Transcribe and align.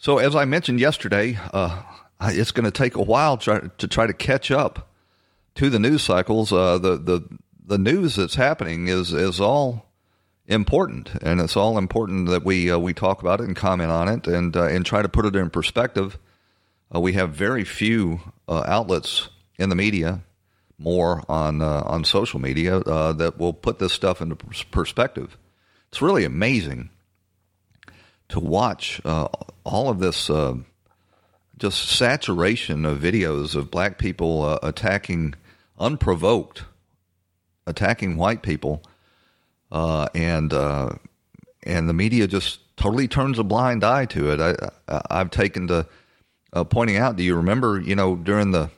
So, 0.00 0.16
as 0.16 0.34
I 0.34 0.46
mentioned 0.46 0.80
yesterday, 0.80 1.38
uh, 1.52 1.82
it's 2.22 2.52
going 2.52 2.64
to 2.64 2.70
take 2.70 2.96
a 2.96 3.02
while 3.02 3.36
try, 3.36 3.60
to 3.60 3.86
try 3.86 4.06
to 4.06 4.14
catch 4.14 4.50
up 4.50 4.88
to 5.56 5.68
the 5.68 5.78
news 5.78 6.02
cycles. 6.02 6.54
Uh, 6.54 6.78
the 6.78 6.96
the 6.96 7.38
the 7.66 7.76
news 7.76 8.16
that's 8.16 8.34
happening 8.34 8.88
is 8.88 9.12
is 9.12 9.42
all 9.42 9.90
important, 10.46 11.10
and 11.20 11.38
it's 11.38 11.54
all 11.54 11.76
important 11.76 12.28
that 12.30 12.46
we 12.46 12.70
uh, 12.70 12.78
we 12.78 12.94
talk 12.94 13.20
about 13.20 13.42
it 13.42 13.46
and 13.46 13.54
comment 13.54 13.90
on 13.90 14.08
it, 14.08 14.26
and 14.26 14.56
uh, 14.56 14.64
and 14.68 14.86
try 14.86 15.02
to 15.02 15.08
put 15.10 15.26
it 15.26 15.36
in 15.36 15.50
perspective. 15.50 16.18
Uh, 16.94 16.98
we 16.98 17.12
have 17.12 17.34
very 17.34 17.62
few 17.62 18.20
uh, 18.48 18.64
outlets 18.66 19.28
in 19.58 19.68
the 19.68 19.76
media, 19.76 20.22
more 20.78 21.22
on 21.28 21.60
on 21.60 22.04
social 22.04 22.40
media 22.40 22.80
that 22.80 23.34
will 23.36 23.52
put 23.52 23.78
this 23.78 23.92
stuff 23.92 24.22
into 24.22 24.34
perspective. 24.70 25.36
It's 25.90 26.00
really 26.00 26.24
amazing 26.24 26.88
to 28.30 28.40
watch 28.40 29.00
uh, 29.04 29.28
all 29.64 29.88
of 29.88 29.98
this 29.98 30.30
uh, 30.30 30.54
just 31.58 31.88
saturation 31.88 32.84
of 32.84 32.98
videos 32.98 33.54
of 33.54 33.70
black 33.70 33.98
people 33.98 34.42
uh, 34.42 34.58
attacking 34.62 35.34
unprovoked, 35.78 36.64
attacking 37.66 38.16
white 38.16 38.42
people, 38.42 38.82
uh, 39.70 40.08
and 40.14 40.52
uh, 40.52 40.90
and 41.64 41.88
the 41.88 41.92
media 41.92 42.26
just 42.26 42.60
totally 42.76 43.08
turns 43.08 43.38
a 43.38 43.44
blind 43.44 43.84
eye 43.84 44.06
to 44.06 44.30
it. 44.30 44.40
I, 44.88 45.02
I've 45.10 45.30
taken 45.30 45.68
to 45.68 45.86
uh, 46.52 46.64
pointing 46.64 46.96
out. 46.96 47.16
Do 47.16 47.22
you 47.22 47.36
remember? 47.36 47.80
You 47.80 47.94
know, 47.94 48.16
during 48.16 48.52
the, 48.52 48.70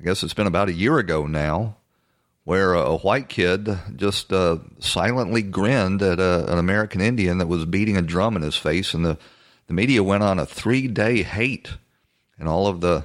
I 0.00 0.04
guess 0.04 0.22
it's 0.22 0.34
been 0.34 0.46
about 0.46 0.68
a 0.68 0.72
year 0.72 0.98
ago 0.98 1.26
now 1.26 1.76
where 2.44 2.74
a, 2.74 2.96
white 2.96 3.28
kid 3.28 3.78
just 3.94 4.32
uh, 4.32 4.58
silently 4.80 5.42
grinned 5.42 6.02
at 6.02 6.18
a, 6.18 6.50
an 6.52 6.58
American 6.58 7.00
Indian 7.00 7.38
that 7.38 7.46
was 7.46 7.64
beating 7.64 7.96
a 7.96 8.02
drum 8.02 8.36
in 8.36 8.42
his 8.42 8.56
face, 8.56 8.94
and 8.94 9.04
the, 9.04 9.18
the 9.68 9.74
media 9.74 10.02
went 10.02 10.22
on 10.22 10.38
a 10.38 10.46
three 10.46 10.88
day 10.88 11.22
hate, 11.22 11.70
and 12.38 12.48
all 12.48 12.66
of 12.66 12.80
the 12.80 13.04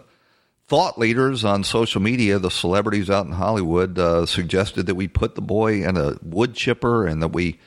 thought 0.67 0.97
leaders 0.97 1.45
on 1.45 1.63
social 1.63 2.01
media, 2.01 2.39
the 2.39 2.51
celebrities 2.51 3.09
out 3.09 3.25
in 3.25 3.31
Hollywood, 3.31 3.97
uh, 3.97 4.25
suggested 4.25 4.87
that 4.87 4.95
we 4.95 5.07
put 5.07 5.35
the 5.35 5.41
boy 5.41 5.83
in 5.83 5.97
a 5.97 6.17
wood 6.21 6.53
chipper 6.53 7.05
and 7.05 7.21
that 7.21 7.29
we 7.29 7.59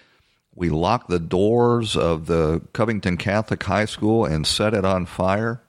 we 0.54 0.69
lock 0.69 1.06
the 1.06 1.20
doors 1.20 1.97
of 1.97 2.26
the 2.26 2.60
Covington 2.72 3.16
Catholic 3.16 3.62
High 3.62 3.87
School 3.87 4.26
and 4.26 4.47
set 4.47 4.75
it 4.75 4.84
on 4.84 5.06
fire. 5.06 5.62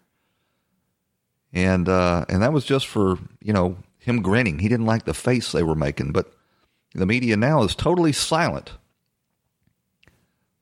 And 1.54 1.88
uh, 1.88 2.26
and 2.28 2.42
that 2.42 2.52
was 2.52 2.66
just 2.66 2.88
for 2.88 3.18
you 3.42 3.54
know 3.54 3.78
him 4.02 4.22
grinning. 4.22 4.60
He 4.60 4.68
didn't 4.68 4.88
like 4.88 5.06
the 5.06 5.14
face 5.14 5.52
they 5.52 5.64
were 5.64 5.76
making, 5.76 6.12
but 6.12 6.34
the 6.94 7.06
media 7.06 7.38
now 7.38 7.64
is 7.64 7.76
totally 7.76 8.12
silent. 8.12 8.72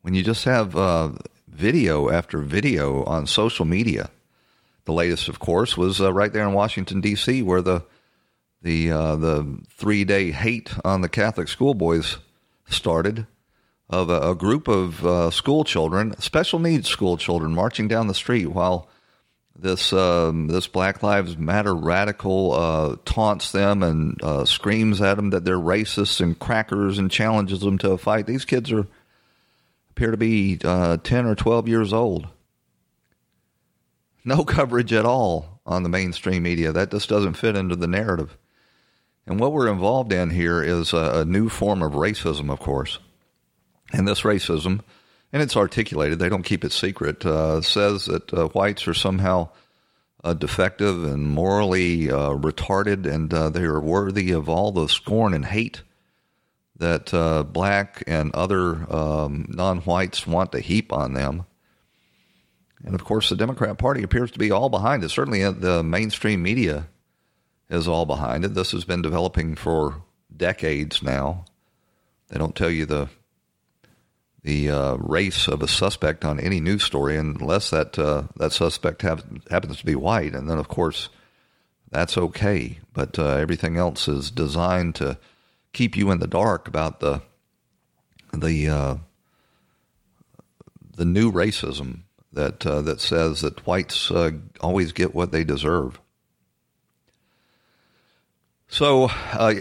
When 0.01 0.13
you 0.13 0.23
just 0.23 0.44
have 0.44 0.75
uh, 0.75 1.11
video 1.47 2.09
after 2.09 2.39
video 2.39 3.03
on 3.05 3.25
social 3.25 3.66
media, 3.66 4.11
the 4.85 4.94
latest, 4.94 5.29
of 5.29 5.39
course, 5.39 5.77
was 5.77 6.01
uh, 6.01 6.13
right 6.13 6.31
there 6.31 6.47
in 6.47 6.53
Washington 6.53 7.01
D.C., 7.01 7.41
where 7.41 7.61
the 7.61 7.83
the 8.61 8.91
uh, 8.91 9.16
the 9.16 9.59
three 9.69 10.03
day 10.03 10.31
hate 10.31 10.73
on 10.83 11.01
the 11.01 11.09
Catholic 11.09 11.47
schoolboys 11.47 12.17
started 12.67 13.25
of 13.89 14.09
a, 14.09 14.31
a 14.31 14.35
group 14.35 14.67
of 14.67 15.06
uh, 15.06 15.31
school 15.31 15.63
children, 15.63 16.19
special 16.19 16.59
needs 16.59 16.89
school 16.89 17.17
children, 17.17 17.56
marching 17.56 17.88
down 17.88 18.07
the 18.07 18.13
street 18.13 18.47
while 18.47 18.89
this 19.62 19.94
um, 19.94 20.47
this 20.47 20.68
Black 20.68 21.03
Lives 21.03 21.38
Matter 21.38 21.75
radical 21.75 22.53
uh, 22.53 22.96
taunts 23.06 23.52
them 23.52 23.84
and 23.84 24.22
uh, 24.24 24.46
screams 24.46 25.02
at 25.02 25.16
them 25.16 25.31
that 25.31 25.46
they're 25.46 25.58
racists 25.58 26.22
and 26.22 26.38
crackers 26.38 26.97
and 26.97 27.12
challenges 27.12 27.62
them 27.62 27.78
to 27.80 27.92
a 27.92 27.98
fight. 27.98 28.25
These 28.25 28.46
kids 28.46 28.72
are 28.72 28.88
appear 29.92 30.12
to 30.12 30.18
be 30.18 30.59
uh, 30.64 30.98
ten 30.98 31.25
or 31.25 31.36
twelve 31.36 31.68
years 31.68 31.94
old. 31.94 32.28
No 34.24 34.44
coverage 34.46 34.94
at 34.94 35.06
all 35.06 35.62
on 35.66 35.84
the 35.84 35.90
mainstream 35.90 36.44
media. 36.44 36.72
That 36.72 36.92
just 36.92 37.09
doesn't 37.09 37.34
fit 37.34 37.56
into 37.56 37.75
the 37.75 37.88
narrative. 37.88 38.38
And 39.25 39.39
what 39.39 39.54
we're 39.54 39.72
involved 39.72 40.12
in 40.12 40.31
here 40.31 40.63
is 40.63 40.92
a, 40.92 41.19
a 41.19 41.25
new 41.25 41.50
form 41.50 41.83
of 41.83 41.94
racism, 41.94 42.51
of 42.51 42.60
course. 42.60 42.98
And 43.94 44.07
this 44.07 44.22
racism 44.22 44.81
and 45.31 45.42
it's 45.42 45.58
articulated. 45.58 46.20
They 46.20 46.30
don't 46.30 46.44
keep 46.44 46.64
it 46.64 46.72
secret. 46.72 47.26
Uh, 47.26 47.62
says 47.62 48.06
that 48.06 48.34
uh, 48.34 48.48
whites 48.50 48.88
are 48.88 48.94
somehow 48.94 49.50
uh, 50.24 50.34
defective 50.34 51.04
and 51.04 51.28
morally 51.28 52.12
uh, 52.12 52.31
retarded, 52.31 53.06
and 53.06 53.34
uh, 53.34 53.50
they 53.50 53.64
are 53.64 53.80
worthy 53.80 54.31
of 54.31 54.50
all 54.50 54.72
the 54.72 54.88
scorn 54.88 55.34
and 55.34 55.46
hate 55.46 55.84
that 56.78 57.14
uh, 57.14 57.44
black 57.44 58.04
and 58.08 58.34
other 58.34 58.92
um, 58.94 59.46
non-whites 59.50 60.26
want 60.26 60.52
to 60.54 60.60
heap 60.60 60.94
on 60.94 61.14
them. 61.14 61.46
And 62.84 62.96
of 62.96 63.04
course, 63.04 63.30
the 63.30 63.36
Democrat 63.36 63.78
Party 63.78 64.04
appears 64.04 64.31
to 64.31 64.40
be 64.40 64.52
all 64.52 64.70
behind 64.70 65.04
it. 65.04 65.10
Certainly, 65.10 65.52
the 65.52 65.84
mainstream 65.84 66.42
media 66.42 66.88
is 67.70 67.88
all 67.88 68.06
behind 68.06 68.46
it. 68.46 68.54
This 68.54 68.72
has 68.72 68.86
been 68.86 69.02
developing 69.02 69.56
for 69.56 70.02
decades 70.36 71.04
now. 71.04 71.46
They 72.30 72.38
don't 72.38 72.56
tell 72.56 72.70
you 72.70 72.86
the 72.86 73.10
the 74.44 74.69
uh, 74.69 74.95
race 74.95 75.47
of 75.47 75.62
a 75.62 75.68
suspect 75.68 76.24
on 76.24 76.39
any 76.39 76.59
news 76.59 76.83
story 76.83 77.18
unless 77.18 77.69
that 77.69 78.00
uh, 78.00 78.24
that 78.38 78.53
suspect 78.53 79.01
have, 79.01 79.24
happens 79.50 79.80
to 79.80 79.86
be 79.86 79.95
white. 79.95 80.33
And 80.33 80.50
then, 80.50 80.57
of 80.57 80.68
course, 80.68 81.09
that's 81.91 82.18
okay. 82.18 82.80
But 82.94 83.19
uh, 83.19 83.36
everything 83.36 83.77
else 83.77 84.07
is 84.07 84.31
designed 84.31 84.95
to 84.95 85.18
keep 85.74 85.97
you 85.97 86.12
in 86.12 86.19
the 86.19 86.27
dark 86.27 86.68
about 86.68 87.00
the 87.00 87.21
the 88.33 88.69
uh, 88.69 88.95
the 90.95 91.06
new 91.06 91.31
racism 91.31 92.01
that 92.31 92.65
uh, 92.65 92.81
that 92.81 93.01
says 93.01 93.42
that 93.42 93.65
whites 93.65 94.09
uh, 94.12 94.31
always 94.62 94.92
get 94.94 95.15
what 95.15 95.31
they 95.31 95.44
deserve. 95.44 96.00
So 98.71 99.09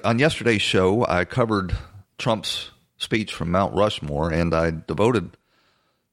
on 0.04 0.18
yesterday's 0.18 0.60
show, 0.60 1.06
I 1.06 1.24
covered 1.24 1.74
Trump's 2.18 2.72
speech 2.98 3.32
from 3.32 3.50
Mount 3.50 3.74
Rushmore, 3.74 4.30
and 4.30 4.54
I 4.54 4.72
devoted 4.86 5.36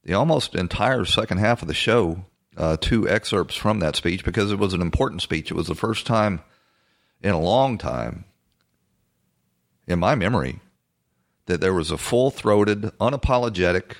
the 0.04 0.14
almost 0.14 0.54
entire 0.54 1.04
second 1.04 1.38
half 1.38 1.62
of 1.62 1.68
the 1.68 1.74
show 1.74 2.24
uh, 2.56 2.76
to 2.78 3.08
excerpts 3.08 3.56
from 3.56 3.80
that 3.80 3.96
speech 3.96 4.24
because 4.24 4.50
it 4.50 4.58
was 4.58 4.72
an 4.72 4.80
important 4.80 5.20
speech. 5.20 5.50
It 5.50 5.54
was 5.54 5.66
the 5.66 5.74
first 5.74 6.06
time 6.06 6.40
in 7.20 7.32
a 7.32 7.40
long 7.40 7.76
time, 7.76 8.24
in 9.86 9.98
my 9.98 10.14
memory, 10.14 10.60
that 11.46 11.60
there 11.60 11.74
was 11.74 11.90
a 11.90 11.98
full 11.98 12.30
throated, 12.30 12.82
unapologetic, 13.00 13.96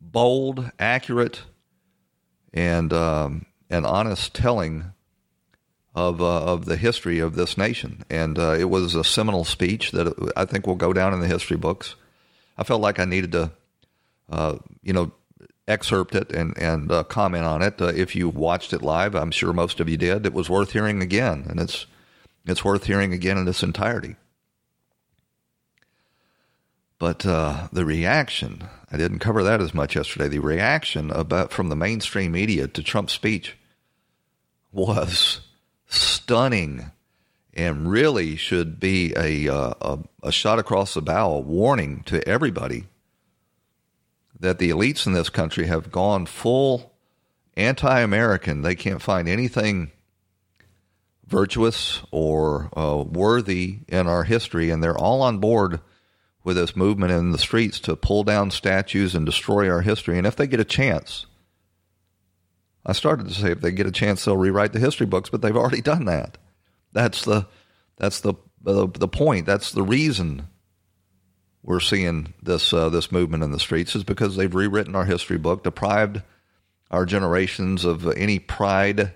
bold, 0.00 0.70
accurate, 0.78 1.42
and 2.52 2.92
um, 2.92 3.46
an 3.70 3.84
honest 3.84 4.34
telling 4.34 4.92
of 5.94 6.20
uh, 6.20 6.44
of 6.44 6.64
the 6.64 6.76
history 6.76 7.20
of 7.20 7.34
this 7.34 7.56
nation. 7.56 8.02
And 8.10 8.38
uh, 8.38 8.52
it 8.58 8.64
was 8.64 8.94
a 8.94 9.04
seminal 9.04 9.44
speech 9.44 9.92
that 9.92 10.32
I 10.36 10.44
think 10.44 10.66
will 10.66 10.74
go 10.74 10.92
down 10.92 11.14
in 11.14 11.20
the 11.20 11.28
history 11.28 11.56
books. 11.56 11.94
I 12.58 12.64
felt 12.64 12.80
like 12.80 12.98
I 12.98 13.04
needed 13.04 13.32
to, 13.32 13.52
uh, 14.30 14.58
you 14.82 14.92
know, 14.92 15.12
excerpt 15.68 16.14
it 16.14 16.30
and 16.32 16.56
and 16.58 16.90
uh, 16.90 17.04
comment 17.04 17.44
on 17.44 17.62
it. 17.62 17.80
Uh, 17.80 17.86
if 17.86 18.16
you 18.16 18.28
watched 18.28 18.72
it 18.72 18.82
live, 18.82 19.14
I'm 19.14 19.30
sure 19.30 19.52
most 19.52 19.80
of 19.80 19.88
you 19.88 19.96
did. 19.96 20.26
It 20.26 20.34
was 20.34 20.50
worth 20.50 20.72
hearing 20.72 21.02
again, 21.02 21.46
and 21.48 21.60
it's 21.60 21.86
it's 22.44 22.64
worth 22.64 22.84
hearing 22.84 23.12
again 23.12 23.38
in 23.38 23.48
its 23.48 23.62
entirety. 23.62 24.16
But 26.98 27.26
uh, 27.26 27.68
the 27.72 27.84
reaction, 27.84 28.64
I 28.90 28.96
didn't 28.96 29.18
cover 29.18 29.42
that 29.42 29.60
as 29.60 29.74
much 29.74 29.96
yesterday. 29.96 30.28
The 30.28 30.38
reaction 30.38 31.10
about 31.10 31.52
from 31.52 31.68
the 31.68 31.76
mainstream 31.76 32.32
media 32.32 32.68
to 32.68 32.82
Trump's 32.82 33.12
speech 33.12 33.56
was 34.72 35.40
stunning 35.94 36.90
and 37.54 37.90
really 37.90 38.36
should 38.36 38.80
be 38.80 39.14
a, 39.16 39.48
uh, 39.48 39.74
a, 39.80 39.98
a 40.24 40.32
shot 40.32 40.58
across 40.58 40.94
the 40.94 41.02
bow, 41.02 41.32
a 41.32 41.40
warning 41.40 42.02
to 42.04 42.26
everybody 42.28 42.86
that 44.40 44.58
the 44.58 44.70
elites 44.70 45.06
in 45.06 45.12
this 45.12 45.28
country 45.28 45.66
have 45.66 45.92
gone 45.92 46.26
full 46.26 46.92
anti 47.56 48.00
American. 48.00 48.62
They 48.62 48.74
can't 48.74 49.00
find 49.00 49.28
anything 49.28 49.92
virtuous 51.26 52.02
or 52.10 52.70
uh, 52.76 53.02
worthy 53.02 53.78
in 53.88 54.06
our 54.06 54.24
history, 54.24 54.70
and 54.70 54.82
they're 54.82 54.98
all 54.98 55.22
on 55.22 55.38
board 55.38 55.80
with 56.42 56.56
this 56.56 56.76
movement 56.76 57.12
in 57.12 57.30
the 57.30 57.38
streets 57.38 57.80
to 57.80 57.96
pull 57.96 58.24
down 58.24 58.50
statues 58.50 59.14
and 59.14 59.24
destroy 59.24 59.70
our 59.70 59.80
history. 59.80 60.18
And 60.18 60.26
if 60.26 60.36
they 60.36 60.46
get 60.46 60.60
a 60.60 60.64
chance, 60.64 61.26
I 62.86 62.92
started 62.92 63.28
to 63.28 63.34
say 63.34 63.50
if 63.50 63.60
they 63.60 63.72
get 63.72 63.86
a 63.86 63.92
chance, 63.92 64.24
they'll 64.24 64.36
rewrite 64.36 64.72
the 64.72 64.78
history 64.78 65.06
books, 65.06 65.30
but 65.30 65.40
they've 65.42 65.56
already 65.56 65.80
done 65.80 66.04
that. 66.04 66.38
That's 66.92 67.24
the 67.24 67.46
that's 67.96 68.20
the 68.20 68.34
the, 68.62 68.88
the 68.88 69.08
point. 69.08 69.46
That's 69.46 69.72
the 69.72 69.82
reason 69.82 70.48
we're 71.62 71.80
seeing 71.80 72.34
this 72.42 72.72
uh, 72.72 72.90
this 72.90 73.10
movement 73.10 73.42
in 73.42 73.50
the 73.50 73.58
streets 73.58 73.96
is 73.96 74.04
because 74.04 74.36
they've 74.36 74.54
rewritten 74.54 74.94
our 74.94 75.04
history 75.04 75.38
book, 75.38 75.64
deprived 75.64 76.22
our 76.90 77.06
generations 77.06 77.84
of 77.84 78.06
any 78.16 78.38
pride 78.38 79.12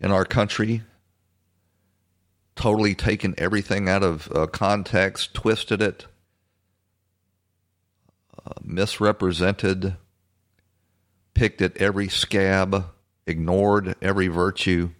in 0.00 0.12
our 0.12 0.24
country, 0.24 0.82
totally 2.54 2.94
taken 2.94 3.34
everything 3.36 3.88
out 3.88 4.04
of 4.04 4.30
uh, 4.34 4.46
context, 4.46 5.34
twisted 5.34 5.82
it, 5.82 6.06
uh, 8.46 8.52
misrepresented, 8.62 9.96
picked 11.38 11.62
at 11.62 11.76
every 11.76 12.08
scab, 12.08 12.84
ignored 13.24 13.94
every 14.02 14.26
virtue. 14.26 14.90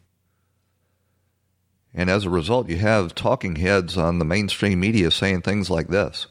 And 1.92 2.08
as 2.08 2.24
a 2.24 2.30
result, 2.30 2.68
you 2.68 2.76
have 2.76 3.12
talking 3.16 3.56
heads 3.56 3.96
on 3.96 4.20
the 4.20 4.24
mainstream 4.24 4.78
media 4.78 5.10
saying 5.10 5.42
things 5.42 5.68
like 5.68 5.88
this. 5.88 6.28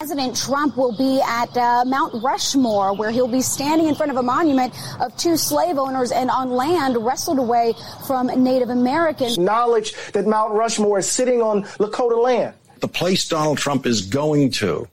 President 0.00 0.36
Trump 0.36 0.76
will 0.76 0.94
be 0.98 1.22
at 1.22 1.56
uh, 1.56 1.84
Mount 1.86 2.22
Rushmore, 2.22 2.94
where 2.94 3.10
he'll 3.10 3.26
be 3.26 3.40
standing 3.40 3.86
in 3.86 3.94
front 3.94 4.10
of 4.10 4.18
a 4.18 4.22
monument 4.22 4.74
of 5.00 5.16
two 5.16 5.38
slave 5.38 5.78
owners 5.78 6.12
and 6.12 6.28
on 6.28 6.50
land 6.50 6.98
wrestled 6.98 7.38
away 7.38 7.72
from 8.06 8.26
Native 8.26 8.68
Americans. 8.68 9.38
Knowledge 9.38 9.94
that 10.12 10.26
Mount 10.26 10.52
Rushmore 10.52 10.98
is 10.98 11.10
sitting 11.10 11.40
on 11.40 11.62
Lakota 11.78 12.22
land. 12.22 12.54
The 12.80 12.88
place 12.88 13.26
Donald 13.26 13.56
Trump 13.56 13.86
is 13.86 14.02
going 14.02 14.50
to 14.50 14.86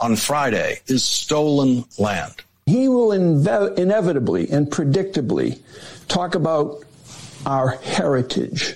on 0.00 0.16
Friday 0.16 0.80
is 0.86 1.04
stolen 1.04 1.84
land. 1.98 2.45
He 2.66 2.88
will 2.88 3.10
inve- 3.10 3.78
inevitably 3.78 4.50
and 4.50 4.66
predictably 4.66 5.60
talk 6.08 6.34
about 6.34 6.82
our 7.46 7.68
heritage. 7.68 8.74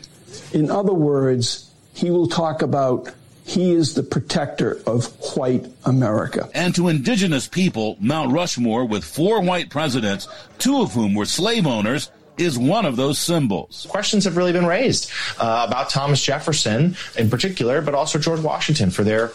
In 0.53 0.71
other 0.71 0.95
words, 0.95 1.69
he 1.93 2.09
will 2.13 2.29
talk 2.29 2.63
about 2.63 3.11
he 3.45 3.73
is 3.73 3.95
the 3.95 4.05
protector 4.05 4.81
of 4.87 5.07
white 5.35 5.67
America. 5.85 6.49
And 6.55 6.73
to 6.77 6.87
indigenous 6.87 7.49
people, 7.49 7.97
Mount 7.99 8.31
Rushmore, 8.31 8.85
with 8.85 9.03
four 9.03 9.41
white 9.41 9.71
presidents, 9.71 10.29
two 10.59 10.81
of 10.83 10.93
whom 10.93 11.15
were 11.15 11.27
slave 11.27 11.67
owners, 11.67 12.13
is 12.39 12.57
one 12.57 12.87
of 12.87 12.95
those 12.95 13.19
symbols. 13.19 13.89
Questions 13.91 14.25
have 14.25 14.37
really 14.37 14.53
been 14.53 14.67
raised 14.67 15.11
uh, 15.39 15.67
about 15.69 15.91
Thomas 15.91 16.23
Jefferson 16.23 16.97
in 17.19 17.29
particular, 17.29 17.83
but 17.83 17.95
also 17.95 18.21
George 18.21 18.41
Washington 18.41 18.93
for 18.93 19.03
their 19.03 19.33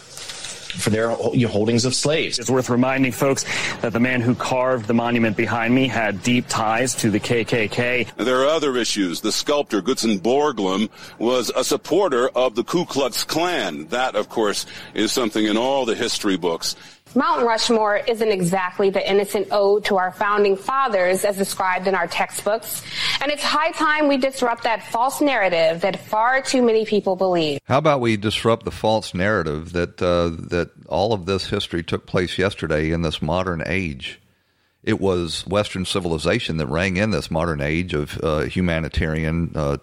for 0.75 0.89
their 0.89 1.09
holdings 1.09 1.85
of 1.85 1.95
slaves. 1.95 2.39
It's 2.39 2.49
worth 2.49 2.69
reminding 2.69 3.11
folks 3.11 3.45
that 3.81 3.93
the 3.93 3.99
man 3.99 4.21
who 4.21 4.35
carved 4.35 4.87
the 4.87 4.93
monument 4.93 5.37
behind 5.37 5.73
me 5.73 5.87
had 5.87 6.21
deep 6.23 6.47
ties 6.47 6.95
to 6.95 7.09
the 7.09 7.19
KKK. 7.19 8.15
There 8.17 8.41
are 8.41 8.47
other 8.47 8.75
issues. 8.77 9.21
The 9.21 9.31
sculptor 9.31 9.81
Gutzon 9.81 10.19
Borglum 10.19 10.89
was 11.19 11.51
a 11.55 11.63
supporter 11.63 12.29
of 12.29 12.55
the 12.55 12.63
Ku 12.63 12.85
Klux 12.85 13.23
Klan. 13.23 13.87
That, 13.87 14.15
of 14.15 14.29
course, 14.29 14.65
is 14.93 15.11
something 15.11 15.45
in 15.45 15.57
all 15.57 15.85
the 15.85 15.95
history 15.95 16.37
books. 16.37 16.75
Mount 17.15 17.45
Rushmore 17.45 17.95
isn't 17.95 18.29
exactly 18.29 18.89
the 18.89 19.09
innocent 19.09 19.47
ode 19.51 19.85
to 19.85 19.95
our 19.95 20.11
founding 20.11 20.57
fathers 20.57 21.23
as 21.23 21.37
described 21.37 21.87
in 21.87 21.95
our 21.95 22.07
textbooks. 22.07 22.83
And 23.21 23.31
it's 23.31 23.41
high 23.41 23.71
time 23.71 24.09
we 24.09 24.17
disrupt 24.17 24.63
that 24.63 24.83
false 24.83 25.21
narrative 25.21 25.81
that 25.81 25.97
far 26.01 26.41
too 26.41 26.61
many 26.61 26.85
people 26.85 27.15
believe. 27.15 27.59
How 27.63 27.77
about 27.77 28.01
we 28.01 28.17
disrupt 28.17 28.65
the 28.65 28.71
false 28.71 29.13
narrative 29.13 29.71
that 29.71 30.01
uh, 30.01 30.29
that 30.49 30.71
all 30.87 31.13
of 31.13 31.25
this 31.25 31.47
history 31.47 31.83
took 31.83 32.05
place 32.05 32.37
yesterday 32.37 32.91
in 32.91 33.01
this 33.01 33.21
modern 33.21 33.63
age? 33.65 34.19
It 34.83 34.99
was 34.99 35.47
Western 35.47 35.85
civilization 35.85 36.57
that 36.57 36.67
rang 36.67 36.97
in 36.97 37.11
this 37.11 37.31
modern 37.31 37.61
age 37.61 37.93
of 37.93 38.19
uh, 38.21 38.41
humanitarian 38.41 39.53
uh, 39.55 39.77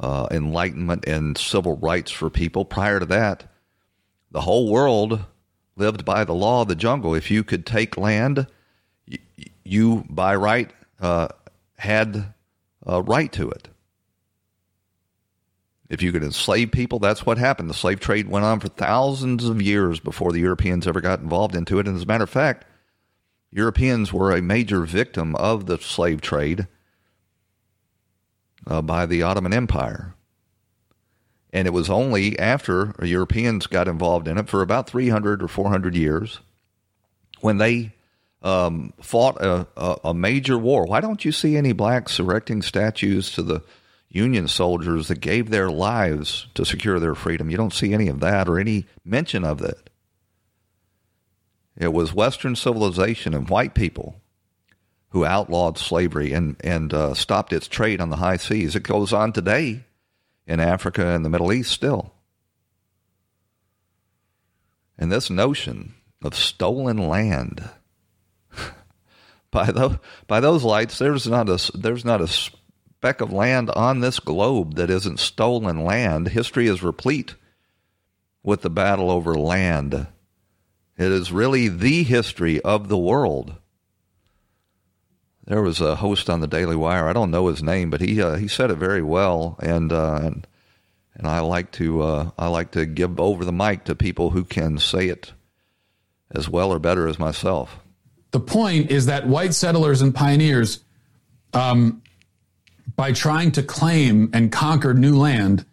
uh 0.00 0.28
enlightenment 0.30 1.06
and 1.06 1.36
civil 1.36 1.76
rights 1.76 2.10
for 2.10 2.30
people. 2.30 2.64
Prior 2.64 2.98
to 2.98 3.06
that, 3.06 3.44
the 4.30 4.40
whole 4.40 4.70
world 4.70 5.24
lived 5.76 6.04
by 6.04 6.24
the 6.24 6.34
law 6.34 6.62
of 6.62 6.68
the 6.68 6.74
jungle. 6.74 7.14
If 7.14 7.30
you 7.30 7.44
could 7.44 7.66
take 7.66 7.96
land, 7.96 8.46
you, 9.64 10.04
by 10.08 10.34
right 10.36 10.70
uh, 11.00 11.28
had 11.76 12.32
a 12.84 13.02
right 13.02 13.30
to 13.32 13.50
it. 13.50 13.68
If 15.88 16.02
you 16.02 16.10
could 16.10 16.24
enslave 16.24 16.72
people, 16.72 16.98
that's 16.98 17.24
what 17.24 17.38
happened. 17.38 17.70
The 17.70 17.74
slave 17.74 18.00
trade 18.00 18.28
went 18.28 18.44
on 18.44 18.58
for 18.58 18.68
thousands 18.68 19.44
of 19.48 19.62
years 19.62 20.00
before 20.00 20.32
the 20.32 20.40
Europeans 20.40 20.86
ever 20.86 21.00
got 21.00 21.20
involved 21.20 21.54
into 21.54 21.78
it. 21.78 21.86
And 21.86 21.96
as 21.96 22.02
a 22.02 22.06
matter 22.06 22.24
of 22.24 22.30
fact, 22.30 22.64
Europeans 23.52 24.12
were 24.12 24.32
a 24.32 24.42
major 24.42 24.80
victim 24.80 25.36
of 25.36 25.66
the 25.66 25.78
slave 25.78 26.20
trade 26.20 26.66
uh, 28.66 28.82
by 28.82 29.06
the 29.06 29.22
Ottoman 29.22 29.52
Empire. 29.52 30.15
And 31.56 31.66
it 31.66 31.72
was 31.72 31.88
only 31.88 32.38
after 32.38 32.94
Europeans 33.02 33.66
got 33.66 33.88
involved 33.88 34.28
in 34.28 34.36
it 34.36 34.46
for 34.46 34.60
about 34.60 34.90
300 34.90 35.42
or 35.42 35.48
400 35.48 35.96
years 35.96 36.40
when 37.40 37.56
they 37.56 37.94
um, 38.42 38.92
fought 39.00 39.40
a, 39.40 39.66
a, 39.74 39.96
a, 40.04 40.14
major 40.14 40.58
war. 40.58 40.84
Why 40.84 41.00
don't 41.00 41.24
you 41.24 41.32
see 41.32 41.56
any 41.56 41.72
blacks 41.72 42.18
erecting 42.18 42.60
statues 42.60 43.30
to 43.30 43.42
the 43.42 43.62
Union 44.10 44.48
soldiers 44.48 45.08
that 45.08 45.20
gave 45.20 45.48
their 45.48 45.70
lives 45.70 46.46
to 46.56 46.66
secure 46.66 47.00
their 47.00 47.14
freedom? 47.14 47.48
You 47.48 47.56
don't 47.56 47.72
see 47.72 47.94
any 47.94 48.08
of 48.08 48.20
that 48.20 48.50
or 48.50 48.58
any 48.58 48.84
mention 49.02 49.42
of 49.42 49.56
that. 49.60 49.88
It 51.74 51.94
was 51.94 52.12
Western 52.12 52.54
civilization 52.54 53.32
and 53.32 53.48
white 53.48 53.74
people 53.74 54.20
who 55.08 55.24
outlawed 55.24 55.78
slavery 55.78 56.34
and, 56.34 56.56
and 56.60 56.92
uh, 56.92 57.14
stopped 57.14 57.54
its 57.54 57.66
trade 57.66 58.02
on 58.02 58.10
the 58.10 58.16
high 58.16 58.36
seas. 58.36 58.76
It 58.76 58.82
goes 58.82 59.14
on 59.14 59.32
today 59.32 59.85
in 60.46 60.60
Africa 60.60 61.06
and 61.06 61.24
the 61.24 61.30
Middle 61.30 61.52
East 61.52 61.70
still. 61.70 62.12
And 64.98 65.12
this 65.12 65.28
notion 65.28 65.94
of 66.22 66.34
stolen 66.34 66.96
land 66.96 67.68
by 69.50 69.70
those 69.70 69.96
by 70.26 70.40
those 70.40 70.64
lights, 70.64 70.98
there's 70.98 71.26
not 71.26 71.48
a 71.48 71.70
there's 71.76 72.04
not 72.04 72.20
a 72.20 72.28
speck 72.28 73.20
of 73.20 73.32
land 73.32 73.70
on 73.70 74.00
this 74.00 74.20
globe 74.20 74.76
that 74.76 74.90
isn't 74.90 75.20
stolen 75.20 75.84
land. 75.84 76.28
History 76.28 76.66
is 76.66 76.82
replete 76.82 77.34
with 78.42 78.62
the 78.62 78.70
battle 78.70 79.10
over 79.10 79.34
land. 79.34 80.06
It 80.96 81.12
is 81.12 81.30
really 81.30 81.68
the 81.68 82.04
history 82.04 82.60
of 82.62 82.88
the 82.88 82.96
world. 82.96 83.56
There 85.46 85.62
was 85.62 85.80
a 85.80 85.96
host 85.96 86.28
on 86.28 86.40
the 86.40 86.48
Daily 86.48 86.74
Wire. 86.74 87.08
I 87.08 87.12
don't 87.12 87.30
know 87.30 87.46
his 87.46 87.62
name, 87.62 87.88
but 87.88 88.00
he 88.00 88.20
uh, 88.20 88.36
he 88.36 88.48
said 88.48 88.70
it 88.70 88.76
very 88.76 89.02
well, 89.02 89.56
and 89.60 89.92
uh, 89.92 90.20
and 90.22 90.46
and 91.14 91.26
I 91.26 91.40
like 91.40 91.70
to 91.72 92.02
uh, 92.02 92.30
I 92.36 92.48
like 92.48 92.72
to 92.72 92.84
give 92.84 93.20
over 93.20 93.44
the 93.44 93.52
mic 93.52 93.84
to 93.84 93.94
people 93.94 94.30
who 94.30 94.44
can 94.44 94.78
say 94.78 95.08
it 95.08 95.32
as 96.32 96.48
well 96.48 96.72
or 96.72 96.80
better 96.80 97.06
as 97.06 97.18
myself. 97.18 97.78
The 98.32 98.40
point 98.40 98.90
is 98.90 99.06
that 99.06 99.28
white 99.28 99.54
settlers 99.54 100.02
and 100.02 100.12
pioneers, 100.12 100.84
um, 101.52 102.02
by 102.96 103.12
trying 103.12 103.52
to 103.52 103.62
claim 103.62 104.30
and 104.32 104.50
conquer 104.50 104.94
new 104.94 105.16
land, 105.16 105.64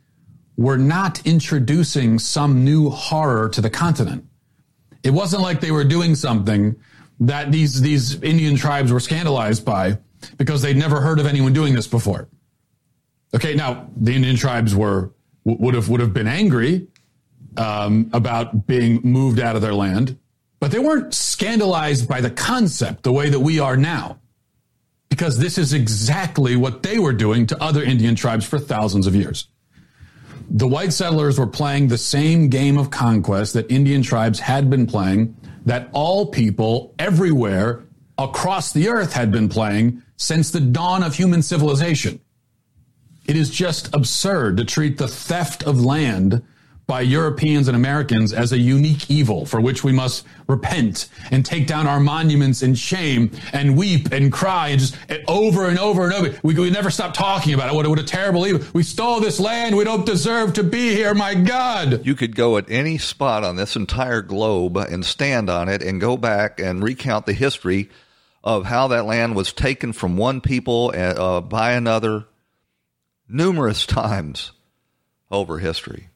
were 0.55 0.77
not 0.77 1.25
introducing 1.25 2.19
some 2.19 2.63
new 2.63 2.91
horror 2.91 3.49
to 3.49 3.59
the 3.59 3.71
continent. 3.71 4.25
It 5.01 5.11
wasn't 5.11 5.41
like 5.41 5.61
they 5.61 5.71
were 5.71 5.83
doing 5.83 6.13
something 6.13 6.75
that 7.19 7.51
these 7.51 7.81
these 7.81 8.21
Indian 8.21 8.55
tribes 8.55 8.91
were 8.91 8.99
scandalized 8.99 9.65
by 9.65 9.97
because 10.37 10.61
they'd 10.61 10.77
never 10.77 11.01
heard 11.01 11.19
of 11.19 11.25
anyone 11.25 11.53
doing 11.53 11.73
this 11.73 11.87
before. 11.87 12.27
Okay, 13.35 13.55
now 13.55 13.89
the 13.97 14.13
Indian 14.13 14.35
tribes 14.35 14.75
were 14.75 15.11
would 15.43 15.73
have 15.73 15.89
would 15.89 15.99
have 15.99 16.13
been 16.13 16.27
angry 16.27 16.87
um, 17.57 18.09
about 18.13 18.67
being 18.67 19.01
moved 19.03 19.39
out 19.39 19.55
of 19.55 19.61
their 19.61 19.73
land, 19.73 20.17
but 20.59 20.71
they 20.71 20.79
weren't 20.79 21.13
scandalized 21.13 22.07
by 22.07 22.21
the 22.21 22.29
concept 22.29 23.03
the 23.03 23.11
way 23.11 23.29
that 23.29 23.39
we 23.39 23.59
are 23.59 23.77
now, 23.77 24.19
because 25.09 25.37
this 25.37 25.57
is 25.57 25.73
exactly 25.73 26.55
what 26.55 26.83
they 26.83 26.99
were 26.99 27.13
doing 27.13 27.45
to 27.47 27.61
other 27.61 27.83
Indian 27.83 28.15
tribes 28.15 28.45
for 28.45 28.59
thousands 28.59 29.07
of 29.07 29.15
years. 29.15 29.47
The 30.49 30.67
white 30.67 30.93
settlers 30.93 31.39
were 31.39 31.47
playing 31.47 31.87
the 31.87 31.97
same 31.97 32.49
game 32.49 32.77
of 32.77 32.89
conquest 32.91 33.53
that 33.53 33.71
Indian 33.71 34.03
tribes 34.03 34.39
had 34.39 34.69
been 34.69 34.85
playing, 34.85 35.35
that 35.65 35.89
all 35.93 36.27
people 36.27 36.93
everywhere 36.99 37.83
across 38.17 38.73
the 38.73 38.89
earth 38.89 39.13
had 39.13 39.31
been 39.31 39.49
playing 39.49 40.01
since 40.17 40.51
the 40.51 40.59
dawn 40.59 41.03
of 41.03 41.15
human 41.15 41.41
civilization. 41.41 42.19
It 43.25 43.37
is 43.37 43.49
just 43.49 43.93
absurd 43.93 44.57
to 44.57 44.65
treat 44.65 44.97
the 44.97 45.07
theft 45.07 45.63
of 45.63 45.83
land 45.83 46.43
by 46.85 47.01
Europeans 47.01 47.67
and 47.67 47.77
Americans 47.77 48.33
as 48.33 48.51
a 48.51 48.57
unique 48.57 49.09
evil 49.09 49.45
for 49.45 49.61
which 49.61 49.83
we 49.83 49.91
must 49.91 50.25
repent 50.47 51.07
and 51.31 51.45
take 51.45 51.65
down 51.65 51.87
our 51.87 51.99
monuments 51.99 52.61
in 52.61 52.75
shame 52.75 53.31
and 53.53 53.77
weep 53.77 54.11
and 54.11 54.31
cry 54.31 54.69
and 54.69 54.79
just 54.81 54.97
over 55.27 55.67
and 55.67 55.79
over 55.79 56.03
and 56.03 56.13
over. 56.13 56.37
We, 56.43 56.53
we 56.55 56.69
never 56.69 56.91
stop 56.91 57.13
talking 57.13 57.53
about 57.53 57.69
it. 57.69 57.75
What, 57.75 57.87
what 57.87 57.99
a 57.99 58.03
terrible 58.03 58.45
evil. 58.45 58.67
We 58.73 58.83
stole 58.83 59.21
this 59.21 59.39
land. 59.39 59.77
We 59.77 59.85
don't 59.85 60.05
deserve 60.05 60.53
to 60.53 60.63
be 60.63 60.93
here. 60.93 61.13
My 61.13 61.35
God. 61.35 62.05
You 62.05 62.15
could 62.15 62.35
go 62.35 62.57
at 62.57 62.69
any 62.69 62.97
spot 62.97 63.43
on 63.43 63.55
this 63.55 63.75
entire 63.75 64.21
globe 64.21 64.75
and 64.77 65.05
stand 65.05 65.49
on 65.49 65.69
it 65.69 65.81
and 65.81 66.01
go 66.01 66.17
back 66.17 66.59
and 66.59 66.83
recount 66.83 67.25
the 67.25 67.33
history 67.33 67.89
of 68.43 68.65
how 68.65 68.89
that 68.89 69.05
land 69.05 69.35
was 69.35 69.53
taken 69.53 69.93
from 69.93 70.17
one 70.17 70.41
people 70.41 70.91
uh, 70.93 71.39
by 71.39 71.71
another 71.71 72.25
numerous 73.29 73.85
times 73.87 74.51
over 75.31 75.59
history. 75.59 76.09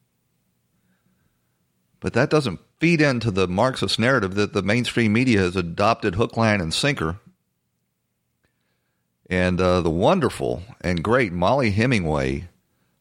But 2.00 2.14
that 2.14 2.30
doesn't 2.30 2.60
feed 2.80 3.02
into 3.02 3.32
the 3.32 3.48
Marxist 3.48 4.00
narrative 4.00 4.36
that 4.36 4.54
the 4.54 4.62
mainstream 4.62 5.14
media 5.14 5.40
has 5.40 5.56
adopted 5.56 6.16
hook, 6.16 6.38
line, 6.38 6.62
and 6.62 6.74
sinker. 6.74 7.20
And 9.30 9.60
uh, 9.60 9.82
the 9.82 9.90
wonderful 9.90 10.64
and 10.82 11.04
great 11.04 11.34
Mollie 11.34 11.72
Hemingway 11.72 12.48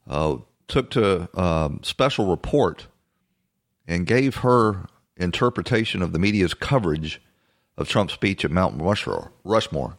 uh, 0.09 0.39
took 0.67 0.91
to 0.91 1.29
um, 1.39 1.81
special 1.83 2.27
report 2.27 2.89
and 3.87 4.07
gave 4.07 4.37
her 4.37 4.87
interpretation 5.17 6.03
of 6.03 6.13
the 6.13 6.19
media's 6.19 6.55
coverage 6.55 7.23
of 7.77 7.89
Trump's 7.89 8.15
speech 8.15 8.45
at 8.45 8.51
Mount 8.51 8.81
Rushmore. 9.45 9.97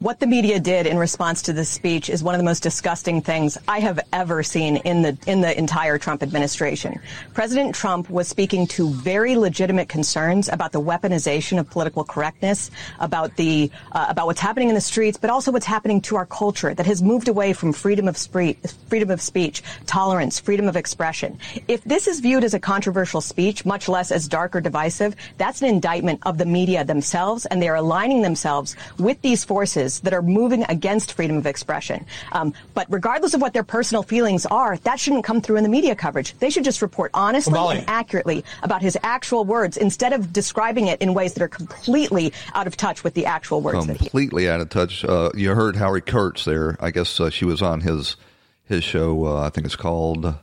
What 0.00 0.20
the 0.20 0.28
media 0.28 0.60
did 0.60 0.86
in 0.86 0.96
response 0.96 1.42
to 1.42 1.52
this 1.52 1.68
speech 1.68 2.08
is 2.08 2.22
one 2.22 2.32
of 2.32 2.38
the 2.38 2.44
most 2.44 2.62
disgusting 2.62 3.20
things 3.20 3.58
I 3.66 3.80
have 3.80 3.98
ever 4.12 4.44
seen 4.44 4.76
in 4.76 5.02
the 5.02 5.18
in 5.26 5.40
the 5.40 5.58
entire 5.58 5.98
Trump 5.98 6.22
administration. 6.22 7.00
President 7.34 7.74
Trump 7.74 8.08
was 8.08 8.28
speaking 8.28 8.68
to 8.68 8.90
very 8.90 9.34
legitimate 9.34 9.88
concerns 9.88 10.48
about 10.48 10.70
the 10.70 10.80
weaponization 10.80 11.58
of 11.58 11.68
political 11.68 12.04
correctness, 12.04 12.70
about 13.00 13.34
the 13.34 13.72
uh, 13.90 14.06
about 14.08 14.28
what's 14.28 14.38
happening 14.38 14.68
in 14.68 14.76
the 14.76 14.80
streets, 14.80 15.18
but 15.18 15.30
also 15.30 15.50
what's 15.50 15.66
happening 15.66 16.00
to 16.02 16.14
our 16.14 16.26
culture 16.26 16.72
that 16.74 16.86
has 16.86 17.02
moved 17.02 17.26
away 17.26 17.52
from 17.52 17.72
freedom 17.72 18.06
of 18.06 18.16
speech, 18.16 18.56
freedom 18.86 19.10
of 19.10 19.20
speech, 19.20 19.64
tolerance, 19.86 20.38
freedom 20.38 20.68
of 20.68 20.76
expression. 20.76 21.36
If 21.66 21.82
this 21.82 22.06
is 22.06 22.20
viewed 22.20 22.44
as 22.44 22.54
a 22.54 22.60
controversial 22.60 23.20
speech, 23.20 23.64
much 23.66 23.88
less 23.88 24.12
as 24.12 24.28
dark 24.28 24.54
or 24.54 24.60
divisive, 24.60 25.16
that's 25.38 25.60
an 25.60 25.68
indictment 25.68 26.20
of 26.24 26.38
the 26.38 26.46
media 26.46 26.84
themselves, 26.84 27.46
and 27.46 27.60
they 27.60 27.68
are 27.68 27.74
aligning 27.74 28.22
themselves 28.22 28.76
with 28.96 29.20
these 29.22 29.44
forces 29.44 29.87
that 30.00 30.12
are 30.12 30.22
moving 30.22 30.64
against 30.68 31.12
freedom 31.12 31.36
of 31.36 31.46
expression. 31.46 32.06
Um, 32.32 32.54
but 32.74 32.86
regardless 32.90 33.34
of 33.34 33.40
what 33.40 33.52
their 33.52 33.62
personal 33.64 34.02
feelings 34.02 34.46
are, 34.46 34.76
that 34.78 35.00
shouldn't 35.00 35.24
come 35.24 35.40
through 35.40 35.56
in 35.56 35.62
the 35.62 35.68
media 35.68 35.94
coverage. 35.94 36.38
They 36.38 36.50
should 36.50 36.64
just 36.64 36.82
report 36.82 37.10
honestly 37.14 37.52
well, 37.52 37.70
and 37.70 37.84
accurately 37.88 38.44
about 38.62 38.82
his 38.82 38.96
actual 39.02 39.44
words 39.44 39.76
instead 39.76 40.12
of 40.12 40.32
describing 40.32 40.86
it 40.88 41.00
in 41.00 41.14
ways 41.14 41.34
that 41.34 41.42
are 41.42 41.48
completely 41.48 42.32
out 42.54 42.66
of 42.66 42.76
touch 42.76 43.04
with 43.04 43.14
the 43.14 43.26
actual 43.26 43.60
words. 43.60 43.86
Completely 43.86 44.48
out 44.48 44.60
of 44.60 44.68
touch. 44.68 45.04
Uh, 45.04 45.30
you 45.34 45.54
heard 45.54 45.76
Howie 45.76 46.00
Kurtz 46.00 46.44
there. 46.44 46.76
I 46.80 46.90
guess 46.90 47.18
uh, 47.20 47.30
she 47.30 47.44
was 47.44 47.62
on 47.62 47.80
his 47.80 48.16
his 48.64 48.84
show. 48.84 49.26
Uh, 49.26 49.46
I 49.46 49.50
think 49.50 49.66
it's 49.66 49.76
called 49.76 50.34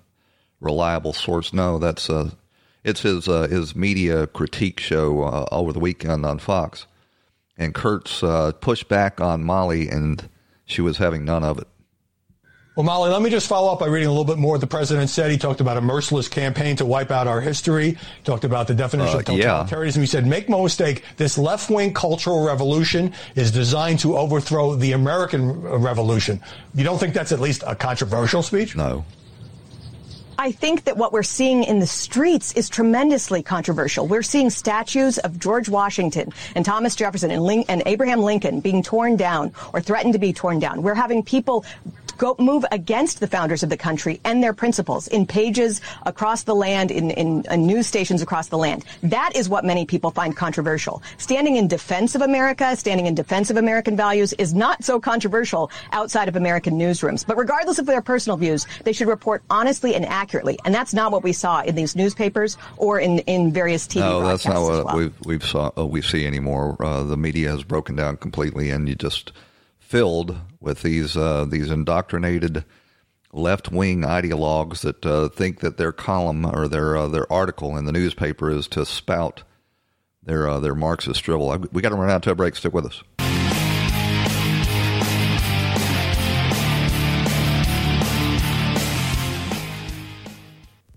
Reliable 0.60 1.14
Source. 1.14 1.54
No, 1.54 1.78
that's 1.78 2.10
uh, 2.10 2.32
it's 2.84 3.02
his 3.02 3.28
uh, 3.28 3.48
his 3.48 3.76
media 3.76 4.28
critique 4.28 4.80
show 4.80 5.24
uh, 5.24 5.46
over 5.52 5.72
the 5.74 5.80
weekend 5.80 6.26
on 6.26 6.40
Fox 6.40 6.88
and 7.58 7.74
Kurtz 7.74 8.24
uh, 8.24 8.52
pushed 8.54 8.88
back 8.88 9.22
on 9.22 9.44
Mollie, 9.44 9.90
and 9.90 10.30
she 10.66 10.82
was 10.82 10.98
having 10.98 11.26
none 11.26 11.44
of 11.44 11.60
it. 11.60 11.68
Well, 12.76 12.84
Mollie, 12.84 13.10
let 13.10 13.22
me 13.22 13.30
just 13.30 13.48
follow 13.48 13.72
up 13.72 13.80
by 13.80 13.88
reading 13.88 14.10
a 14.10 14.12
little 14.12 14.26
bit 14.26 14.38
more 14.38 14.54
what 14.54 14.62
the 14.62 14.68
president 14.68 15.10
said. 15.10 15.32
He 15.32 15.38
talked 15.38 15.62
about 15.62 15.78
a 15.78 15.82
merciless 15.82 16.28
campaign 16.28 16.76
to 16.76 16.86
wipe 16.86 17.10
out 17.10 17.26
our 17.26 17.40
history. 17.40 17.92
He 17.92 18.24
talked 18.26 18.44
about 18.44 18.68
the 18.68 18.76
definition 18.76 19.16
uh, 19.16 19.20
of 19.20 19.26
totalitarianism. 19.26 19.96
Yeah. 19.96 20.02
He 20.02 20.06
said, 20.06 20.28
make 20.28 20.50
no 20.50 20.64
mistake, 20.64 21.04
this 21.16 21.38
left 21.38 21.70
wing 21.70 21.94
cultural 21.94 22.46
revolution 22.46 23.14
is 23.36 23.50
designed 23.52 24.00
to 24.00 24.18
overthrow 24.18 24.76
the 24.76 24.92
American 24.92 25.62
revolution. 25.62 26.42
You 26.74 26.84
don't 26.84 27.00
think 27.00 27.14
that's 27.14 27.32
at 27.32 27.40
least 27.40 27.64
a 27.66 27.76
controversial 27.76 28.44
speech? 28.44 28.76
No. 28.76 29.06
I 30.38 30.52
think 30.52 30.84
that 30.84 30.98
what 30.98 31.14
we're 31.14 31.24
seeing 31.24 31.64
in 31.64 31.80
the 31.80 31.88
streets 31.88 32.52
is 32.54 32.70
tremendously 32.70 33.42
controversial. 33.42 34.08
We're 34.08 34.24
seeing 34.24 34.50
statues 34.50 35.18
of 35.20 35.40
George 35.40 35.70
Washington 35.70 36.34
and 36.56 36.66
Thomas 36.66 36.96
Jefferson 36.96 37.32
and, 37.32 37.66
and 37.70 37.84
Abraham 37.86 38.22
Lincoln 38.22 38.60
being 38.60 38.84
torn 38.84 39.16
down 39.16 39.54
or 39.74 39.80
threatened 39.80 40.14
to 40.14 40.20
be 40.20 40.34
torn 40.34 40.60
down. 40.60 40.82
We're 40.82 40.96
having 40.96 41.24
people 41.24 41.66
go 42.18 42.36
move 42.40 42.66
against 42.72 43.20
the 43.20 43.28
founders 43.28 43.64
of 43.64 43.70
the 43.70 43.78
country 43.78 44.20
and 44.24 44.44
their 44.44 44.54
principles 44.54 45.08
in 45.08 45.26
pages 45.26 45.82
across 46.06 46.44
the 46.44 46.56
land, 46.56 46.92
in, 46.92 47.12
in, 47.12 47.46
in, 47.50 47.66
news 47.66 47.88
stations 47.88 48.22
across 48.22 48.48
the 48.48 48.58
land. 48.58 48.86
That 49.04 49.36
is 49.36 49.50
what 49.50 49.66
many 49.66 49.86
people 49.86 50.12
find 50.12 50.36
controversial. 50.36 51.02
Standing 51.18 51.56
in 51.56 51.68
defense 51.68 52.16
of 52.16 52.22
America, 52.22 52.76
standing 52.76 53.06
in 53.06 53.16
defense 53.16 53.50
of 53.50 53.58
American 53.58 53.98
values 53.98 54.34
is 54.34 54.54
not 54.54 54.84
so 54.84 55.00
controversial 55.00 55.72
outside 55.92 56.28
of 56.28 56.36
American 56.36 56.78
newsrooms. 56.78 57.26
But 57.26 57.38
regardless 57.38 57.80
of 57.80 57.86
their 57.86 58.02
personal 58.02 58.38
views, 58.38 58.68
they 58.84 58.94
should 58.94 59.08
report 59.08 59.44
honestly 59.50 59.96
and 59.96 60.06
accurately. 60.06 60.60
And 60.66 60.74
that's 60.74 60.94
not 60.94 61.12
what 61.12 61.24
we 61.24 61.34
saw 61.34 61.62
in 61.62 61.76
these 61.76 61.96
newspapers 61.96 62.58
or 62.78 63.00
in, 63.00 63.20
in 63.20 63.52
various 63.52 63.88
TV 63.88 64.02
No, 64.02 64.22
that's 64.22 64.46
not 64.46 64.62
what 64.62 64.86
well. 64.86 64.98
we've, 64.98 65.26
we've 65.26 65.46
saw, 65.46 65.72
uh, 65.78 65.86
we 65.86 66.02
see 66.02 66.26
anymore. 66.26 66.76
Uh, 66.80 67.04
the 67.04 67.18
media 67.18 67.52
has 67.52 67.64
broken 67.64 67.96
down 67.96 68.18
completely 68.18 68.70
and 68.70 68.88
you 68.88 68.96
just 68.96 69.32
filled 69.86 70.36
with 70.60 70.82
these 70.82 71.16
uh, 71.16 71.46
these 71.48 71.70
indoctrinated 71.70 72.66
left 73.32 73.72
wing 73.72 74.02
ideologues 74.02 74.82
that 74.82 75.06
uh, 75.06 75.30
think 75.30 75.60
that 75.60 75.78
their 75.78 75.92
column 75.92 76.46
or 76.46 76.68
their 76.68 76.98
uh, 76.98 77.08
their 77.08 77.32
article 77.32 77.78
in 77.78 77.86
the 77.86 77.92
newspaper 77.92 78.50
is 78.50 78.68
to 78.68 78.86
spout 78.86 79.44
their 80.24 80.50
uh, 80.50 80.60
their 80.60 80.76
Marxist 80.76 81.24
drivel. 81.24 81.56
We 81.72 81.82
got 81.82 81.90
to 81.90 81.96
run 81.96 82.10
out 82.10 82.24
to 82.24 82.32
a 82.32 82.36
break. 82.36 82.56
Stick 82.56 82.74
with 82.74 82.86
us. 82.86 83.04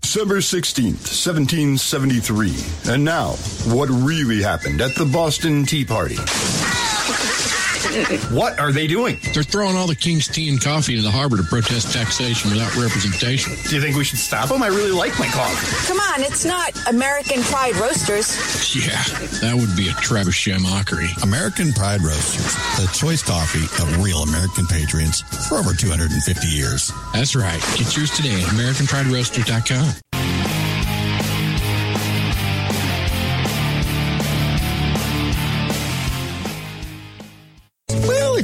December 0.01 0.37
16th, 0.37 1.05
1773. 1.05 2.91
And 2.91 3.05
now, 3.05 3.33
what 3.67 3.89
really 3.89 4.41
happened 4.41 4.81
at 4.81 4.95
the 4.95 5.05
Boston 5.05 5.67
Tea 5.67 5.85
Party. 5.85 6.17
What 8.31 8.59
are 8.59 8.71
they 8.71 8.87
doing? 8.87 9.17
They're 9.33 9.43
throwing 9.43 9.75
all 9.75 9.87
the 9.87 9.95
king's 9.95 10.27
tea 10.27 10.49
and 10.49 10.61
coffee 10.61 10.95
to 10.95 11.01
the 11.01 11.11
harbor 11.11 11.37
to 11.37 11.43
protest 11.43 11.93
taxation 11.93 12.51
without 12.51 12.75
representation. 12.75 13.53
Do 13.67 13.75
you 13.75 13.81
think 13.81 13.95
we 13.95 14.03
should 14.03 14.19
stop 14.19 14.49
them? 14.49 14.61
I 14.63 14.67
really 14.67 14.91
like 14.91 15.17
my 15.19 15.27
coffee. 15.27 15.87
Come 15.87 15.99
on, 15.99 16.21
it's 16.21 16.45
not 16.45 16.71
American 16.87 17.41
Pride 17.43 17.75
Roasters. 17.75 18.29
Yeah, 18.75 19.01
that 19.41 19.55
would 19.55 19.75
be 19.75 19.87
a 19.89 19.93
trebuchet 19.93 20.59
mockery. 20.61 21.09
American 21.23 21.73
Pride 21.73 22.01
Roasters, 22.01 22.53
the 22.77 22.89
choice 22.93 23.23
coffee 23.23 23.65
of 23.81 24.03
real 24.03 24.19
American 24.19 24.67
patriots 24.67 25.21
for 25.47 25.55
over 25.55 25.73
250 25.73 26.47
years. 26.47 26.91
That's 27.13 27.35
right. 27.35 27.61
Get 27.77 27.95
yours 27.95 28.11
today 28.11 28.41
at 28.41 28.47
AmericanPrideRoasters.com. 28.49 30.08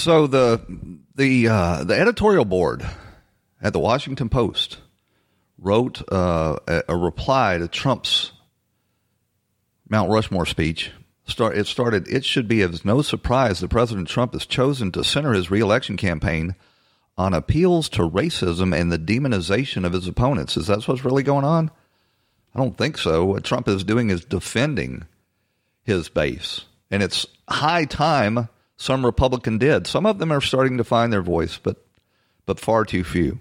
So 0.00 0.26
the 0.26 0.62
the 1.14 1.48
uh, 1.48 1.84
the 1.84 1.94
editorial 1.94 2.46
board 2.46 2.88
at 3.60 3.74
the 3.74 3.78
Washington 3.78 4.30
Post 4.30 4.78
wrote 5.58 6.00
uh, 6.10 6.56
a, 6.66 6.84
a, 6.88 6.96
reply 6.96 7.58
to 7.58 7.68
Trump's 7.68 8.32
Mount 9.90 10.10
Rushmore 10.10 10.46
speech. 10.46 10.90
Start, 11.26 11.54
it 11.54 11.66
started. 11.66 12.08
It 12.08 12.24
should 12.24 12.48
be 12.48 12.62
of 12.62 12.82
no 12.82 13.02
surprise 13.02 13.60
that 13.60 13.68
President 13.68 14.08
Trump 14.08 14.32
has 14.32 14.46
chosen 14.46 14.90
to 14.92 15.04
center 15.04 15.34
his 15.34 15.50
reelection 15.50 15.98
campaign 15.98 16.54
on 17.18 17.34
appeals 17.34 17.90
to 17.90 18.08
racism 18.08 18.74
and 18.74 18.90
the 18.90 18.98
demonization 18.98 19.84
of 19.84 19.92
his 19.92 20.08
opponents. 20.08 20.56
Is 20.56 20.68
that 20.68 20.88
what's 20.88 21.04
really 21.04 21.22
going 21.22 21.44
on? 21.44 21.70
I 22.54 22.58
don't 22.58 22.78
think 22.78 22.96
so. 22.96 23.26
What 23.26 23.44
Trump 23.44 23.68
is 23.68 23.84
doing 23.84 24.08
is 24.08 24.24
defending 24.24 25.04
his 25.82 26.08
base, 26.08 26.64
and 26.90 27.02
it's 27.02 27.26
high 27.46 27.84
time 27.84 28.48
some 28.80 29.04
Republican 29.04 29.58
did. 29.58 29.86
Some 29.86 30.06
of 30.06 30.18
them 30.18 30.32
are 30.32 30.40
starting 30.40 30.78
to 30.78 30.84
find 30.84 31.12
their 31.12 31.20
voice, 31.20 31.58
but 31.58 31.84
but 32.46 32.58
far 32.58 32.86
too 32.86 33.04
few. 33.04 33.40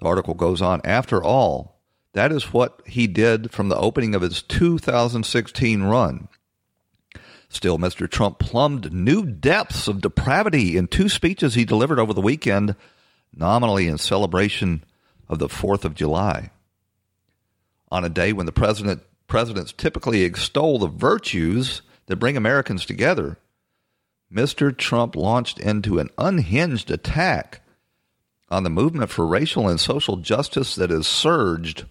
The 0.00 0.06
article 0.06 0.34
goes 0.34 0.60
on. 0.60 0.80
After 0.82 1.22
all, 1.22 1.78
that 2.14 2.32
is 2.32 2.52
what 2.52 2.82
he 2.84 3.06
did 3.06 3.52
from 3.52 3.68
the 3.68 3.78
opening 3.78 4.12
of 4.12 4.22
his 4.22 4.42
2016 4.42 5.84
run. 5.84 6.28
Still, 7.48 7.78
Mr. 7.78 8.10
Trump 8.10 8.40
plumbed 8.40 8.92
new 8.92 9.24
depths 9.24 9.86
of 9.86 10.00
depravity 10.00 10.76
in 10.76 10.88
two 10.88 11.08
speeches 11.08 11.54
he 11.54 11.64
delivered 11.64 12.00
over 12.00 12.12
the 12.12 12.20
weekend, 12.20 12.74
nominally 13.32 13.86
in 13.86 13.98
celebration 13.98 14.82
of 15.28 15.38
the 15.38 15.48
4th 15.48 15.84
of 15.84 15.94
July. 15.94 16.50
On 17.92 18.04
a 18.04 18.08
day 18.08 18.32
when 18.32 18.46
the 18.46 18.52
president 18.52 19.02
presidents 19.28 19.72
typically 19.72 20.22
extol 20.22 20.80
the 20.80 20.88
virtues 20.88 21.82
that 22.06 22.16
bring 22.16 22.36
Americans 22.36 22.84
together, 22.84 23.38
Mr. 24.32 24.76
Trump 24.76 25.16
launched 25.16 25.58
into 25.58 25.98
an 25.98 26.08
unhinged 26.16 26.90
attack 26.90 27.62
on 28.48 28.62
the 28.62 28.70
movement 28.70 29.10
for 29.10 29.26
racial 29.26 29.68
and 29.68 29.80
social 29.80 30.16
justice 30.16 30.74
that 30.76 30.90
has 30.90 31.06
surged 31.06 31.84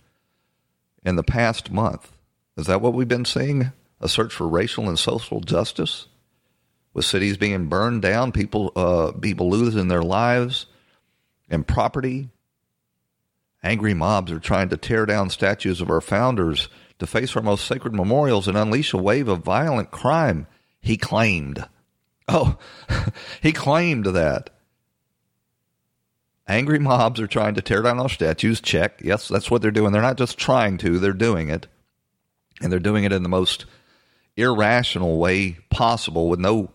in 1.04 1.16
the 1.16 1.24
past 1.24 1.72
month. 1.72 2.12
Is 2.58 2.68
that 2.68 2.82
what 2.82 2.94
we've 2.94 3.08
been 3.08 3.26
seeing? 3.26 3.72
A 4.02 4.08
search 4.08 4.34
for 4.34 4.48
racial 4.48 4.88
and 4.88 4.98
social 4.98 5.42
justice? 5.42 6.08
With 6.94 7.06
cities 7.06 7.38
being 7.38 7.68
burned 7.68 8.02
down, 8.02 8.32
people 8.32 8.72
uh, 8.76 9.12
people 9.12 9.50
losing 9.50 9.88
their 9.88 10.02
lives 10.02 10.66
and 11.50 11.68
property. 11.68 12.30
Angry 13.62 13.94
mobs 13.94 14.32
are 14.32 14.40
trying 14.40 14.70
to 14.70 14.78
tear 14.78 15.06
down 15.06 15.30
statues 15.30 15.82
of 15.82 15.90
our 15.90 16.02
founders, 16.02 16.70
deface 16.98 17.36
our 17.36 17.42
most 17.42 17.66
sacred 17.66 17.94
memorials, 17.94 18.48
and 18.48 18.58
unleash 18.58 18.94
a 18.94 18.98
wave 18.98 19.28
of 19.28 19.40
violent 19.40 19.92
crime, 19.92 20.48
he 20.80 20.96
claimed. 20.98 21.68
Oh, 22.30 22.58
he 23.42 23.52
claimed 23.52 24.06
that. 24.06 24.52
Angry 26.48 26.80
mobs 26.80 27.20
are 27.20 27.28
trying 27.28 27.56
to 27.56 27.62
tear 27.62 27.82
down 27.82 28.00
our 28.00 28.10
statues. 28.10 28.62
Check. 28.62 29.02
Yes, 29.04 29.28
that's 29.28 29.52
what 29.52 29.62
they're 29.62 29.72
doing. 29.72 29.92
They're 29.92 30.02
not 30.02 30.18
just 30.18 30.38
trying 30.38 30.78
to, 30.80 31.00
they're 31.00 31.14
doing 31.14 31.50
it. 31.50 31.68
And 32.62 32.72
they're 32.72 32.80
doing 32.80 33.04
it 33.04 33.12
in 33.12 33.24
the 33.24 33.30
most 33.30 33.66
irrational 34.36 35.18
way 35.18 35.58
possible 35.70 36.30
with 36.30 36.40
no 36.40 36.72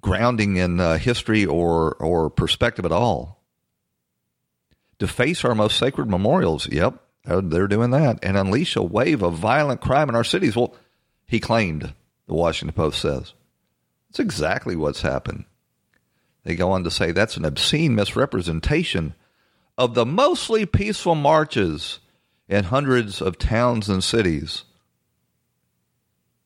grounding 0.00 0.56
in 0.56 0.80
uh, 0.80 0.98
history 0.98 1.44
or, 1.44 1.94
or 1.96 2.30
perspective 2.30 2.84
at 2.84 2.92
all. 2.92 3.42
Deface 4.98 5.44
our 5.44 5.54
most 5.54 5.78
sacred 5.78 6.08
memorials. 6.08 6.68
Yep, 6.68 6.94
they're 7.24 7.68
doing 7.68 7.90
that. 7.90 8.18
And 8.22 8.36
unleash 8.36 8.74
a 8.76 8.82
wave 8.82 9.22
of 9.22 9.34
violent 9.34 9.80
crime 9.80 10.08
in 10.08 10.14
our 10.14 10.24
cities. 10.24 10.56
Well, 10.56 10.74
he 11.26 11.40
claimed, 11.40 11.94
the 12.26 12.34
Washington 12.34 12.74
Post 12.74 13.00
says. 13.00 13.34
That's 14.08 14.20
exactly 14.20 14.76
what's 14.76 15.02
happened. 15.02 15.44
They 16.44 16.56
go 16.56 16.72
on 16.72 16.84
to 16.84 16.90
say 16.90 17.12
that's 17.12 17.36
an 17.36 17.44
obscene 17.44 17.94
misrepresentation 17.94 19.14
of 19.76 19.94
the 19.94 20.06
mostly 20.06 20.66
peaceful 20.66 21.14
marches 21.14 21.98
in 22.48 22.64
hundreds 22.64 23.20
of 23.20 23.38
towns 23.38 23.88
and 23.88 24.02
cities. 24.02 24.64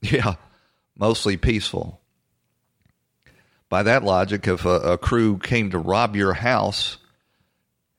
Yeah, 0.01 0.35
mostly 0.97 1.37
peaceful. 1.37 2.01
By 3.69 3.85
that 3.85 4.03
logic, 4.03 4.49
if 4.49 4.65
a, 4.65 4.81
a 4.81 4.99
crew 4.99 5.39
came 5.39 5.71
to 5.71 5.79
rob 5.79 6.17
your 6.17 6.35
house 6.35 6.99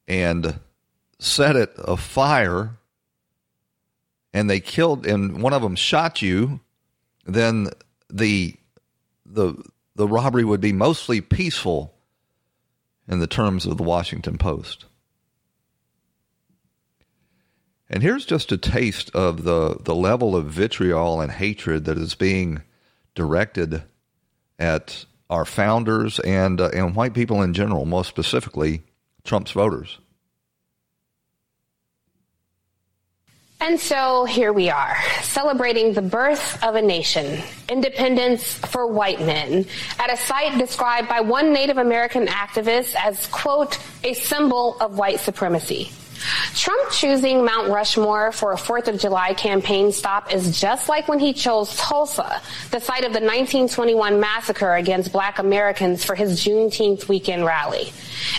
and 0.07 0.59
set 1.19 1.55
it 1.55 1.73
afire 1.77 2.77
and 4.33 4.49
they 4.49 4.59
killed 4.59 5.07
and 5.07 5.41
one 5.41 5.53
of 5.53 5.61
them 5.61 5.75
shot 5.75 6.21
you, 6.21 6.59
then 7.25 7.69
the 8.09 8.55
the 9.33 9.63
the 9.95 10.07
robbery 10.07 10.43
would 10.43 10.61
be 10.61 10.73
mostly 10.73 11.21
peaceful 11.21 11.93
in 13.07 13.19
the 13.19 13.27
terms 13.27 13.65
of 13.65 13.77
the 13.77 13.83
Washington 13.83 14.37
Post. 14.37 14.85
And 17.89 18.01
here's 18.01 18.25
just 18.25 18.51
a 18.51 18.57
taste 18.57 19.11
of 19.13 19.43
the, 19.43 19.77
the 19.79 19.93
level 19.93 20.35
of 20.35 20.45
vitriol 20.45 21.21
and 21.21 21.31
hatred 21.31 21.85
that 21.85 21.97
is 21.97 22.15
being 22.15 22.63
directed 23.13 23.83
at 24.57 25.05
our 25.29 25.45
founders 25.45 26.19
and 26.19 26.59
uh, 26.59 26.69
and 26.73 26.95
white 26.95 27.13
people 27.13 27.41
in 27.41 27.53
general, 27.53 27.85
most 27.85 28.07
specifically 28.07 28.83
Trump's 29.23 29.51
voters. 29.51 29.99
And 33.63 33.79
so 33.79 34.25
here 34.25 34.51
we 34.51 34.69
are, 34.69 34.97
celebrating 35.21 35.93
the 35.93 36.01
birth 36.01 36.61
of 36.61 36.75
a 36.75 36.81
nation, 36.81 37.41
independence 37.69 38.55
for 38.55 38.87
white 38.87 39.21
men, 39.21 39.65
at 39.99 40.11
a 40.11 40.17
site 40.17 40.57
described 40.57 41.07
by 41.07 41.21
one 41.21 41.53
Native 41.53 41.77
American 41.77 42.27
activist 42.27 42.93
as, 42.95 43.25
quote, 43.27 43.79
a 44.03 44.15
symbol 44.15 44.75
of 44.81 44.97
white 44.97 45.21
supremacy. 45.21 45.93
Trump 46.55 46.91
choosing 46.91 47.43
Mount 47.43 47.69
Rushmore 47.69 48.31
for 48.31 48.53
a 48.53 48.55
4th 48.55 48.87
of 48.87 48.99
July 48.99 49.33
campaign 49.33 49.91
stop 49.91 50.33
is 50.33 50.59
just 50.59 50.89
like 50.89 51.07
when 51.07 51.19
he 51.19 51.33
chose 51.33 51.75
Tulsa, 51.75 52.41
the 52.71 52.79
site 52.79 53.05
of 53.05 53.13
the 53.13 53.19
1921 53.19 54.19
massacre 54.19 54.73
against 54.75 55.11
black 55.11 55.39
Americans 55.39 56.03
for 56.03 56.15
his 56.15 56.43
Juneteenth 56.43 57.07
weekend 57.07 57.45
rally. 57.45 57.91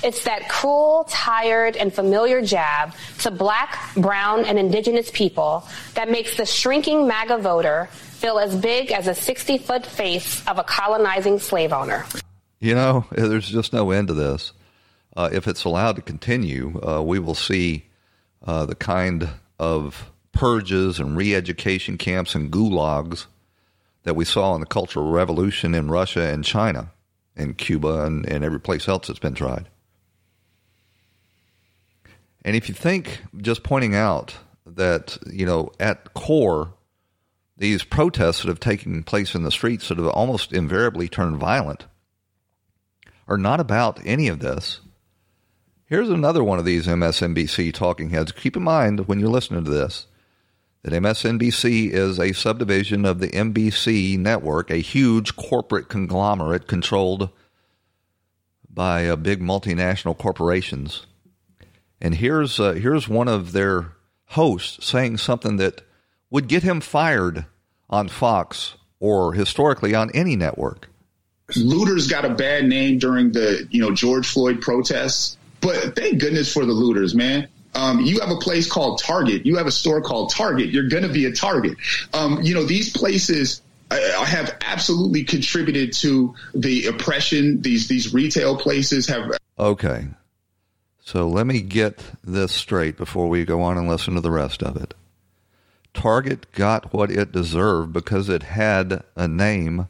It's 0.02 0.24
that 0.24 0.48
cruel, 0.48 1.06
tired, 1.08 1.76
and 1.76 1.92
familiar 1.92 2.40
jab 2.42 2.94
to 3.20 3.30
black, 3.30 3.94
brown, 3.96 4.44
and 4.44 4.58
indigenous 4.58 5.10
people 5.10 5.66
that 5.94 6.10
makes 6.10 6.36
the 6.36 6.46
shrinking 6.46 7.06
MAGA 7.06 7.38
voter 7.38 7.88
feel 7.92 8.38
as 8.38 8.54
big 8.56 8.90
as 8.92 9.06
a 9.06 9.14
60 9.14 9.58
foot 9.58 9.84
face 9.84 10.46
of 10.46 10.58
a 10.58 10.64
colonizing 10.64 11.38
slave 11.38 11.72
owner. 11.72 12.06
You 12.60 12.74
know, 12.74 13.06
there's 13.10 13.48
just 13.48 13.72
no 13.72 13.90
end 13.90 14.08
to 14.08 14.14
this 14.14 14.52
uh, 15.16 15.28
if 15.32 15.46
it's 15.46 15.64
allowed 15.64 15.96
to 15.96 16.02
continue, 16.02 16.80
uh, 16.82 17.02
we 17.02 17.18
will 17.18 17.34
see 17.34 17.86
uh, 18.44 18.66
the 18.66 18.74
kind 18.74 19.28
of 19.58 20.10
purges 20.32 20.98
and 20.98 21.16
re 21.16 21.34
education 21.34 21.96
camps 21.96 22.34
and 22.34 22.50
gulags 22.50 23.26
that 24.02 24.16
we 24.16 24.24
saw 24.24 24.54
in 24.54 24.60
the 24.60 24.66
Cultural 24.66 25.10
Revolution 25.10 25.74
in 25.74 25.90
Russia 25.90 26.22
and 26.22 26.44
China 26.44 26.90
and 27.36 27.56
Cuba 27.56 28.04
and, 28.04 28.26
and 28.28 28.44
every 28.44 28.60
place 28.60 28.88
else 28.88 29.06
that's 29.06 29.18
been 29.18 29.34
tried. 29.34 29.68
And 32.44 32.54
if 32.54 32.68
you 32.68 32.74
think, 32.74 33.22
just 33.38 33.62
pointing 33.62 33.94
out 33.94 34.36
that, 34.66 35.16
you 35.30 35.46
know, 35.46 35.72
at 35.80 36.12
core, 36.14 36.74
these 37.56 37.82
protests 37.82 38.42
that 38.42 38.48
have 38.48 38.60
taken 38.60 39.02
place 39.02 39.34
in 39.34 39.44
the 39.44 39.50
streets 39.50 39.88
that 39.88 39.98
have 39.98 40.08
almost 40.08 40.52
invariably 40.52 41.08
turned 41.08 41.38
violent 41.38 41.86
are 43.26 43.38
not 43.38 43.60
about 43.60 44.04
any 44.04 44.28
of 44.28 44.40
this. 44.40 44.80
Here's 45.86 46.08
another 46.08 46.42
one 46.42 46.58
of 46.58 46.64
these 46.64 46.86
MSNBC 46.86 47.74
talking 47.74 48.10
heads. 48.10 48.32
Keep 48.32 48.56
in 48.56 48.62
mind 48.62 49.06
when 49.06 49.20
you're 49.20 49.28
listening 49.28 49.64
to 49.64 49.70
this 49.70 50.06
that 50.82 50.92
MSNBC 50.92 51.90
is 51.90 52.18
a 52.18 52.32
subdivision 52.32 53.06
of 53.06 53.18
the 53.18 53.28
NBC 53.28 54.18
network, 54.18 54.70
a 54.70 54.76
huge 54.76 55.34
corporate 55.34 55.88
conglomerate 55.88 56.66
controlled 56.66 57.30
by 58.68 59.08
uh, 59.08 59.16
big 59.16 59.40
multinational 59.40 60.16
corporations. 60.16 61.06
And 62.00 62.16
here's 62.16 62.60
uh, 62.60 62.72
here's 62.72 63.08
one 63.08 63.28
of 63.28 63.52
their 63.52 63.92
hosts 64.26 64.86
saying 64.86 65.18
something 65.18 65.56
that 65.56 65.82
would 66.30 66.48
get 66.48 66.62
him 66.62 66.80
fired 66.80 67.46
on 67.88 68.08
Fox 68.08 68.74
or 69.00 69.32
historically 69.32 69.94
on 69.94 70.10
any 70.12 70.36
network. 70.36 70.88
Looters 71.56 72.08
got 72.08 72.24
a 72.24 72.30
bad 72.30 72.64
name 72.66 72.98
during 72.98 73.32
the 73.32 73.66
you 73.70 73.80
know 73.80 73.94
George 73.94 74.26
Floyd 74.26 74.60
protests, 74.60 75.36
but 75.64 75.96
thank 75.96 76.20
goodness 76.20 76.52
for 76.52 76.66
the 76.66 76.72
looters, 76.72 77.14
man. 77.14 77.48
Um, 77.74 78.00
you 78.00 78.20
have 78.20 78.30
a 78.30 78.36
place 78.36 78.70
called 78.70 79.00
Target. 79.00 79.46
You 79.46 79.56
have 79.56 79.66
a 79.66 79.72
store 79.72 80.00
called 80.00 80.30
Target. 80.30 80.68
You're 80.68 80.88
going 80.88 81.02
to 81.02 81.12
be 81.12 81.24
a 81.24 81.32
Target. 81.32 81.76
Um, 82.12 82.42
you 82.42 82.54
know 82.54 82.64
these 82.64 82.90
places 82.90 83.62
I 83.90 84.24
have 84.24 84.56
absolutely 84.60 85.24
contributed 85.24 85.92
to 85.94 86.34
the 86.54 86.86
oppression 86.86 87.62
these 87.62 87.88
these 87.88 88.12
retail 88.12 88.56
places 88.56 89.06
have. 89.06 89.32
Okay, 89.58 90.06
so 91.00 91.28
let 91.28 91.46
me 91.46 91.60
get 91.62 92.04
this 92.22 92.52
straight 92.52 92.96
before 92.96 93.28
we 93.28 93.44
go 93.44 93.62
on 93.62 93.78
and 93.78 93.88
listen 93.88 94.14
to 94.14 94.20
the 94.20 94.30
rest 94.30 94.62
of 94.62 94.76
it. 94.76 94.94
Target 95.94 96.50
got 96.52 96.92
what 96.92 97.10
it 97.10 97.32
deserved 97.32 97.92
because 97.92 98.28
it 98.28 98.42
had 98.42 99.02
a 99.16 99.28
name 99.28 99.88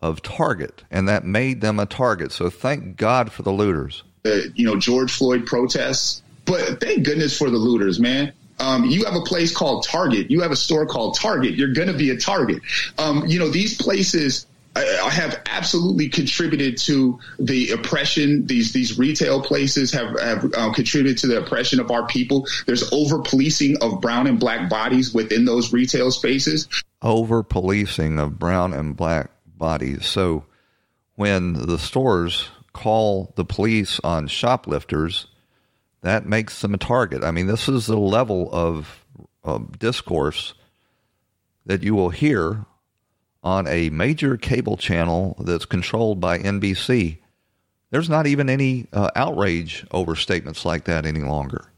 of 0.00 0.22
Target, 0.22 0.84
and 0.90 1.08
that 1.08 1.24
made 1.24 1.60
them 1.60 1.78
a 1.78 1.86
target. 1.86 2.32
So 2.32 2.48
thank 2.48 2.96
God 2.96 3.30
for 3.30 3.42
the 3.42 3.52
looters. 3.52 4.02
Uh, 4.24 4.40
you 4.54 4.66
know, 4.66 4.76
George 4.76 5.12
Floyd 5.12 5.46
protests, 5.46 6.22
but 6.44 6.80
thank 6.80 7.04
goodness 7.04 7.36
for 7.36 7.48
the 7.48 7.56
looters, 7.56 7.98
man. 7.98 8.32
Um, 8.58 8.84
you 8.84 9.04
have 9.06 9.14
a 9.14 9.22
place 9.22 9.56
called 9.56 9.86
Target. 9.86 10.30
You 10.30 10.42
have 10.42 10.50
a 10.50 10.56
store 10.56 10.84
called 10.84 11.16
Target. 11.18 11.54
You're 11.54 11.72
going 11.72 11.88
to 11.88 11.96
be 11.96 12.10
a 12.10 12.16
Target. 12.16 12.62
Um, 12.98 13.24
you 13.26 13.38
know, 13.38 13.48
these 13.48 13.80
places 13.80 14.46
I, 14.76 15.10
have 15.10 15.40
absolutely 15.46 16.08
contributed 16.08 16.76
to 16.78 17.18
the 17.38 17.70
oppression. 17.72 18.46
These 18.46 18.72
these 18.72 18.98
retail 18.98 19.42
places 19.42 19.92
have, 19.92 20.18
have 20.20 20.52
uh, 20.54 20.72
contributed 20.72 21.18
to 21.18 21.26
the 21.26 21.38
oppression 21.38 21.80
of 21.80 21.90
our 21.90 22.06
people. 22.06 22.46
There's 22.66 22.92
over 22.92 23.18
policing 23.20 23.78
of 23.82 24.00
brown 24.00 24.26
and 24.26 24.38
black 24.38 24.70
bodies 24.70 25.12
within 25.12 25.44
those 25.44 25.72
retail 25.72 26.10
spaces. 26.12 26.68
Over 27.02 27.42
policing 27.42 28.20
of 28.20 28.38
brown 28.38 28.72
and 28.72 28.96
black 28.96 29.30
bodies. 29.44 30.06
So 30.06 30.44
when 31.16 31.54
the 31.54 31.78
stores 31.78 32.48
call 32.72 33.32
the 33.36 33.44
police 33.44 34.00
on 34.04 34.26
shoplifters, 34.26 35.26
that 36.02 36.26
makes 36.26 36.60
them 36.60 36.74
a 36.74 36.78
target. 36.78 37.24
I 37.24 37.30
mean, 37.30 37.46
this 37.46 37.68
is 37.68 37.86
the 37.86 37.98
level 37.98 38.48
of, 38.52 39.04
of 39.44 39.78
discourse 39.78 40.54
that 41.66 41.82
you 41.82 41.94
will 41.94 42.10
hear 42.10 42.64
on 43.42 43.66
a 43.66 43.90
major 43.90 44.36
cable 44.36 44.76
channel 44.76 45.36
that's 45.40 45.64
controlled 45.64 46.20
by 46.20 46.38
NBC. 46.38 47.18
There's 47.90 48.10
not 48.10 48.26
even 48.26 48.48
any 48.48 48.86
uh, 48.92 49.10
outrage 49.16 49.86
over 49.90 50.14
statements 50.14 50.64
like 50.64 50.84
that 50.84 51.06
any 51.06 51.20
longer. 51.20 51.70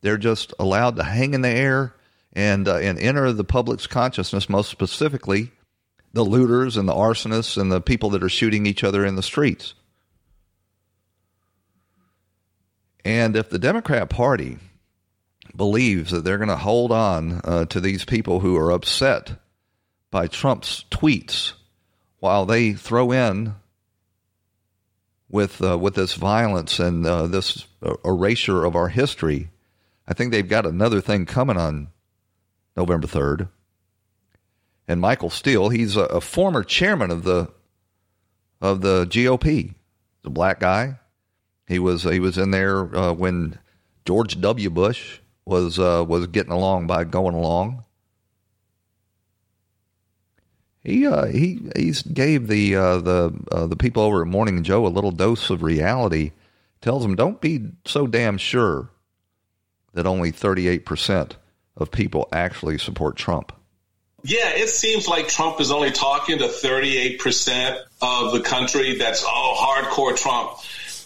They're 0.00 0.16
just 0.16 0.54
allowed 0.58 0.96
to 0.96 1.04
hang 1.04 1.34
in 1.34 1.42
the 1.42 1.48
air 1.48 1.94
and 2.32 2.66
uh, 2.66 2.76
and 2.76 2.98
enter 2.98 3.32
the 3.32 3.44
public's 3.44 3.86
consciousness. 3.86 4.48
Most 4.48 4.70
specifically, 4.70 5.50
the 6.12 6.24
looters 6.24 6.76
and 6.76 6.88
the 6.88 6.94
arsonists 6.94 7.60
and 7.60 7.70
the 7.70 7.80
people 7.80 8.10
that 8.10 8.22
are 8.22 8.28
shooting 8.28 8.66
each 8.66 8.82
other 8.84 9.04
in 9.04 9.16
the 9.16 9.22
streets. 9.22 9.74
And 13.04 13.36
if 13.36 13.48
the 13.48 13.58
Democrat 13.58 14.10
Party 14.10 14.58
believes 15.56 16.10
that 16.10 16.24
they're 16.24 16.38
going 16.38 16.48
to 16.48 16.56
hold 16.56 16.92
on 16.92 17.40
uh, 17.44 17.64
to 17.66 17.80
these 17.80 18.04
people 18.04 18.40
who 18.40 18.56
are 18.56 18.70
upset 18.70 19.32
by 20.10 20.26
Trump's 20.26 20.84
tweets 20.90 21.52
while 22.18 22.44
they 22.44 22.72
throw 22.72 23.12
in 23.12 23.54
with 25.28 25.62
uh, 25.62 25.78
with 25.78 25.94
this 25.94 26.14
violence 26.14 26.78
and 26.78 27.06
uh, 27.06 27.26
this 27.26 27.66
erasure 28.04 28.64
of 28.64 28.74
our 28.76 28.88
history, 28.88 29.50
I 30.06 30.14
think 30.14 30.32
they've 30.32 30.46
got 30.46 30.66
another 30.66 31.00
thing 31.00 31.24
coming 31.24 31.56
on 31.56 31.88
November 32.76 33.06
third. 33.06 33.48
And 34.90 35.00
Michael 35.00 35.30
Steele, 35.30 35.68
he's 35.68 35.94
a, 35.94 36.00
a 36.00 36.20
former 36.20 36.64
chairman 36.64 37.12
of 37.12 37.22
the 37.22 37.52
of 38.60 38.80
the 38.80 39.06
GOP, 39.06 39.76
the 40.22 40.30
black 40.30 40.58
guy, 40.58 40.98
he 41.68 41.78
was 41.78 42.02
he 42.02 42.18
was 42.18 42.36
in 42.36 42.50
there 42.50 42.92
uh, 42.96 43.12
when 43.12 43.56
George 44.04 44.40
W. 44.40 44.68
Bush 44.68 45.20
was 45.44 45.78
uh, 45.78 46.04
was 46.08 46.26
getting 46.26 46.50
along 46.50 46.88
by 46.88 47.04
going 47.04 47.36
along. 47.36 47.84
He 50.82 51.06
uh, 51.06 51.26
he 51.26 51.70
he 51.76 51.92
gave 52.12 52.48
the 52.48 52.74
uh, 52.74 52.98
the 52.98 53.32
uh, 53.52 53.68
the 53.68 53.76
people 53.76 54.02
over 54.02 54.22
at 54.22 54.26
Morning 54.26 54.60
Joe 54.64 54.84
a 54.84 54.88
little 54.88 55.12
dose 55.12 55.50
of 55.50 55.62
reality. 55.62 56.32
Tells 56.80 57.04
them 57.04 57.14
don't 57.14 57.40
be 57.40 57.70
so 57.84 58.08
damn 58.08 58.38
sure 58.38 58.90
that 59.92 60.04
only 60.04 60.32
thirty 60.32 60.66
eight 60.66 60.84
percent 60.84 61.36
of 61.76 61.92
people 61.92 62.28
actually 62.32 62.76
support 62.76 63.14
Trump. 63.14 63.52
Yeah, 64.22 64.50
it 64.50 64.68
seems 64.68 65.08
like 65.08 65.28
Trump 65.28 65.60
is 65.60 65.70
only 65.70 65.90
talking 65.90 66.38
to 66.38 66.44
38% 66.44 67.78
of 68.02 68.32
the 68.32 68.40
country 68.40 68.98
that's, 68.98 69.24
oh, 69.26 69.54
hardcore 69.58 70.16
Trump. 70.16 70.58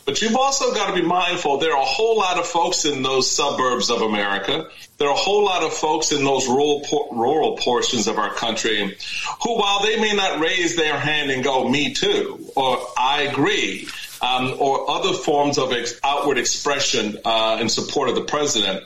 But 0.04 0.20
you've 0.20 0.36
also 0.36 0.74
got 0.74 0.88
to 0.88 1.00
be 1.00 1.06
mindful 1.06 1.58
there 1.58 1.72
are 1.72 1.80
a 1.80 1.84
whole 1.84 2.18
lot 2.18 2.38
of 2.38 2.46
folks 2.46 2.84
in 2.84 3.02
those 3.02 3.30
suburbs 3.30 3.90
of 3.90 4.02
America. 4.02 4.68
There 4.98 5.08
are 5.08 5.14
a 5.14 5.16
whole 5.16 5.44
lot 5.44 5.62
of 5.62 5.72
folks 5.72 6.12
in 6.12 6.24
those 6.24 6.46
rural 6.46 6.82
rural 7.10 7.56
portions 7.56 8.06
of 8.06 8.18
our 8.18 8.32
country 8.34 8.96
who, 9.42 9.58
while 9.58 9.82
they 9.82 9.98
may 9.98 10.14
not 10.14 10.40
raise 10.40 10.76
their 10.76 10.98
hand 10.98 11.30
and 11.30 11.42
go, 11.42 11.68
"Me 11.68 11.94
too," 11.94 12.50
or 12.54 12.86
"I 12.98 13.22
agree," 13.22 13.88
um, 14.20 14.54
or 14.58 14.90
other 14.90 15.14
forms 15.14 15.56
of 15.56 15.72
ex- 15.72 15.98
outward 16.04 16.36
expression 16.36 17.18
uh, 17.24 17.58
in 17.60 17.68
support 17.70 18.10
of 18.10 18.14
the 18.14 18.24
president, 18.24 18.84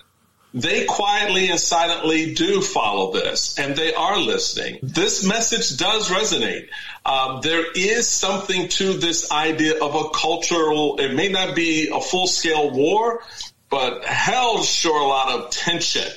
they 0.55 0.85
quietly 0.87 1.51
and 1.51 1.61
silently 1.61 2.35
do 2.35 2.61
follow 2.61 3.13
this 3.13 3.59
and 3.59 3.77
they 3.77 3.95
are 3.95 4.19
listening. 4.19 4.79
This 4.83 5.25
message 5.25 5.77
does 5.77 6.09
resonate. 6.09 6.69
Um, 7.05 7.41
there 7.43 7.65
is 7.75 8.09
something 8.09 8.69
to 8.69 8.95
this 8.95 9.31
idea 9.31 9.83
of 9.83 9.95
a 9.95 10.11
cultural, 10.11 10.99
it 10.99 11.15
may 11.15 11.29
not 11.29 11.55
be 11.55 11.91
a 11.93 12.01
full 12.01 12.27
scale 12.27 12.71
war, 12.71 13.23
but 13.71 14.05
hell, 14.05 14.63
sure 14.63 15.01
a 15.01 15.07
lot 15.07 15.31
of 15.31 15.51
tension. 15.51 16.11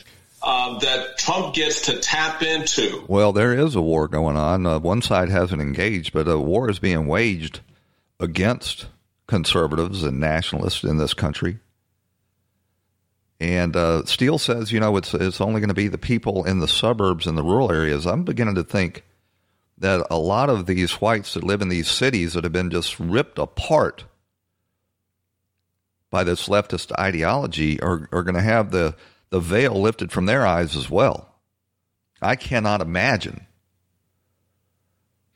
Uh, 0.43 0.79
that 0.79 1.19
Trump 1.19 1.53
gets 1.53 1.81
to 1.81 1.99
tap 1.99 2.41
into. 2.41 3.05
Well, 3.07 3.31
there 3.31 3.53
is 3.53 3.75
a 3.75 3.81
war 3.81 4.07
going 4.07 4.37
on. 4.37 4.65
Uh, 4.65 4.79
one 4.79 5.03
side 5.03 5.29
hasn't 5.29 5.61
engaged, 5.61 6.13
but 6.13 6.27
a 6.27 6.39
war 6.39 6.67
is 6.67 6.79
being 6.79 7.05
waged 7.05 7.59
against 8.19 8.87
conservatives 9.27 10.03
and 10.03 10.19
nationalists 10.19 10.83
in 10.83 10.97
this 10.97 11.13
country. 11.13 11.59
And 13.41 13.75
uh, 13.75 14.05
Steele 14.05 14.37
says, 14.37 14.71
you 14.71 14.79
know, 14.79 14.97
it's 14.97 15.15
it's 15.15 15.41
only 15.41 15.61
going 15.61 15.69
to 15.69 15.73
be 15.73 15.87
the 15.87 15.97
people 15.97 16.45
in 16.45 16.59
the 16.59 16.67
suburbs 16.67 17.25
and 17.25 17.35
the 17.35 17.43
rural 17.43 17.71
areas. 17.71 18.05
I'm 18.05 18.23
beginning 18.23 18.53
to 18.53 18.63
think 18.63 19.03
that 19.79 20.05
a 20.11 20.17
lot 20.19 20.51
of 20.51 20.67
these 20.67 21.01
whites 21.01 21.33
that 21.33 21.43
live 21.43 21.63
in 21.63 21.69
these 21.69 21.89
cities 21.89 22.33
that 22.33 22.43
have 22.43 22.53
been 22.53 22.69
just 22.69 22.99
ripped 22.99 23.39
apart 23.39 24.03
by 26.11 26.23
this 26.23 26.47
leftist 26.47 26.91
ideology 26.99 27.81
are, 27.81 28.07
are 28.11 28.21
going 28.21 28.35
to 28.35 28.41
have 28.41 28.69
the, 28.69 28.95
the 29.31 29.39
veil 29.39 29.73
lifted 29.73 30.11
from 30.11 30.27
their 30.27 30.45
eyes 30.45 30.75
as 30.75 30.87
well. 30.87 31.33
I 32.21 32.35
cannot 32.35 32.79
imagine, 32.79 33.47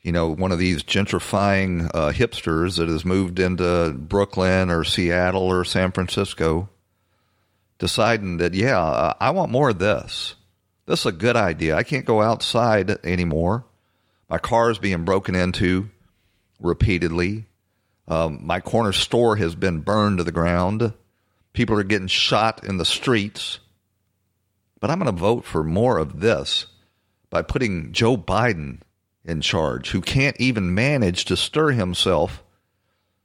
you 0.00 0.12
know, 0.12 0.32
one 0.32 0.52
of 0.52 0.60
these 0.60 0.84
gentrifying 0.84 1.90
uh, 1.92 2.12
hipsters 2.12 2.76
that 2.76 2.88
has 2.88 3.04
moved 3.04 3.40
into 3.40 3.96
Brooklyn 3.98 4.70
or 4.70 4.84
Seattle 4.84 5.42
or 5.42 5.64
San 5.64 5.90
Francisco 5.90 6.68
deciding 7.78 8.38
that, 8.38 8.54
yeah, 8.54 9.14
I 9.20 9.30
want 9.30 9.52
more 9.52 9.70
of 9.70 9.78
this. 9.78 10.34
This 10.86 11.00
is 11.00 11.06
a 11.06 11.12
good 11.12 11.36
idea. 11.36 11.76
I 11.76 11.82
can't 11.82 12.04
go 12.04 12.22
outside 12.22 13.04
anymore. 13.04 13.64
My 14.28 14.38
car 14.38 14.70
is 14.70 14.78
being 14.78 15.04
broken 15.04 15.34
into 15.34 15.90
repeatedly. 16.60 17.46
Um, 18.08 18.46
my 18.46 18.60
corner 18.60 18.92
store 18.92 19.36
has 19.36 19.54
been 19.54 19.80
burned 19.80 20.18
to 20.18 20.24
the 20.24 20.32
ground. 20.32 20.92
People 21.52 21.78
are 21.78 21.84
getting 21.84 22.06
shot 22.06 22.64
in 22.64 22.78
the 22.78 22.84
streets. 22.84 23.58
But 24.80 24.90
I'm 24.90 24.98
going 24.98 25.14
to 25.14 25.20
vote 25.20 25.44
for 25.44 25.64
more 25.64 25.98
of 25.98 26.20
this 26.20 26.66
by 27.30 27.42
putting 27.42 27.92
Joe 27.92 28.16
Biden 28.16 28.80
in 29.24 29.40
charge, 29.40 29.90
who 29.90 30.00
can't 30.00 30.40
even 30.40 30.74
manage 30.74 31.24
to 31.24 31.36
stir 31.36 31.72
himself 31.72 32.44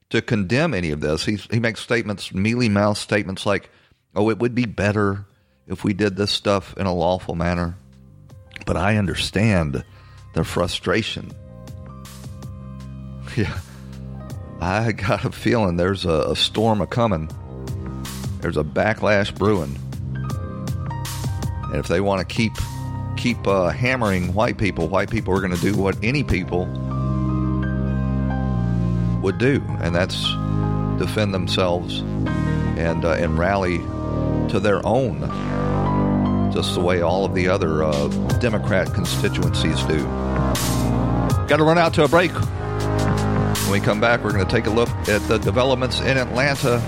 to 0.10 0.22
condemn 0.22 0.74
any 0.74 0.90
of 0.90 1.00
this. 1.00 1.26
He, 1.26 1.36
he 1.36 1.60
makes 1.60 1.80
statements, 1.80 2.34
mealy 2.34 2.70
mouth 2.70 2.98
statements 2.98 3.46
like, 3.46 3.70
Oh, 4.16 4.30
it 4.30 4.40
would 4.40 4.56
be 4.56 4.66
better 4.66 5.26
if 5.68 5.84
we 5.84 5.94
did 5.94 6.16
this 6.16 6.32
stuff 6.32 6.76
in 6.78 6.86
a 6.86 6.94
lawful 6.94 7.36
manner. 7.36 7.76
But 8.66 8.78
I 8.78 8.98
understand 8.98 9.84
the 10.34 10.44
frustration. 10.44 11.32
Yeah. 13.38 13.58
I 14.60 14.92
got 14.92 15.26
a 15.26 15.32
feeling 15.32 15.78
there's 15.78 16.06
a, 16.06 16.28
a 16.30 16.36
storm 16.36 16.82
a 16.82 16.88
coming. 16.88 17.30
There's 18.42 18.58
a 18.58 18.64
backlash 18.64 19.34
brewing, 19.34 19.76
and 21.64 21.76
if 21.76 21.88
they 21.88 22.00
want 22.00 22.20
to 22.20 22.36
keep 22.36 22.54
keep 23.18 23.48
uh, 23.48 23.70
hammering 23.70 24.34
white 24.34 24.58
people, 24.58 24.88
white 24.88 25.10
people 25.10 25.34
are 25.34 25.40
going 25.40 25.56
to 25.56 25.62
do 25.62 25.76
what 25.76 25.98
any 26.04 26.24
people 26.24 26.66
would 29.24 29.40
do, 29.40 29.64
and 29.80 29.96
that's 29.96 30.24
defend 31.00 31.34
themselves 31.34 32.00
and 32.78 33.04
uh, 33.04 33.14
and 33.14 33.40
rally 33.40 33.80
to 34.52 34.60
their 34.60 34.86
own, 34.86 35.20
just 36.54 36.76
the 36.76 36.82
way 36.82 37.02
all 37.02 37.26
of 37.26 37.34
the 37.34 37.48
other 37.48 37.84
uh, 37.84 38.08
Democrat 38.40 38.94
constituencies 38.94 39.82
do. 39.86 40.04
Got 41.48 41.58
to 41.58 41.64
run 41.64 41.78
out 41.78 41.94
to 41.96 42.04
a 42.04 42.08
break. 42.08 42.32
When 42.32 43.72
we 43.72 43.80
come 43.80 44.00
back, 44.00 44.24
we're 44.24 44.34
going 44.34 44.46
to 44.46 44.52
take 44.52 44.68
a 44.68 44.70
look 44.70 44.90
at 45.08 45.26
the 45.28 45.38
developments 45.38 46.02
in 46.02 46.18
Atlanta 46.18 46.80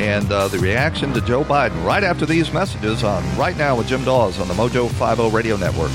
and 0.00 0.30
uh, 0.30 0.48
the 0.48 0.58
reaction 0.58 1.12
to 1.12 1.20
Joe 1.20 1.44
Biden 1.44 1.84
right 1.84 2.04
after 2.04 2.26
these 2.26 2.52
messages 2.52 3.04
on 3.04 3.22
Right 3.36 3.56
Now 3.56 3.76
with 3.76 3.88
Jim 3.88 4.04
Daws 4.04 4.38
on 4.40 4.48
the 4.48 4.54
Mojo 4.54 4.88
50 4.90 5.34
Radio 5.34 5.56
Network. 5.56 5.90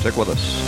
Stick 0.00 0.16
with 0.16 0.28
us. 0.28 0.65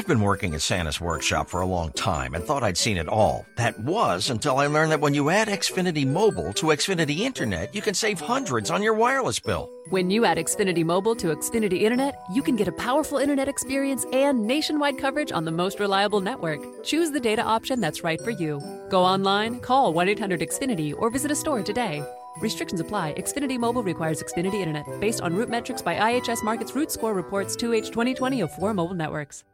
I've 0.00 0.06
been 0.06 0.22
working 0.22 0.54
at 0.54 0.62
Santa's 0.62 0.98
workshop 0.98 1.50
for 1.50 1.60
a 1.60 1.66
long 1.66 1.92
time 1.92 2.34
and 2.34 2.42
thought 2.42 2.62
I'd 2.62 2.78
seen 2.78 2.96
it 2.96 3.06
all. 3.06 3.44
That 3.56 3.78
was 3.80 4.30
until 4.30 4.56
I 4.56 4.66
learned 4.66 4.92
that 4.92 5.00
when 5.02 5.12
you 5.12 5.28
add 5.28 5.48
Xfinity 5.48 6.06
Mobile 6.06 6.54
to 6.54 6.68
Xfinity 6.68 7.18
Internet, 7.18 7.74
you 7.74 7.82
can 7.82 7.92
save 7.92 8.18
hundreds 8.18 8.70
on 8.70 8.82
your 8.82 8.94
wireless 8.94 9.38
bill. 9.38 9.68
When 9.90 10.10
you 10.10 10.24
add 10.24 10.38
Xfinity 10.38 10.86
Mobile 10.86 11.14
to 11.16 11.36
Xfinity 11.36 11.82
Internet, 11.82 12.18
you 12.32 12.40
can 12.40 12.56
get 12.56 12.66
a 12.66 12.72
powerful 12.72 13.18
internet 13.18 13.46
experience 13.46 14.06
and 14.10 14.46
nationwide 14.46 14.96
coverage 14.96 15.32
on 15.32 15.44
the 15.44 15.52
most 15.52 15.78
reliable 15.78 16.22
network. 16.22 16.82
Choose 16.82 17.10
the 17.10 17.20
data 17.20 17.42
option 17.42 17.78
that's 17.78 18.02
right 18.02 18.22
for 18.22 18.30
you. 18.30 18.58
Go 18.88 19.02
online, 19.02 19.60
call 19.60 19.92
1 19.92 20.08
800 20.08 20.40
Xfinity, 20.40 20.94
or 20.96 21.10
visit 21.10 21.30
a 21.30 21.36
store 21.36 21.62
today. 21.62 22.02
Restrictions 22.38 22.80
apply. 22.80 23.12
Xfinity 23.18 23.58
Mobile 23.58 23.82
requires 23.82 24.22
Xfinity 24.22 24.62
Internet 24.62 24.86
based 24.98 25.20
on 25.20 25.34
RootMetrics 25.34 25.84
by 25.84 25.96
IHS 25.96 26.42
Markit's 26.42 26.74
Root 26.74 26.90
Score 26.90 27.12
reports 27.12 27.54
2H 27.54 27.88
2020 27.88 28.40
of 28.40 28.50
four 28.54 28.72
mobile 28.72 28.94
networks. 28.94 29.44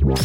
And 0.00 0.16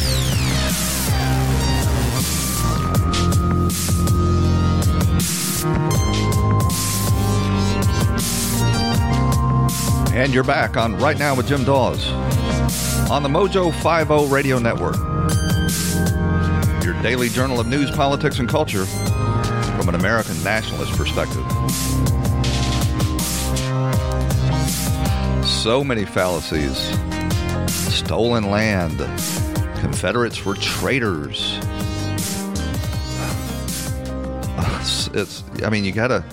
you're 10.31 10.43
back 10.43 10.77
on 10.77 10.95
Right 10.97 11.17
Now 11.17 11.35
with 11.35 11.47
Jim 11.47 11.63
Daws 11.63 12.07
on 13.09 13.23
the 13.23 13.29
Mojo 13.29 13.73
50 13.73 14.31
Radio 14.31 14.59
Network. 14.59 14.97
Your 16.83 16.93
daily 17.01 17.29
journal 17.29 17.59
of 17.59 17.65
news, 17.65 17.89
politics, 17.89 18.37
and 18.37 18.47
culture 18.47 18.85
from 18.85 19.89
an 19.89 19.95
American 19.95 20.43
nationalist 20.43 20.95
perspective. 20.95 21.43
So 25.43 25.83
many 25.83 26.05
fallacies. 26.05 26.77
Stolen 27.91 28.51
land. 28.51 29.01
Confederates 29.83 30.43
were 30.43 30.55
traitors. 30.55 31.59
It's, 34.79 35.07
it's 35.13 35.43
I 35.63 35.69
mean, 35.69 35.83
you 35.83 35.91
gotta 35.91 36.23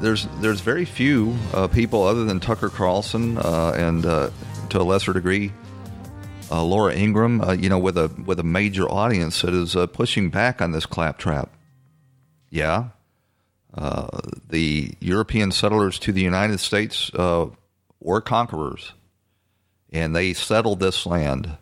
there's 0.00 0.26
there's 0.40 0.60
very 0.60 0.84
few 0.84 1.36
uh, 1.52 1.68
people 1.68 2.02
other 2.02 2.24
than 2.24 2.40
Tucker 2.40 2.68
Carlson 2.68 3.38
uh, 3.38 3.72
and 3.76 4.06
uh, 4.06 4.30
to 4.70 4.80
a 4.80 4.82
lesser 4.82 5.12
degree 5.12 5.52
uh, 6.50 6.62
Laura 6.62 6.94
Ingraham, 6.94 7.40
uh, 7.42 7.52
you 7.52 7.68
know, 7.68 7.78
with 7.78 7.98
a 7.98 8.10
with 8.24 8.40
a 8.40 8.44
major 8.44 8.88
audience 8.88 9.42
that 9.42 9.52
is 9.52 9.76
uh, 9.76 9.86
pushing 9.86 10.30
back 10.30 10.62
on 10.62 10.72
this 10.72 10.86
claptrap. 10.86 11.50
Yeah, 12.50 12.88
the 13.74 14.94
European 15.00 15.52
settlers 15.52 15.98
to 16.00 16.12
the 16.12 16.22
United 16.22 16.60
States 16.60 17.10
were 17.12 18.20
conquerors, 18.22 18.92
and 19.92 20.16
they 20.16 20.32
settled 20.32 20.80
this 20.80 21.04
land, 21.04 21.58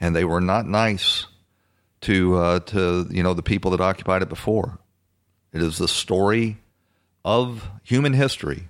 and 0.00 0.16
they 0.16 0.24
were 0.24 0.40
not 0.40 0.66
nice 0.66 1.26
to 2.02 2.36
uh, 2.36 2.60
to 2.60 3.06
you 3.10 3.22
know 3.22 3.34
the 3.34 3.42
people 3.42 3.70
that 3.72 3.80
occupied 3.80 4.22
it 4.22 4.28
before. 4.28 4.78
It 5.52 5.62
is 5.62 5.78
the 5.78 5.88
story 5.88 6.58
of 7.24 7.68
human 7.82 8.14
history. 8.14 8.68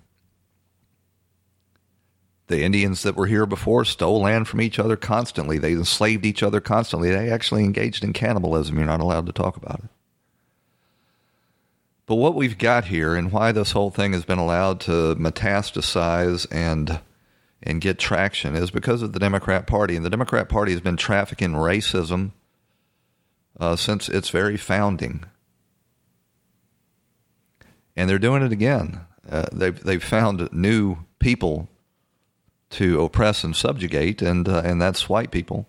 The 2.48 2.62
Indians 2.62 3.04
that 3.04 3.14
were 3.14 3.26
here 3.26 3.46
before 3.46 3.84
stole 3.84 4.22
land 4.22 4.48
from 4.48 4.60
each 4.60 4.80
other 4.80 4.96
constantly. 4.96 5.58
They 5.58 5.72
enslaved 5.72 6.26
each 6.26 6.42
other 6.42 6.60
constantly. 6.60 7.10
They 7.10 7.30
actually 7.30 7.62
engaged 7.62 8.02
in 8.02 8.12
cannibalism. 8.12 8.76
You're 8.76 8.86
not 8.86 9.00
allowed 9.00 9.26
to 9.26 9.32
talk 9.32 9.56
about 9.56 9.80
it. 9.84 9.90
But 12.06 12.16
what 12.16 12.34
we've 12.34 12.58
got 12.58 12.86
here 12.86 13.14
and 13.14 13.30
why 13.30 13.52
this 13.52 13.70
whole 13.70 13.92
thing 13.92 14.14
has 14.14 14.24
been 14.24 14.40
allowed 14.40 14.80
to 14.80 15.14
metastasize 15.14 16.44
and 16.50 16.98
and 17.62 17.80
get 17.80 17.98
traction 17.98 18.54
is 18.54 18.70
because 18.70 19.02
of 19.02 19.12
the 19.12 19.18
Democrat 19.18 19.66
Party. 19.66 19.96
And 19.96 20.04
the 20.04 20.10
Democrat 20.10 20.48
Party 20.48 20.72
has 20.72 20.80
been 20.80 20.96
trafficking 20.96 21.52
racism 21.52 22.32
uh, 23.58 23.76
since 23.76 24.08
its 24.08 24.30
very 24.30 24.56
founding 24.56 25.24
and 28.00 28.08
they're 28.08 28.18
doing 28.18 28.42
it 28.42 28.52
again. 28.52 29.00
Uh, 29.30 29.46
they've 29.52 29.78
they've 29.82 30.02
found 30.02 30.50
new 30.52 30.96
people 31.18 31.68
to 32.70 33.02
oppress 33.02 33.44
and 33.44 33.54
subjugate, 33.54 34.22
and 34.22 34.48
uh, 34.48 34.62
and 34.64 34.80
that's 34.80 35.08
white 35.08 35.30
people. 35.30 35.68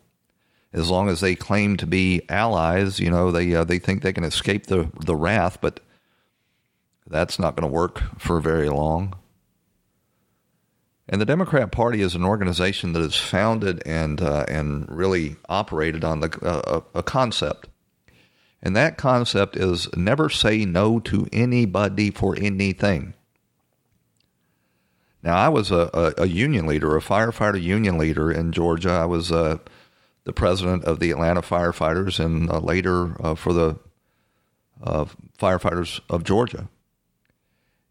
As 0.74 0.90
long 0.90 1.10
as 1.10 1.20
they 1.20 1.36
claim 1.36 1.76
to 1.76 1.86
be 1.86 2.22
allies, 2.30 3.02
you 3.02 3.12
know, 3.12 3.32
they 3.32 3.54
uh, 3.54 3.66
they 3.66 3.80
think 3.80 4.02
they 4.02 4.14
can 4.14 4.24
escape 4.24 4.68
the 4.68 4.90
the 5.06 5.16
wrath, 5.16 5.60
but 5.60 5.82
that's 7.06 7.38
not 7.38 7.58
going 7.58 7.70
to 7.70 7.74
work 7.74 8.02
for 8.18 8.40
very 8.40 8.70
long. 8.70 9.16
And 11.12 11.22
the 11.22 11.26
Democrat 11.26 11.72
Party 11.72 12.02
is 12.02 12.16
an 12.16 12.24
organization 12.24 12.94
that 12.94 13.02
is 13.02 13.16
founded 13.16 13.84
and 13.86 14.22
uh, 14.22 14.46
and 14.48 14.90
really 14.90 15.36
operated 15.50 16.04
on 16.04 16.22
the 16.22 16.30
uh, 16.42 16.82
a 16.96 17.04
concept 17.04 17.68
and 18.62 18.76
that 18.76 18.98
concept 18.98 19.56
is 19.58 19.90
never 19.96 20.30
say 20.30 20.66
no 20.66 21.00
to 21.00 21.28
anybody 21.34 22.12
for 22.12 22.36
anything. 22.40 23.14
Now, 25.24 25.36
I 25.36 25.50
was 25.50 25.72
a, 25.72 25.90
a, 25.94 26.24
a 26.24 26.28
union 26.28 26.66
leader, 26.66 26.96
a 26.96 27.02
firefighter 27.02 27.62
union 27.62 27.98
leader 27.98 28.32
in 28.32 28.52
Georgia. 28.52 28.92
I 28.92 29.06
was 29.06 29.32
uh, 29.32 29.58
the 30.24 30.34
president 30.34 30.86
of 30.86 31.00
the 31.00 31.12
Atlanta 31.12 31.42
firefighters 31.42 32.24
and 32.24 32.50
uh, 32.50 32.60
later 32.60 33.16
uh, 33.24 33.36
for 33.36 33.54
the 33.54 33.80
uh, 34.84 35.06
firefighters 35.40 36.00
of 36.10 36.24
Georgia. 36.24 36.70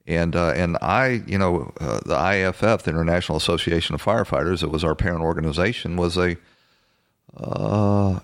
And 0.06 0.34
uh, 0.34 0.52
and 0.56 0.76
I, 0.82 1.22
you 1.26 1.38
know, 1.38 1.72
uh, 1.80 2.00
the 2.04 2.48
IFF, 2.48 2.82
the 2.82 2.90
International 2.90 3.36
Association 3.36 3.94
of 3.94 4.02
Firefighters, 4.02 4.62
it 4.62 4.70
was 4.70 4.82
our 4.82 4.94
parent 4.94 5.22
organization, 5.22 5.96
was 5.96 6.16
a 6.16 6.36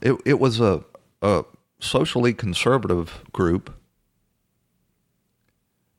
it 0.02 0.16
it 0.24 0.40
was 0.40 0.60
a, 0.60 0.82
a 1.22 1.44
socially 1.80 2.34
conservative 2.34 3.22
group 3.32 3.74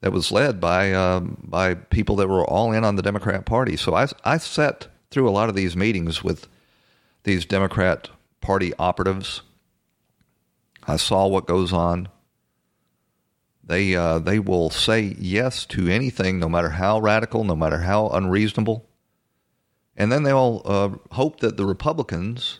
that 0.02 0.12
was 0.12 0.32
led 0.32 0.60
by 0.60 0.94
um, 0.94 1.38
by 1.44 1.74
people 1.74 2.16
that 2.18 2.28
were 2.28 2.46
all 2.46 2.72
in 2.72 2.84
on 2.84 2.96
the 2.96 3.02
Democrat 3.02 3.46
Party. 3.46 3.78
So 3.78 3.96
I 3.96 4.08
I 4.24 4.38
sat 4.38 4.88
through 5.12 5.30
a 5.30 5.32
lot 5.32 5.50
of 5.50 5.56
these 5.56 5.76
meetings 5.76 6.24
with 6.24 6.48
these 7.24 7.46
Democrat 7.46 8.10
Party 8.42 8.74
operatives. 8.80 9.42
I 10.88 10.98
saw 10.98 11.28
what 11.28 11.48
goes 11.48 11.74
on. 11.74 12.10
They 13.68 13.96
uh, 13.96 14.20
they 14.20 14.40
will 14.40 14.70
say 14.70 15.16
yes 15.20 15.66
to 15.68 15.88
anything, 15.88 16.40
no 16.40 16.50
matter 16.50 16.72
how 16.72 17.00
radical, 17.00 17.44
no 17.44 17.56
matter 17.56 17.80
how 17.80 18.08
unreasonable, 18.10 18.88
and 19.96 20.12
then 20.12 20.24
they'll 20.24 20.62
uh, 20.66 20.90
hope 21.12 21.42
that 21.42 21.58
the 21.58 21.66
Republicans 21.66 22.60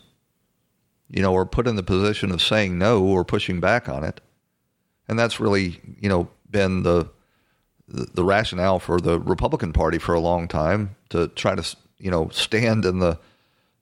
you 1.10 1.22
know, 1.22 1.32
or 1.32 1.46
put 1.46 1.66
in 1.66 1.76
the 1.76 1.82
position 1.82 2.30
of 2.30 2.42
saying 2.42 2.78
no 2.78 3.02
or 3.02 3.24
pushing 3.24 3.60
back 3.60 3.88
on 3.88 4.04
it. 4.04 4.20
And 5.08 5.18
that's 5.18 5.40
really, 5.40 5.80
you 6.00 6.08
know, 6.08 6.28
been 6.50 6.82
the 6.82 7.10
the 7.90 8.24
rationale 8.24 8.78
for 8.78 9.00
the 9.00 9.18
Republican 9.18 9.72
Party 9.72 9.96
for 9.96 10.14
a 10.14 10.20
long 10.20 10.46
time 10.46 10.94
to 11.08 11.28
try 11.28 11.54
to, 11.54 11.76
you 11.96 12.10
know, 12.10 12.28
stand 12.28 12.84
in 12.84 12.98
the 12.98 13.18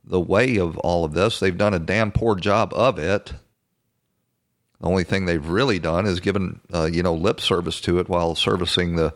the 0.05 0.21
way 0.21 0.57
of 0.59 0.79
all 0.79 1.05
of 1.05 1.15
this. 1.15 1.41
They've 1.41 1.57
done 1.57 1.75
a 1.75 1.81
damn 1.81 2.13
poor 2.13 2.37
job 2.37 2.73
of 2.75 3.01
it. 3.01 3.33
The 4.81 4.87
only 4.87 5.05
thing 5.05 5.25
they've 5.25 5.49
really 5.49 5.79
done 5.79 6.07
is 6.07 6.21
given, 6.21 6.61
uh, 6.73 6.89
you 6.93 7.03
know, 7.03 7.15
lip 7.15 7.41
service 7.41 7.81
to 7.83 7.99
it 7.99 8.09
while 8.09 8.35
servicing 8.35 8.97
the 8.97 9.15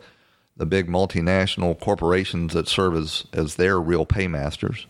the 0.57 0.65
big 0.65 0.87
multinational 0.87 1.79
corporations 1.79 2.53
that 2.53 2.67
serve 2.67 2.95
as 2.95 3.25
as 3.33 3.55
their 3.55 3.79
real 3.79 4.05
paymasters. 4.05 4.85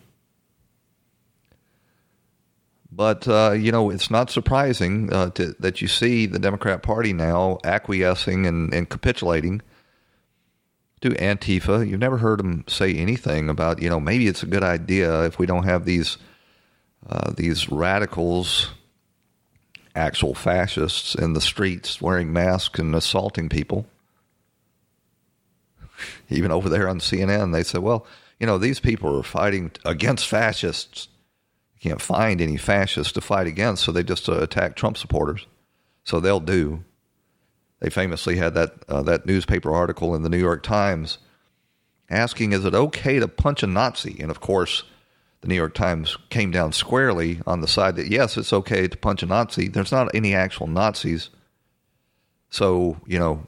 But 2.90 3.26
uh, 3.26 3.52
you 3.52 3.72
know, 3.72 3.88
it's 3.88 4.10
not 4.10 4.30
surprising 4.30 5.12
uh, 5.12 5.30
to, 5.30 5.54
that 5.60 5.80
you 5.80 5.88
see 5.88 6.26
the 6.26 6.38
Democrat 6.38 6.82
Party 6.82 7.14
now 7.14 7.58
acquiescing 7.64 8.46
and, 8.46 8.72
and, 8.74 8.88
capitulating 8.88 9.62
to 11.00 11.10
Antifa. 11.10 11.88
You've 11.88 12.00
never 12.00 12.18
heard 12.18 12.38
them 12.38 12.64
say 12.68 12.94
anything 12.94 13.48
about, 13.48 13.80
you 13.80 13.88
know, 13.88 13.98
maybe 13.98 14.26
it's 14.26 14.42
a 14.42 14.46
good 14.46 14.62
idea 14.62 15.24
if 15.24 15.38
we 15.38 15.46
don't 15.46 15.64
have 15.64 15.86
these 15.86 16.18
uh, 17.08 17.32
these 17.34 17.70
radicals, 17.70 18.70
actual 19.94 20.34
fascists 20.34 21.14
in 21.14 21.34
the 21.34 21.40
streets 21.40 22.00
wearing 22.00 22.32
masks 22.32 22.78
and 22.78 22.94
assaulting 22.94 23.48
people. 23.48 23.86
Even 26.28 26.50
over 26.50 26.68
there 26.68 26.88
on 26.88 26.98
CNN, 26.98 27.52
they 27.52 27.62
said, 27.62 27.82
well, 27.82 28.06
you 28.38 28.46
know, 28.46 28.58
these 28.58 28.80
people 28.80 29.16
are 29.16 29.22
fighting 29.22 29.70
against 29.84 30.26
fascists. 30.26 31.08
You 31.74 31.90
can't 31.90 32.00
find 32.00 32.40
any 32.40 32.56
fascists 32.56 33.12
to 33.12 33.20
fight 33.20 33.46
against, 33.46 33.84
so 33.84 33.92
they 33.92 34.02
just 34.02 34.28
uh, 34.28 34.40
attack 34.40 34.74
Trump 34.74 34.96
supporters. 34.96 35.46
So 36.04 36.18
they'll 36.18 36.40
do. 36.40 36.84
They 37.80 37.90
famously 37.90 38.36
had 38.36 38.54
that 38.54 38.74
uh, 38.88 39.02
that 39.02 39.26
newspaper 39.26 39.72
article 39.72 40.14
in 40.14 40.22
the 40.22 40.28
New 40.28 40.38
York 40.38 40.62
Times 40.62 41.18
asking, 42.10 42.52
"Is 42.52 42.64
it 42.64 42.74
okay 42.74 43.18
to 43.18 43.28
punch 43.28 43.62
a 43.62 43.66
Nazi?" 43.66 44.16
And 44.20 44.30
of 44.30 44.40
course, 44.40 44.84
the 45.42 45.48
New 45.48 45.56
York 45.56 45.74
Times 45.74 46.16
came 46.30 46.50
down 46.50 46.72
squarely 46.72 47.40
on 47.46 47.60
the 47.60 47.68
side 47.68 47.96
that 47.96 48.06
yes, 48.06 48.36
it's 48.36 48.52
okay 48.52 48.88
to 48.88 48.96
punch 48.96 49.22
a 49.22 49.26
Nazi. 49.26 49.68
There's 49.68 49.92
not 49.92 50.14
any 50.14 50.34
actual 50.34 50.68
Nazis, 50.68 51.30
so 52.48 52.96
you 53.06 53.18
know, 53.18 53.46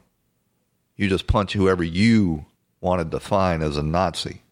you 0.96 1.08
just 1.08 1.26
punch 1.26 1.54
whoever 1.54 1.82
you 1.82 2.46
want 2.80 3.00
to 3.00 3.04
define 3.04 3.62
as 3.62 3.76
a 3.76 3.82
Nazi. 3.82 4.42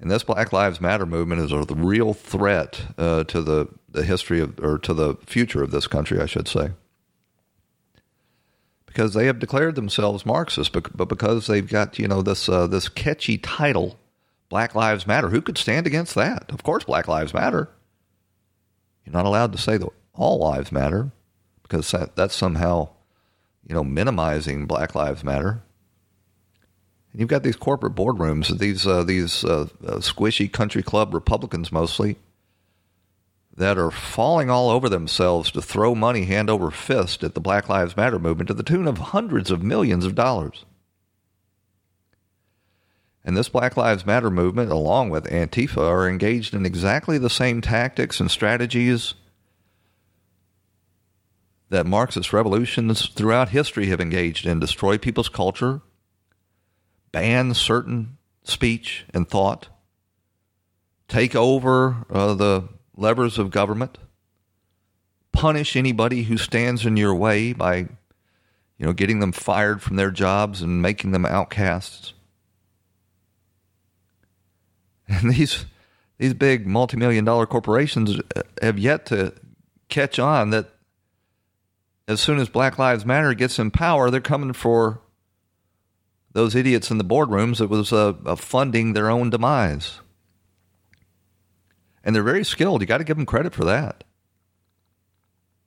And 0.00 0.10
this 0.10 0.24
Black 0.24 0.52
Lives 0.52 0.80
Matter 0.80 1.06
movement 1.06 1.42
is 1.42 1.52
a 1.52 1.62
real 1.72 2.12
threat 2.12 2.82
uh, 2.98 3.22
to 3.24 3.40
the, 3.40 3.68
the 3.88 4.02
history 4.02 4.40
of, 4.40 4.58
or 4.58 4.76
to 4.78 4.92
the 4.92 5.14
future 5.26 5.62
of 5.62 5.70
this 5.70 5.86
country, 5.86 6.20
I 6.20 6.26
should 6.26 6.48
say. 6.48 6.72
Because 8.92 9.14
they 9.14 9.24
have 9.24 9.38
declared 9.38 9.74
themselves 9.74 10.26
Marxist, 10.26 10.72
but, 10.72 11.08
because 11.08 11.46
they've 11.46 11.66
got, 11.66 11.98
you 11.98 12.06
know, 12.06 12.20
this, 12.20 12.46
uh, 12.48 12.66
this 12.66 12.88
catchy 12.90 13.38
title, 13.38 13.98
Black 14.50 14.74
Lives 14.74 15.06
Matter. 15.06 15.30
Who 15.30 15.40
could 15.40 15.56
stand 15.56 15.86
against 15.86 16.14
that? 16.14 16.52
Of 16.52 16.62
course, 16.62 16.84
Black 16.84 17.08
Lives 17.08 17.32
Matter. 17.32 17.70
You're 19.04 19.14
not 19.14 19.24
allowed 19.24 19.52
to 19.52 19.58
say 19.58 19.78
that 19.78 19.88
all 20.14 20.38
lives 20.38 20.70
matter 20.70 21.10
because 21.62 21.90
that, 21.92 22.16
that's 22.16 22.34
somehow, 22.34 22.90
you 23.66 23.74
know, 23.74 23.82
minimizing 23.82 24.66
Black 24.66 24.94
Lives 24.94 25.24
Matter. 25.24 25.62
And 27.12 27.20
you've 27.20 27.30
got 27.30 27.42
these 27.42 27.56
corporate 27.56 27.94
boardrooms, 27.94 28.58
these 28.58 28.86
uh, 28.86 29.02
these 29.04 29.44
uh, 29.44 29.68
uh, 29.86 29.96
squishy 29.96 30.50
country 30.50 30.82
club 30.82 31.14
Republicans 31.14 31.72
mostly, 31.72 32.16
that 33.54 33.76
are 33.76 33.90
falling 33.90 34.48
all 34.48 34.70
over 34.70 34.88
themselves 34.88 35.50
to 35.50 35.60
throw 35.60 35.94
money 35.94 36.24
hand 36.24 36.48
over 36.48 36.70
fist 36.70 37.22
at 37.22 37.34
the 37.34 37.40
Black 37.40 37.68
Lives 37.68 37.96
Matter 37.96 38.18
movement 38.18 38.48
to 38.48 38.54
the 38.54 38.62
tune 38.62 38.88
of 38.88 38.98
hundreds 38.98 39.50
of 39.50 39.62
millions 39.62 40.06
of 40.06 40.14
dollars. 40.14 40.64
And 43.24 43.36
this 43.36 43.48
Black 43.48 43.76
Lives 43.76 44.06
Matter 44.06 44.30
movement, 44.30 44.72
along 44.72 45.10
with 45.10 45.24
Antifa, 45.24 45.78
are 45.78 46.08
engaged 46.08 46.54
in 46.54 46.66
exactly 46.66 47.18
the 47.18 47.30
same 47.30 47.60
tactics 47.60 48.20
and 48.20 48.30
strategies 48.30 49.14
that 51.68 51.86
Marxist 51.86 52.32
revolutions 52.32 53.08
throughout 53.08 53.50
history 53.50 53.86
have 53.86 54.00
engaged 54.00 54.44
in 54.44 54.60
destroy 54.60 54.98
people's 54.98 55.28
culture, 55.28 55.82
ban 57.12 57.54
certain 57.54 58.18
speech 58.42 59.04
and 59.14 59.28
thought, 59.28 59.68
take 61.06 61.36
over 61.36 62.04
uh, 62.10 62.34
the 62.34 62.68
levers 62.96 63.38
of 63.38 63.50
government, 63.50 63.98
punish 65.32 65.76
anybody 65.76 66.24
who 66.24 66.36
stands 66.36 66.84
in 66.86 66.96
your 66.96 67.14
way 67.14 67.52
by, 67.52 67.76
you 67.76 68.86
know, 68.86 68.92
getting 68.92 69.20
them 69.20 69.32
fired 69.32 69.82
from 69.82 69.96
their 69.96 70.10
jobs 70.10 70.62
and 70.62 70.82
making 70.82 71.12
them 71.12 71.26
outcasts. 71.26 72.14
And 75.08 75.30
these 75.30 75.66
these 76.16 76.32
big 76.32 76.66
multi-million 76.66 77.24
dollar 77.24 77.46
corporations 77.46 78.18
have 78.62 78.78
yet 78.78 79.04
to 79.06 79.34
catch 79.88 80.18
on 80.18 80.50
that 80.50 80.70
as 82.08 82.20
soon 82.20 82.38
as 82.38 82.48
Black 82.48 82.78
Lives 82.78 83.04
Matter 83.04 83.34
gets 83.34 83.58
in 83.58 83.70
power, 83.70 84.10
they're 84.10 84.20
coming 84.20 84.52
for 84.52 85.00
those 86.32 86.54
idiots 86.54 86.90
in 86.90 86.98
the 86.98 87.04
boardrooms 87.04 87.58
that 87.58 87.68
was 87.68 87.92
uh, 87.92 88.14
uh, 88.24 88.36
funding 88.36 88.92
their 88.92 89.10
own 89.10 89.30
demise. 89.30 90.00
And 92.04 92.14
they're 92.14 92.22
very 92.22 92.44
skilled. 92.44 92.80
You 92.80 92.86
got 92.86 92.98
to 92.98 93.04
give 93.04 93.16
them 93.16 93.26
credit 93.26 93.54
for 93.54 93.64
that. 93.64 94.04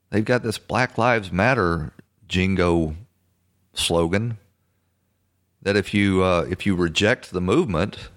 They've 0.10 0.26
got 0.26 0.44
this 0.44 0.58
Black 0.58 0.98
Lives 0.98 1.32
Matter 1.32 1.94
jingo 2.28 2.96
slogan 3.74 4.38
that 5.62 5.76
if 5.76 5.94
you 5.94 6.24
uh, 6.24 6.46
if 6.50 6.66
you 6.66 6.76
reject 6.76 7.32
the 7.32 7.42
movement, 7.42 8.10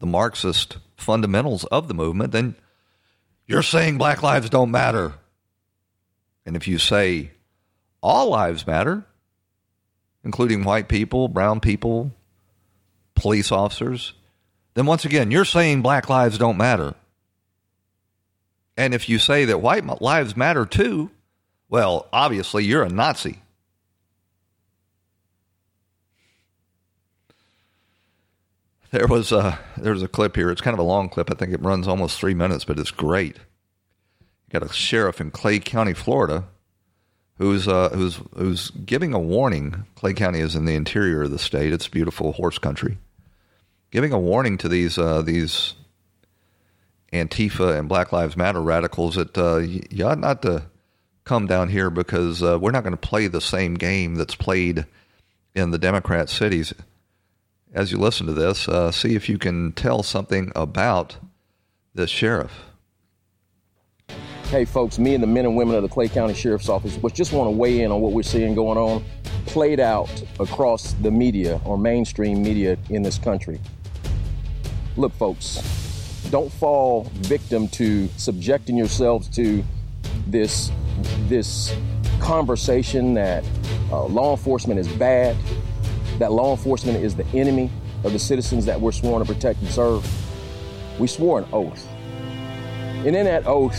the 0.00 0.06
Marxist 0.06 0.78
fundamentals 0.96 1.64
of 1.64 1.88
the 1.88 1.94
movement, 1.94 2.32
then 2.32 2.56
you're 3.46 3.62
saying 3.62 3.98
black 3.98 4.22
lives 4.22 4.48
don't 4.48 4.70
matter. 4.70 5.14
And 6.46 6.56
if 6.56 6.66
you 6.66 6.78
say 6.78 7.32
all 8.02 8.30
lives 8.30 8.66
matter, 8.66 9.04
including 10.24 10.64
white 10.64 10.88
people, 10.88 11.28
brown 11.28 11.60
people, 11.60 12.12
police 13.14 13.52
officers, 13.52 14.14
then 14.74 14.86
once 14.86 15.04
again, 15.04 15.30
you're 15.30 15.44
saying 15.44 15.82
black 15.82 16.08
lives 16.08 16.38
don't 16.38 16.56
matter. 16.56 16.94
And 18.76 18.94
if 18.94 19.08
you 19.08 19.18
say 19.18 19.44
that 19.44 19.60
white 19.60 19.84
lives 20.00 20.36
matter 20.36 20.64
too, 20.64 21.10
well, 21.68 22.08
obviously 22.12 22.64
you're 22.64 22.82
a 22.82 22.88
Nazi. 22.88 23.42
There 28.90 29.06
was 29.06 29.32
a 29.32 29.58
there's 29.78 30.02
a 30.02 30.08
clip 30.08 30.36
here. 30.36 30.50
It's 30.50 30.60
kind 30.60 30.74
of 30.74 30.78
a 30.78 30.84
long 30.84 31.08
clip. 31.08 31.30
I 31.30 31.34
think 31.34 31.52
it 31.52 31.62
runs 31.62 31.88
almost 31.88 32.18
three 32.18 32.34
minutes, 32.34 32.66
but 32.66 32.78
it's 32.78 32.90
great. 32.90 33.36
You 33.36 34.60
got 34.60 34.62
a 34.62 34.72
sheriff 34.72 35.18
in 35.18 35.30
Clay 35.30 35.58
County, 35.60 35.94
Florida, 35.94 36.44
who's 37.38 37.66
uh, 37.66 37.88
who's 37.88 38.20
who's 38.36 38.70
giving 38.70 39.14
a 39.14 39.18
warning. 39.18 39.86
Clay 39.94 40.12
County 40.12 40.40
is 40.40 40.54
in 40.54 40.66
the 40.66 40.74
interior 40.74 41.22
of 41.22 41.30
the 41.30 41.38
state. 41.38 41.72
It's 41.72 41.88
beautiful 41.88 42.32
horse 42.32 42.58
country. 42.58 42.98
Giving 43.90 44.12
a 44.12 44.20
warning 44.20 44.58
to 44.58 44.68
these 44.68 44.98
uh, 44.98 45.22
these 45.22 45.72
Antifa 47.12 47.78
and 47.78 47.88
Black 47.88 48.12
Lives 48.12 48.36
Matter 48.36 48.62
radicals 48.62 49.16
that 49.16 49.36
uh, 49.36 49.58
you 49.58 50.06
ought 50.06 50.18
not 50.18 50.42
to 50.42 50.64
come 51.24 51.46
down 51.46 51.68
here 51.68 51.90
because 51.90 52.42
uh, 52.42 52.58
we're 52.58 52.70
not 52.70 52.82
going 52.82 52.96
to 52.96 52.96
play 52.96 53.26
the 53.26 53.40
same 53.40 53.74
game 53.74 54.16
that's 54.16 54.34
played 54.34 54.86
in 55.54 55.70
the 55.70 55.78
Democrat 55.78 56.28
cities. 56.28 56.72
As 57.74 57.92
you 57.92 57.98
listen 57.98 58.26
to 58.26 58.32
this, 58.32 58.68
uh, 58.68 58.90
see 58.90 59.14
if 59.14 59.28
you 59.28 59.38
can 59.38 59.72
tell 59.72 60.02
something 60.02 60.52
about 60.54 61.16
this 61.94 62.10
sheriff 62.10 62.64
hey, 64.52 64.66
folks, 64.66 64.98
me 64.98 65.14
and 65.14 65.22
the 65.22 65.26
men 65.26 65.46
and 65.46 65.56
women 65.56 65.74
of 65.74 65.82
the 65.82 65.88
Clay 65.88 66.08
County 66.08 66.34
Sheriff's 66.34 66.68
Office 66.68 66.98
just 67.14 67.32
want 67.32 67.46
to 67.46 67.50
weigh 67.50 67.80
in 67.80 67.90
on 67.90 68.02
what 68.02 68.12
we're 68.12 68.22
seeing 68.22 68.54
going 68.54 68.76
on, 68.76 69.02
played 69.46 69.80
out 69.80 70.10
across 70.38 70.92
the 70.92 71.10
media 71.10 71.58
or 71.64 71.78
mainstream 71.78 72.42
media 72.42 72.76
in 72.90 73.02
this 73.02 73.16
country. 73.16 73.58
Look, 74.98 75.14
folks, 75.14 75.56
don't 76.32 76.50
fall 76.50 77.04
victim 77.12 77.68
to 77.68 78.08
subjecting 78.16 78.74
yourselves 78.74 79.28
to 79.28 79.62
this 80.26 80.72
this 81.28 81.76
conversation 82.20 83.12
that 83.12 83.44
uh, 83.90 84.06
law 84.06 84.30
enforcement 84.30 84.80
is 84.80 84.88
bad, 84.88 85.36
that 86.18 86.32
law 86.32 86.52
enforcement 86.52 86.96
is 87.04 87.14
the 87.14 87.26
enemy 87.34 87.70
of 88.04 88.14
the 88.14 88.18
citizens 88.18 88.64
that 88.64 88.80
we're 88.80 88.92
sworn 88.92 89.22
to 89.24 89.30
protect 89.30 89.60
and 89.60 89.68
serve. 89.68 90.08
We 90.98 91.06
swore 91.06 91.40
an 91.40 91.46
oath. 91.52 91.86
And 93.04 93.14
in 93.14 93.26
that 93.26 93.46
oath, 93.46 93.78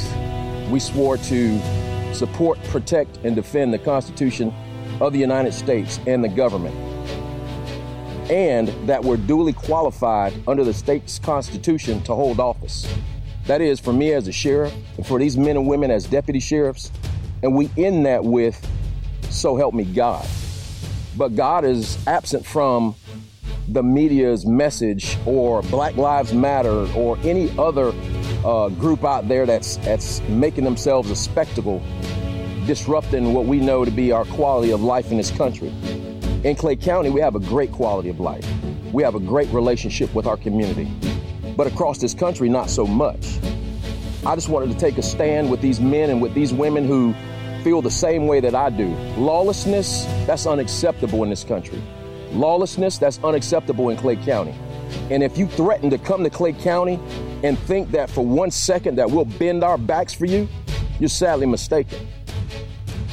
we 0.69 0.79
swore 0.79 1.17
to 1.17 2.13
support, 2.13 2.61
protect, 2.65 3.17
and 3.23 3.35
defend 3.35 3.73
the 3.73 3.79
Constitution 3.79 4.53
of 5.01 5.11
the 5.11 5.19
United 5.19 5.55
States 5.55 5.99
and 6.05 6.23
the 6.23 6.29
government, 6.29 6.75
and 8.29 8.67
that 8.87 9.03
we're 9.03 9.17
duly 9.17 9.53
qualified 9.53 10.33
under 10.47 10.63
the 10.63 10.73
state's 10.73 11.19
Constitution 11.19 12.01
to 12.03 12.15
hold 12.15 12.39
office. 12.39 12.91
That 13.45 13.61
is, 13.61 13.79
for 13.79 13.91
me 13.91 14.13
as 14.13 14.27
a 14.27 14.31
sheriff, 14.31 14.73
and 14.97 15.05
for 15.05 15.19
these 15.19 15.37
men 15.37 15.57
and 15.57 15.67
women 15.67 15.91
as 15.91 16.05
deputy 16.05 16.39
sheriffs, 16.39 16.91
and 17.41 17.55
we 17.55 17.69
end 17.77 18.05
that 18.05 18.23
with, 18.23 18.65
so 19.29 19.55
help 19.57 19.73
me 19.73 19.83
God. 19.83 20.25
But 21.17 21.35
God 21.35 21.65
is 21.65 21.97
absent 22.07 22.45
from 22.45 22.95
the 23.67 23.83
media's 23.83 24.45
message 24.45 25.17
or 25.25 25.61
Black 25.63 25.95
Lives 25.95 26.33
Matter 26.33 26.87
or 26.95 27.17
any 27.23 27.55
other 27.57 27.93
uh, 28.45 28.69
group 28.69 29.03
out 29.03 29.27
there 29.27 29.45
that's 29.45 29.77
that's 29.77 30.21
making 30.21 30.63
themselves 30.63 31.09
a 31.11 31.15
spectacle, 31.15 31.81
disrupting 32.65 33.33
what 33.33 33.45
we 33.45 33.59
know 33.59 33.85
to 33.85 33.91
be 33.91 34.11
our 34.11 34.25
quality 34.25 34.71
of 34.71 34.81
life 34.81 35.11
in 35.11 35.17
this 35.17 35.31
country. 35.31 35.73
In 36.43 36.57
Clay 36.57 36.75
County, 36.75 37.09
we 37.09 37.21
have 37.21 37.35
a 37.35 37.39
great 37.39 37.71
quality 37.71 38.09
of 38.09 38.19
life. 38.19 38.45
We 38.91 39.01
have 39.03 39.15
a 39.15 39.19
great 39.19 39.47
relationship 39.51 40.13
with 40.13 40.27
our 40.27 40.35
community. 40.35 40.91
But 41.55 41.67
across 41.67 41.99
this 41.99 42.13
country, 42.13 42.49
not 42.49 42.69
so 42.69 42.85
much. 42.85 43.39
I 44.25 44.35
just 44.35 44.49
wanted 44.49 44.69
to 44.73 44.77
take 44.77 44.97
a 44.97 45.01
stand 45.01 45.49
with 45.49 45.61
these 45.61 45.79
men 45.79 46.09
and 46.09 46.21
with 46.21 46.33
these 46.33 46.53
women 46.53 46.85
who 46.85 47.15
feel 47.63 47.81
the 47.81 47.89
same 47.89 48.27
way 48.27 48.41
that 48.41 48.55
I 48.55 48.69
do. 48.71 48.89
Lawlessness, 49.15 50.03
that's 50.27 50.45
unacceptable 50.45 51.23
in 51.23 51.29
this 51.29 51.45
country. 51.45 51.81
Lawlessness, 52.31 52.97
that's 52.97 53.23
unacceptable 53.23 53.87
in 53.87 53.95
Clay 53.95 54.17
County. 54.17 54.53
And 55.11 55.23
if 55.23 55.37
you 55.37 55.47
threaten 55.47 55.89
to 55.91 55.97
come 55.97 56.25
to 56.25 56.29
Clay 56.29 56.51
County 56.51 56.99
and 57.43 57.57
think 57.57 57.91
that 57.91 58.09
for 58.09 58.25
one 58.25 58.51
second 58.51 58.97
that 58.97 59.09
we'll 59.09 59.23
bend 59.23 59.63
our 59.63 59.77
backs 59.77 60.13
for 60.13 60.25
you, 60.25 60.49
you're 60.99 61.07
sadly 61.07 61.45
mistaken. 61.45 62.05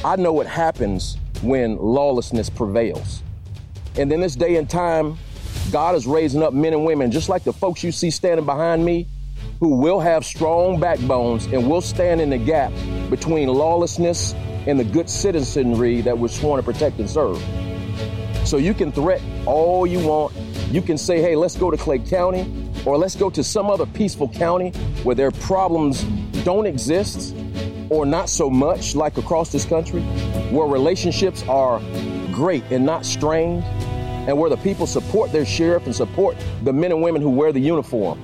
I 0.03 0.17
know 0.17 0.33
what 0.33 0.47
happens 0.47 1.17
when 1.41 1.77
lawlessness 1.77 2.49
prevails. 2.49 3.23
And 3.97 4.11
in 4.11 4.21
this 4.21 4.35
day 4.35 4.55
and 4.55 4.69
time, 4.69 5.17
God 5.71 5.95
is 5.95 6.07
raising 6.07 6.43
up 6.43 6.53
men 6.53 6.73
and 6.73 6.85
women, 6.85 7.11
just 7.11 7.29
like 7.29 7.43
the 7.43 7.53
folks 7.53 7.83
you 7.83 7.91
see 7.91 8.09
standing 8.09 8.45
behind 8.45 8.83
me, 8.83 9.07
who 9.59 9.75
will 9.75 9.99
have 9.99 10.25
strong 10.25 10.79
backbones 10.79 11.45
and 11.45 11.69
will 11.69 11.81
stand 11.81 12.19
in 12.21 12.29
the 12.29 12.37
gap 12.37 12.71
between 13.09 13.47
lawlessness 13.47 14.33
and 14.67 14.79
the 14.79 14.83
good 14.83 15.09
citizenry 15.09 16.01
that 16.01 16.17
we're 16.17 16.27
sworn 16.27 16.57
to 16.57 16.63
protect 16.63 16.99
and 16.99 17.09
serve. 17.09 17.41
So 18.45 18.57
you 18.57 18.73
can 18.73 18.91
threat 18.91 19.21
all 19.45 19.85
you 19.85 20.05
want. 20.05 20.35
You 20.71 20.81
can 20.81 20.97
say, 20.97 21.21
hey, 21.21 21.35
let's 21.35 21.55
go 21.55 21.69
to 21.69 21.77
Clay 21.77 21.99
County 21.99 22.71
or 22.85 22.97
let's 22.97 23.15
go 23.15 23.29
to 23.29 23.43
some 23.43 23.69
other 23.69 23.85
peaceful 23.85 24.29
county 24.29 24.71
where 25.03 25.15
their 25.15 25.31
problems 25.31 26.03
don't 26.43 26.65
exist 26.65 27.35
or 27.89 28.05
not 28.05 28.29
so 28.29 28.49
much 28.49 28.95
like 28.95 29.17
across 29.17 29.51
this 29.51 29.65
country, 29.65 30.01
where 30.51 30.67
relationships 30.67 31.43
are 31.47 31.79
great 32.31 32.63
and 32.71 32.85
not 32.85 33.05
strained, 33.05 33.63
and 33.63 34.37
where 34.37 34.49
the 34.49 34.57
people 34.57 34.85
support 34.85 35.31
their 35.31 35.45
sheriff 35.45 35.85
and 35.85 35.95
support 35.95 36.37
the 36.63 36.71
men 36.71 36.91
and 36.91 37.01
women 37.01 37.21
who 37.21 37.29
wear 37.29 37.51
the 37.51 37.59
uniform. 37.59 38.19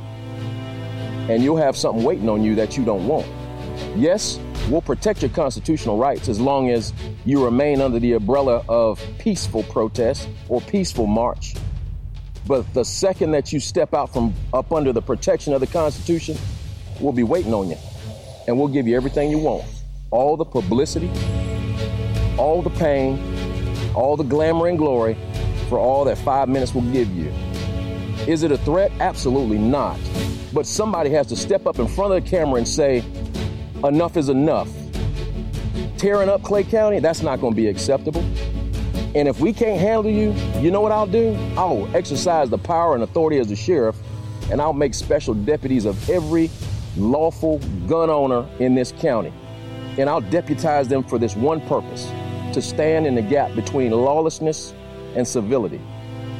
And 1.30 1.42
you'll 1.42 1.58
have 1.58 1.76
something 1.76 2.04
waiting 2.04 2.30
on 2.30 2.44
you 2.44 2.56
that 2.56 2.78
you 2.78 2.86
don't 2.86 3.08
want. 3.08 3.26
Yes, 3.96 4.40
we'll 4.70 4.82
protect 4.82 5.22
your 5.22 5.30
constitutional 5.32 5.98
rights 5.98 6.30
as 6.30 6.40
long 6.40 6.70
as 6.70 6.94
you 7.26 7.44
remain 7.44 7.82
under 7.82 8.00
the 8.00 8.14
umbrella 8.14 8.64
of 8.70 9.04
peaceful 9.18 9.64
protest 9.64 10.30
or 10.50 10.62
peaceful 10.62 11.08
march. 11.08 11.56
But 12.46 12.74
the 12.74 12.86
second 12.86 13.32
that 13.32 13.52
you 13.52 13.60
step 13.60 13.94
out 13.94 14.14
from 14.14 14.34
up 14.54 14.72
under 14.72 14.94
the 14.94 15.02
protection 15.02 15.54
of 15.54 15.60
the 15.60 15.68
Constitution, 15.68 16.38
we'll 17.00 17.12
be 17.12 17.24
waiting 17.24 17.54
on 17.54 17.70
you. 17.70 17.78
And 18.48 18.58
we'll 18.58 18.70
give 18.70 18.88
you 18.88 18.96
everything 18.96 19.32
you 19.32 19.40
want. 19.40 19.66
All 20.12 20.38
the 20.38 20.46
publicity, 20.46 21.12
all 22.38 22.62
the 22.62 22.70
pain, 22.72 23.20
all 23.96 24.16
the 24.16 24.24
glamour 24.24 24.68
and 24.68 24.78
glory 24.78 25.18
for 25.70 25.80
all 25.80 26.06
that 26.06 26.18
five 26.20 26.48
minutes 26.48 26.74
will 26.74 26.90
give 26.92 27.10
you. 27.10 27.32
Is 28.28 28.44
it 28.44 28.52
a 28.52 28.58
threat? 28.60 28.92
Absolutely 29.00 29.58
not. 29.58 30.00
But 30.54 30.66
somebody 30.66 31.10
has 31.12 31.28
to 31.28 31.36
step 31.36 31.66
up 31.66 31.80
in 31.80 31.88
front 31.88 32.14
of 32.14 32.24
the 32.24 32.30
camera 32.30 32.56
and 32.56 32.68
say, 32.68 33.04
enough 33.84 34.18
is 34.18 34.30
enough. 34.30 34.70
Tearing 35.98 36.30
up 36.30 36.44
Clay 36.44 36.64
County, 36.64 37.00
that's 37.00 37.22
not 37.22 37.42
going 37.42 37.54
to 37.54 37.56
be 37.56 37.68
acceptable. 37.68 38.22
And 39.16 39.28
if 39.28 39.40
we 39.40 39.52
can't 39.52 39.80
handle 39.80 40.12
you, 40.12 40.32
you 40.62 40.70
know 40.70 40.82
what 40.82 40.92
I'll 40.92 41.08
do? 41.08 41.34
I'll 41.58 41.90
exercise 41.96 42.50
the 42.50 42.58
power 42.58 42.94
and 42.94 43.04
authority 43.04 43.40
as 43.40 43.48
the 43.48 43.56
sheriff, 43.56 43.96
and 44.52 44.62
I'll 44.62 44.74
make 44.74 44.94
special 44.94 45.34
deputies 45.34 45.86
of 45.86 46.10
every 46.10 46.52
lawful 46.98 47.60
gun 47.88 48.10
owner 48.10 48.48
in 48.60 48.76
this 48.76 48.92
county. 49.00 49.34
And 49.98 50.10
I'll 50.10 50.22
deputize 50.22 50.88
them 50.88 51.04
for 51.04 51.18
this 51.18 51.36
one 51.36 51.62
purpose 51.62 52.12
to 52.58 52.62
stand 52.64 53.06
in 53.06 53.14
the 53.14 53.22
gap 53.22 53.54
between 53.54 53.92
lawlessness 53.92 54.74
and 55.16 55.28
civility. 55.28 55.80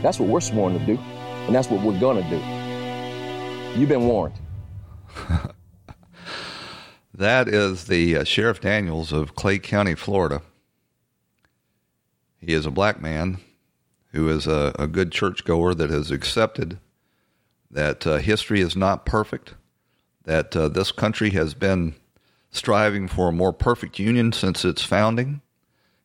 That's 0.02 0.20
what 0.20 0.28
we're 0.28 0.42
sworn 0.42 0.74
to 0.74 0.84
do, 0.84 0.98
and 1.46 1.54
that's 1.54 1.70
what 1.70 1.84
we're 1.84 2.00
going 2.00 2.24
to 2.24 2.28
do. 2.28 3.80
You've 3.80 3.90
been 3.90 4.08
warned. 4.08 4.34
that 7.14 7.48
is 7.48 7.86
the 7.86 8.18
uh, 8.18 8.24
Sheriff 8.24 8.62
Daniels 8.62 9.12
of 9.12 9.36
Clay 9.36 9.60
County, 9.60 9.94
Florida. 9.94 10.42
He 12.40 12.54
is 12.54 12.66
a 12.66 12.72
black 12.72 13.00
man 13.00 13.40
who 14.12 14.28
is 14.28 14.48
a, 14.48 14.74
a 14.80 14.88
good 14.88 15.12
churchgoer 15.12 15.76
that 15.76 15.92
has 15.92 16.10
accepted 16.10 16.80
that 17.70 18.08
uh, 18.08 18.18
history 18.18 18.62
is 18.62 18.76
not 18.76 19.06
perfect, 19.06 19.54
that 20.24 20.56
uh, 20.56 20.68
this 20.68 20.92
country 20.92 21.30
has 21.30 21.54
been 21.54 21.94
striving 22.50 23.08
for 23.08 23.28
a 23.28 23.34
more 23.34 23.54
perfect 23.54 24.00
union 24.00 24.32
since 24.32 24.66
its 24.66 24.82
founding, 24.82 25.42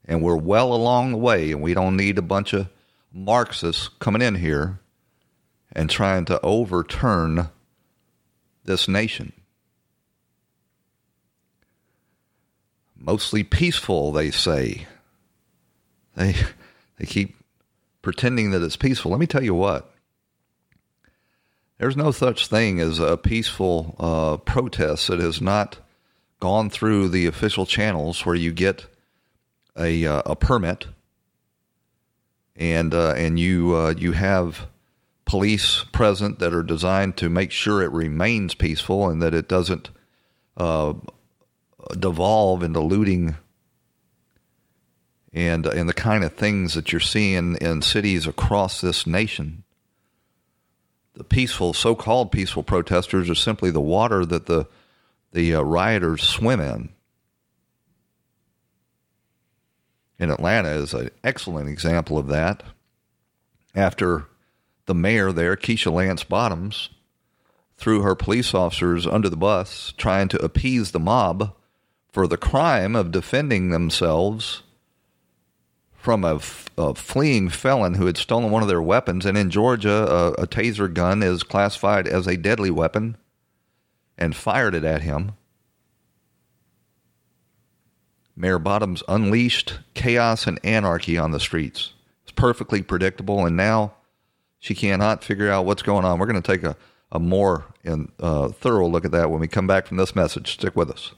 and 0.05 0.23
we're 0.23 0.37
well 0.37 0.73
along 0.73 1.13
the 1.13 1.19
way, 1.19 1.53
and 1.53 1.63
we 1.63 1.75
don't 1.75 1.97
need 1.97 2.19
a 2.19 2.23
bunch 2.23 2.53
of 2.53 2.69
Marxists 3.13 3.89
coming 4.01 4.23
in 4.23 4.37
here 4.37 4.81
and 5.73 5.89
trying 5.89 6.25
to 6.27 6.41
overturn 6.43 7.49
this 8.65 8.89
nation. 8.89 9.33
Mostly 12.97 13.43
peaceful, 13.43 14.13
they 14.13 14.31
say. 14.31 14.87
They 16.15 16.35
they 16.99 17.07
keep 17.07 17.37
pretending 18.01 18.51
that 18.51 18.63
it's 18.63 18.77
peaceful. 18.77 19.11
Let 19.11 19.21
me 19.21 19.27
tell 19.27 19.43
you 19.43 19.55
what. 19.55 19.93
There's 21.79 21.97
no 21.97 22.13
such 22.13 22.47
thing 22.47 22.79
as 22.79 23.01
a 23.01 23.17
peaceful 23.17 23.97
uh, 23.99 24.37
protest 24.37 25.09
that 25.09 25.19
has 25.19 25.41
not 25.41 25.79
gone 26.39 26.71
through 26.71 27.09
the 27.09 27.27
official 27.27 27.67
channels 27.67 28.25
where 28.25 28.37
you 28.37 28.53
get 28.53 28.87
a 29.77 30.07
uh, 30.07 30.23
a 30.27 30.37
permit 30.37 30.87
and 32.57 32.95
uh, 32.95 33.15
and 33.17 33.39
you 33.39 33.75
uh, 33.75 33.95
you 33.97 34.13
have 34.13 34.67
police 35.25 35.85
present 35.93 36.39
that 36.39 36.53
are 36.53 36.63
designed 36.63 37.17
to 37.17 37.29
make 37.29 37.51
sure 37.51 37.83
it 37.83 37.91
remains 37.91 38.55
peaceful 38.55 39.09
and 39.09 39.23
that 39.23 39.35
it 39.35 39.49
doesn't 39.49 39.91
uh, 40.57 40.93
devolve 41.99 42.63
into 42.63 42.81
looting 42.81 43.37
and 45.33 45.67
and 45.67 45.89
the 45.89 45.95
kind 45.95 46.25
of 46.25 46.35
things 46.35 46.75
that 46.75 46.93
you're 46.93 47.01
seeing 47.01 47.57
in 47.57 47.83
cities 47.83 48.27
across 48.27 48.81
this 48.81 49.07
nation. 49.07 49.65
The 51.15 51.25
peaceful, 51.25 51.75
so-called 51.75 52.33
peaceful 52.33 52.63
protesters 52.63 53.29
are 53.29 53.35
simply 53.35 53.71
the 53.71 53.81
water 53.81 54.25
that 54.27 54.47
the 54.47 54.67
the 55.33 55.55
uh, 55.55 55.63
rioters 55.63 56.23
swim 56.23 56.61
in. 56.61 56.91
In 60.23 60.31
Atlanta 60.31 60.69
is 60.69 60.95
an 60.95 61.11
excellent 61.25 61.69
example 61.69 62.17
of 62.17 62.29
that. 62.29 62.63
After 63.75 64.27
the 64.87 64.95
mayor 64.95 65.33
there, 65.33 65.57
Keisha 65.57 65.91
Lance 65.91 66.23
Bottoms, 66.23 66.91
threw 67.77 68.03
her 68.03 68.15
police 68.15 68.55
officers 68.55 69.05
under 69.05 69.29
the 69.29 69.37
bus, 69.37 69.93
trying 69.97 70.29
to 70.29 70.41
appease 70.41 70.93
the 70.93 71.01
mob 71.01 71.57
for 72.13 72.29
the 72.29 72.37
crime 72.37 72.95
of 72.95 73.11
defending 73.11 73.71
themselves 73.71 74.63
from 75.93 76.23
a, 76.23 76.41
a, 76.79 76.95
fleeing 76.95 77.49
felon 77.49 77.95
who 77.95 78.07
had 78.07 78.17
stolen 78.17 78.53
one 78.53 78.63
of 78.63 78.69
their 78.69 78.81
weapons. 78.81 79.27
And 79.27 79.37
in 79.37 79.51
Georgia, 79.51 80.07
a, 80.09 80.43
a 80.43 80.47
taser 80.47 80.93
gun 80.95 81.25
is 81.25 81.43
classified 81.43 82.07
as 82.07 82.29
a 82.29 82.37
deadly 82.37 82.71
weapon 82.71 83.17
and 84.17 84.37
fired 84.37 84.77
it 84.77 84.85
at 84.85 85.03
him. 85.03 85.33
Mayor 88.43 88.59
Bottoms 88.59 89.05
unleashed 89.07 89.79
chaos 89.95 90.49
and 90.49 90.59
anarchy 90.65 91.17
on 91.17 91.31
the 91.31 91.39
streets. 91.39 91.93
It's 92.25 92.33
perfectly 92.33 92.83
predictable, 92.83 93.47
and 93.47 93.57
now 93.57 93.95
she 94.59 94.75
cannot 94.75 95.23
figure 95.23 95.49
out 95.49 95.65
what's 95.65 95.83
going 95.83 96.05
on. 96.05 96.19
We're 96.19 96.27
going 96.27 96.43
to 96.43 96.53
take 96.53 96.65
a, 96.65 96.77
a 97.13 97.21
more 97.21 97.67
in, 97.85 98.11
uh, 98.19 98.49
thorough 98.49 98.89
look 98.89 99.05
at 99.05 99.13
that 99.13 99.31
when 99.31 99.39
we 99.39 99.47
come 99.47 99.69
back 99.69 99.87
from 99.87 99.97
this 99.97 100.17
message. 100.17 100.55
Stick 100.55 100.75
with 100.75 100.91
us. 100.91 101.13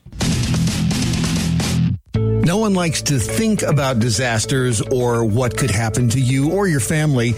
No 2.15 2.59
one 2.59 2.75
likes 2.75 3.01
to 3.01 3.19
think 3.19 3.63
about 3.63 4.01
disasters 4.01 4.83
or 4.83 5.25
what 5.25 5.57
could 5.57 5.71
happen 5.71 6.11
to 6.11 6.21
you 6.21 6.53
or 6.53 6.69
your 6.69 6.81
family 6.81 7.33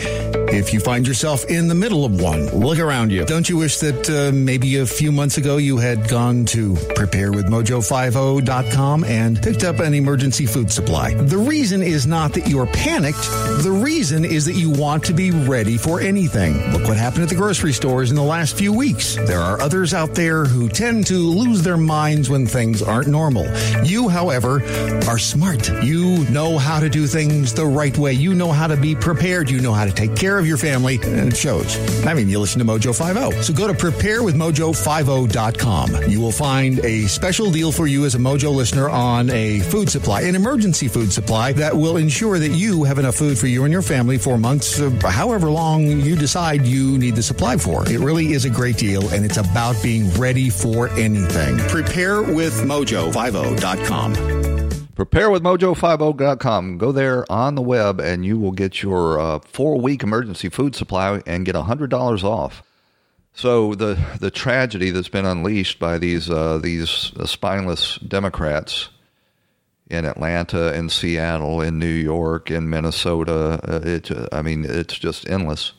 if 0.49 0.73
you 0.73 0.81
find 0.81 1.07
yourself 1.07 1.45
in 1.47 1.69
the 1.69 1.75
middle 1.75 2.05
of 2.05 2.21
one. 2.21 2.47
Look 2.51 2.79
around 2.79 3.13
you. 3.13 3.25
Don't 3.25 3.49
you 3.49 3.57
wish 3.57 3.79
that 3.79 4.11
uh, 4.11 4.33
maybe 4.35 4.77
a 4.77 4.87
few 4.87 5.13
months 5.13 5.39
ago 5.39 5.57
you 5.57 5.79
had 5.79 6.09
gone 6.09 6.45
to 6.47 6.75
preparewithmojo50.com 6.75 9.05
and 9.05 9.41
picked 9.43 9.65
up 9.65 9.81
an 9.81 9.95
emergency 9.95 10.47
food 10.47 10.71
supply? 10.71 11.15
The 11.15 11.39
reason 11.39 11.83
is 11.83 12.07
not 12.07 12.33
that 12.35 12.49
you're 12.49 12.67
panicked. 12.67 13.23
The 13.63 13.73
reason 13.73 14.25
is 14.25 14.45
that 14.47 14.55
you 14.55 14.71
want 14.71 15.05
to 15.05 15.13
be 15.13 15.31
ready 15.31 15.77
for 15.77 16.01
anything. 16.01 16.55
Look 16.73 16.89
what 16.89 16.97
happened 16.97 17.25
at 17.25 17.29
the 17.29 17.35
grocery 17.35 17.73
stores 17.73 18.11
in 18.11 18.17
the 18.17 18.23
last 18.23 18.57
few 18.57 18.73
weeks. 18.73 19.17
There 19.17 19.41
are 19.41 19.61
others 19.61 19.95
out 19.95 20.15
there 20.15 20.45
who 20.45 20.69
tend 20.69 21.07
to 21.09 21.19
lose 21.19 21.63
their 21.63 21.77
minds 21.77 22.31
when 22.31 22.47
things 22.47 22.83
aren't 22.83 23.09
normal. 23.09 23.47
You, 23.85 24.09
however, 24.09 24.63
are 25.09 25.19
smart. 25.19 25.69
You 25.83 26.29
know 26.31 26.59
how 26.59 26.81
to 26.81 26.89
do 26.89 27.07
things 27.07 27.55
the 27.55 27.67
right 27.67 27.97
way. 27.97 28.13
You 28.13 28.35
know 28.35 28.53
how 28.53 28.67
to 28.67 28.77
be 28.77 28.95
prepared. 28.95 29.51
You 29.51 29.61
know 29.61 29.73
how 29.73 29.85
to 29.85 29.93
take 29.93 30.17
care 30.17 30.36
of 30.39 30.47
your 30.47 30.57
family, 30.57 31.01
and 31.03 31.33
it 31.33 31.37
shows. 31.37 31.77
I 32.07 32.15
mean, 32.15 32.29
you 32.29 32.39
listen 32.39 32.61
to 32.61 32.65
Mojo 32.65 32.95
50. 32.95 33.43
So 33.43 33.53
go 33.53 33.67
to 33.67 33.75
preparewithmojo50.com. 33.75 36.11
You 36.11 36.21
will 36.21 36.33
find 36.33 36.79
a 36.81 37.07
special 37.07 37.51
deal 37.51 37.73
for 37.73 37.87
you 37.87 38.05
as 38.05 38.15
a 38.15 38.19
Mojo 38.19 38.55
listener 38.55 38.87
on 38.89 39.31
a 39.31 39.61
food 39.61 39.89
supply, 39.91 40.23
an 40.23 40.35
emergency 40.35 40.89
food 40.89 41.13
supply 41.13 41.53
that 41.53 41.75
will 41.75 41.97
ensure 41.97 42.39
that 42.39 42.51
you 42.51 42.85
have 42.85 42.99
enough 42.99 43.17
food 43.17 43.39
for 43.39 43.47
you 43.47 43.65
and 43.65 43.73
your 43.73 43.83
family 43.83 44.19
for 44.19 44.37
months, 44.39 44.79
however 45.03 45.51
long 45.51 45.87
you 45.87 46.17
decide 46.17 46.67
you 46.67 46.99
need 46.99 47.17
the 47.17 47.23
supply 47.23 47.57
for. 47.57 47.89
It 47.89 48.01
really 48.01 48.33
is 48.33 48.45
a 48.45 48.51
great 48.51 48.77
deal, 48.77 49.09
and 49.11 49.25
it's 49.25 49.37
about 49.37 49.81
being 49.83 50.11
ready 50.15 50.51
for 50.51 50.89
anything. 50.91 51.57
Preparewithmojo50.com. 51.57 54.56
Preparewithmojo50.com. 54.97 56.79
Go 56.79 56.91
there 56.91 57.31
on 57.31 57.55
the 57.55 57.63
web 57.63 58.01
and 58.01 58.25
you 58.25 58.39
will 58.39 58.53
get 58.53 58.83
your 58.83 59.21
uh, 59.21 59.39
four 59.41 59.79
week 59.79 60.03
emergency 60.03 60.49
food 60.49 60.75
supply 60.75 61.23
and 61.27 61.45
get 61.45 61.55
$100 61.55 62.25
off. 62.25 62.63
So 63.35 63.75
the 63.75 64.03
the 64.19 64.31
tragedy 64.31 64.91
that's 64.91 65.11
been 65.11 65.27
unleashed 65.27 65.79
by 65.79 65.99
these 65.99 66.31
uh, 66.31 66.57
these 66.57 67.13
uh, 67.19 67.27
spineless 67.27 67.99
Democrats 67.99 68.89
in 69.91 70.07
Atlanta, 70.07 70.75
in 70.75 70.89
Seattle, 70.89 71.61
in 71.61 71.79
New 71.79 71.87
York, 71.87 72.51
in 72.51 72.71
Minnesota, 72.71 73.61
uh, 73.63 73.81
it 73.85 74.11
I 74.33 74.41
mean 74.41 74.65
it's 74.65 74.99
just 74.99 75.29
endless. 75.29 75.75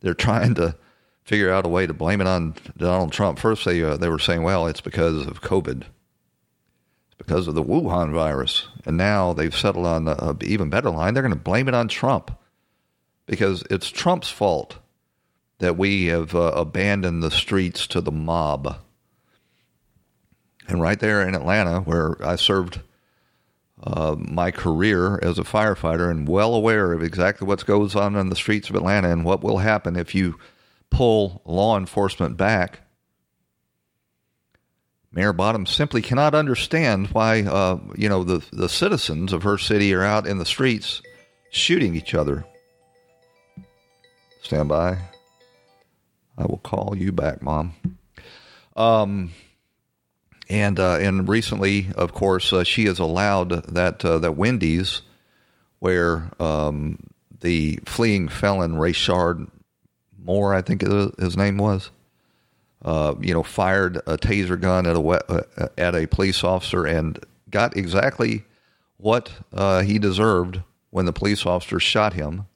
They're 0.00 0.14
trying 0.14 0.54
to 0.54 0.76
figure 1.24 1.52
out 1.52 1.66
a 1.66 1.68
way 1.68 1.86
to 1.86 1.92
blame 1.92 2.22
it 2.22 2.26
on 2.26 2.54
Donald 2.78 3.12
Trump. 3.12 3.38
First, 3.38 3.66
they 3.66 3.82
uh, 3.82 3.98
they 3.98 4.08
were 4.08 4.18
saying, 4.18 4.42
well, 4.42 4.66
it's 4.66 4.80
because 4.80 5.26
of 5.26 5.42
COVID 5.42 5.84
because 7.18 7.48
of 7.48 7.54
the 7.54 7.62
Wuhan 7.62 8.12
virus. 8.12 8.68
And 8.86 8.96
now 8.96 9.32
they've 9.32 9.54
settled 9.54 9.86
on 9.86 10.08
an 10.08 10.38
even 10.42 10.70
better 10.70 10.90
line. 10.90 11.12
They're 11.12 11.22
going 11.22 11.34
to 11.34 11.38
blame 11.38 11.68
it 11.68 11.74
on 11.74 11.88
Trump 11.88 12.30
because 13.26 13.62
it's 13.70 13.90
Trump's 13.90 14.30
fault 14.30 14.78
that 15.58 15.76
we 15.76 16.06
have 16.06 16.34
uh, 16.34 16.52
abandoned 16.54 17.22
the 17.22 17.30
streets 17.30 17.86
to 17.88 18.00
the 18.00 18.12
mob. 18.12 18.78
And 20.68 20.80
right 20.80 20.98
there 20.98 21.26
in 21.26 21.34
Atlanta, 21.34 21.80
where 21.80 22.16
I 22.24 22.36
served 22.36 22.80
uh, 23.82 24.16
my 24.18 24.50
career 24.50 25.18
as 25.22 25.38
a 25.38 25.44
firefighter 25.44 26.10
and 26.10 26.28
well 26.28 26.54
aware 26.54 26.92
of 26.92 27.02
exactly 27.02 27.46
what 27.46 27.64
goes 27.66 27.94
on 27.96 28.16
in 28.16 28.28
the 28.28 28.36
streets 28.36 28.70
of 28.70 28.76
Atlanta 28.76 29.10
and 29.10 29.24
what 29.24 29.42
will 29.42 29.58
happen 29.58 29.96
if 29.96 30.14
you 30.14 30.38
pull 30.90 31.42
law 31.44 31.76
enforcement 31.76 32.36
back 32.36 32.80
Mayor 35.12 35.32
Bottom 35.32 35.66
simply 35.66 36.02
cannot 36.02 36.34
understand 36.34 37.08
why, 37.08 37.42
uh, 37.42 37.78
you 37.96 38.08
know, 38.08 38.24
the, 38.24 38.44
the 38.52 38.68
citizens 38.68 39.32
of 39.32 39.42
her 39.42 39.58
city 39.58 39.92
are 39.94 40.04
out 40.04 40.26
in 40.26 40.38
the 40.38 40.46
streets 40.46 41.00
shooting 41.50 41.96
each 41.96 42.14
other. 42.14 42.44
Stand 44.42 44.68
by. 44.68 44.98
I 46.36 46.46
will 46.46 46.58
call 46.58 46.94
you 46.96 47.10
back, 47.10 47.42
Mom. 47.42 47.74
Um, 48.76 49.32
and 50.48 50.78
uh, 50.78 50.96
and 50.96 51.28
recently, 51.28 51.88
of 51.96 52.12
course, 52.12 52.52
uh, 52.52 52.64
she 52.64 52.84
has 52.84 52.98
allowed 52.98 53.50
that 53.74 54.04
uh, 54.04 54.18
that 54.18 54.36
Wendy's, 54.36 55.02
where 55.80 56.30
um, 56.40 56.98
the 57.40 57.80
fleeing 57.84 58.28
felon 58.28 58.76
Rayshard 58.76 59.50
Moore, 60.16 60.54
I 60.54 60.62
think 60.62 60.82
his 61.18 61.36
name 61.36 61.58
was, 61.58 61.90
uh, 62.82 63.14
you 63.20 63.34
know, 63.34 63.42
fired 63.42 63.96
a 64.06 64.16
taser 64.16 64.60
gun 64.60 64.86
at 64.86 64.96
a 64.96 65.00
uh, 65.00 65.68
at 65.76 65.94
a 65.94 66.06
police 66.06 66.44
officer 66.44 66.86
and 66.86 67.18
got 67.50 67.76
exactly 67.76 68.44
what 68.96 69.30
uh, 69.52 69.82
he 69.82 69.98
deserved 69.98 70.62
when 70.90 71.06
the 71.06 71.12
police 71.12 71.44
officer 71.46 71.80
shot 71.80 72.12
him. 72.12 72.46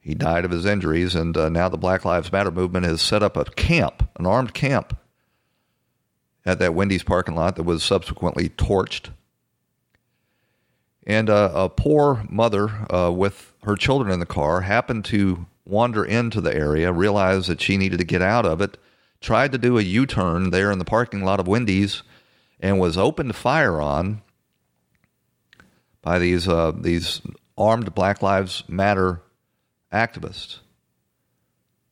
He 0.00 0.14
died 0.14 0.44
of 0.44 0.50
his 0.50 0.64
injuries, 0.64 1.14
and 1.14 1.36
uh, 1.36 1.48
now 1.48 1.68
the 1.68 1.76
Black 1.76 2.04
Lives 2.04 2.32
Matter 2.32 2.50
movement 2.50 2.86
has 2.86 3.02
set 3.02 3.22
up 3.22 3.36
a 3.36 3.44
camp, 3.44 4.08
an 4.18 4.26
armed 4.26 4.54
camp, 4.54 4.96
at 6.46 6.58
that 6.60 6.74
Wendy's 6.74 7.02
parking 7.02 7.34
lot 7.34 7.56
that 7.56 7.64
was 7.64 7.82
subsequently 7.82 8.48
torched. 8.48 9.10
And 11.06 11.28
uh, 11.28 11.50
a 11.54 11.68
poor 11.68 12.24
mother 12.28 12.70
uh, 12.92 13.10
with 13.10 13.52
her 13.64 13.76
children 13.76 14.12
in 14.12 14.20
the 14.20 14.26
car 14.26 14.62
happened 14.62 15.04
to 15.06 15.46
wander 15.66 16.04
into 16.04 16.40
the 16.40 16.54
area, 16.54 16.92
realized 16.92 17.48
that 17.48 17.60
she 17.60 17.76
needed 17.76 17.98
to 17.98 18.04
get 18.04 18.22
out 18.22 18.46
of 18.46 18.62
it, 18.62 18.78
tried 19.20 19.52
to 19.52 19.58
do 19.58 19.78
a 19.78 19.82
U 19.82 20.06
turn 20.06 20.50
there 20.50 20.70
in 20.70 20.78
the 20.78 20.84
parking 20.84 21.24
lot 21.24 21.40
of 21.40 21.48
Wendy's 21.48 22.02
and 22.60 22.78
was 22.78 22.96
opened 22.96 23.34
fire 23.36 23.80
on 23.80 24.22
by 26.02 26.18
these 26.18 26.48
uh, 26.48 26.72
these 26.74 27.20
armed 27.56 27.94
Black 27.94 28.22
Lives 28.22 28.64
Matter 28.68 29.22
activists. 29.92 30.58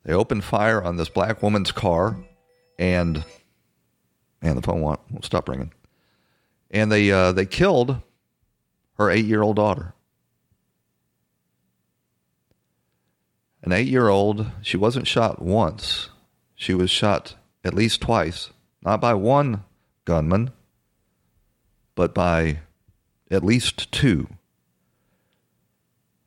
They 0.05 0.13
opened 0.13 0.45
fire 0.45 0.83
on 0.83 0.97
this 0.97 1.09
black 1.09 1.43
woman's 1.43 1.73
car, 1.73 2.17
and 2.79 3.25
man, 4.41 4.55
the 4.55 4.63
phone 4.63 4.81
won't, 4.81 5.01
won't 5.11 5.25
stop 5.25 5.49
ringing. 5.49 5.73
And 6.71 6.93
they 6.93 7.11
uh, 7.11 7.33
they 7.33 7.47
killed 7.47 8.01
her 8.95 9.11
eight 9.11 9.25
year 9.25 9.43
old 9.43 9.57
daughter. 9.57 9.95
An 13.63 13.73
eight 13.73 13.89
year 13.89 14.09
old, 14.09 14.47
she 14.63 14.77
wasn't 14.77 15.09
shot 15.09 15.43
once. 15.43 16.11
She 16.57 16.75
was 16.75 16.91
shot 16.91 17.37
at 17.63 17.75
least 17.75 18.01
twice, 18.01 18.51
not 18.83 19.01
by 19.01 19.13
one 19.15 19.63
gunman, 20.07 20.51
but 21.95 22.15
by 22.15 22.61
at 23.31 23.45
least 23.45 23.93
two. 23.93 24.29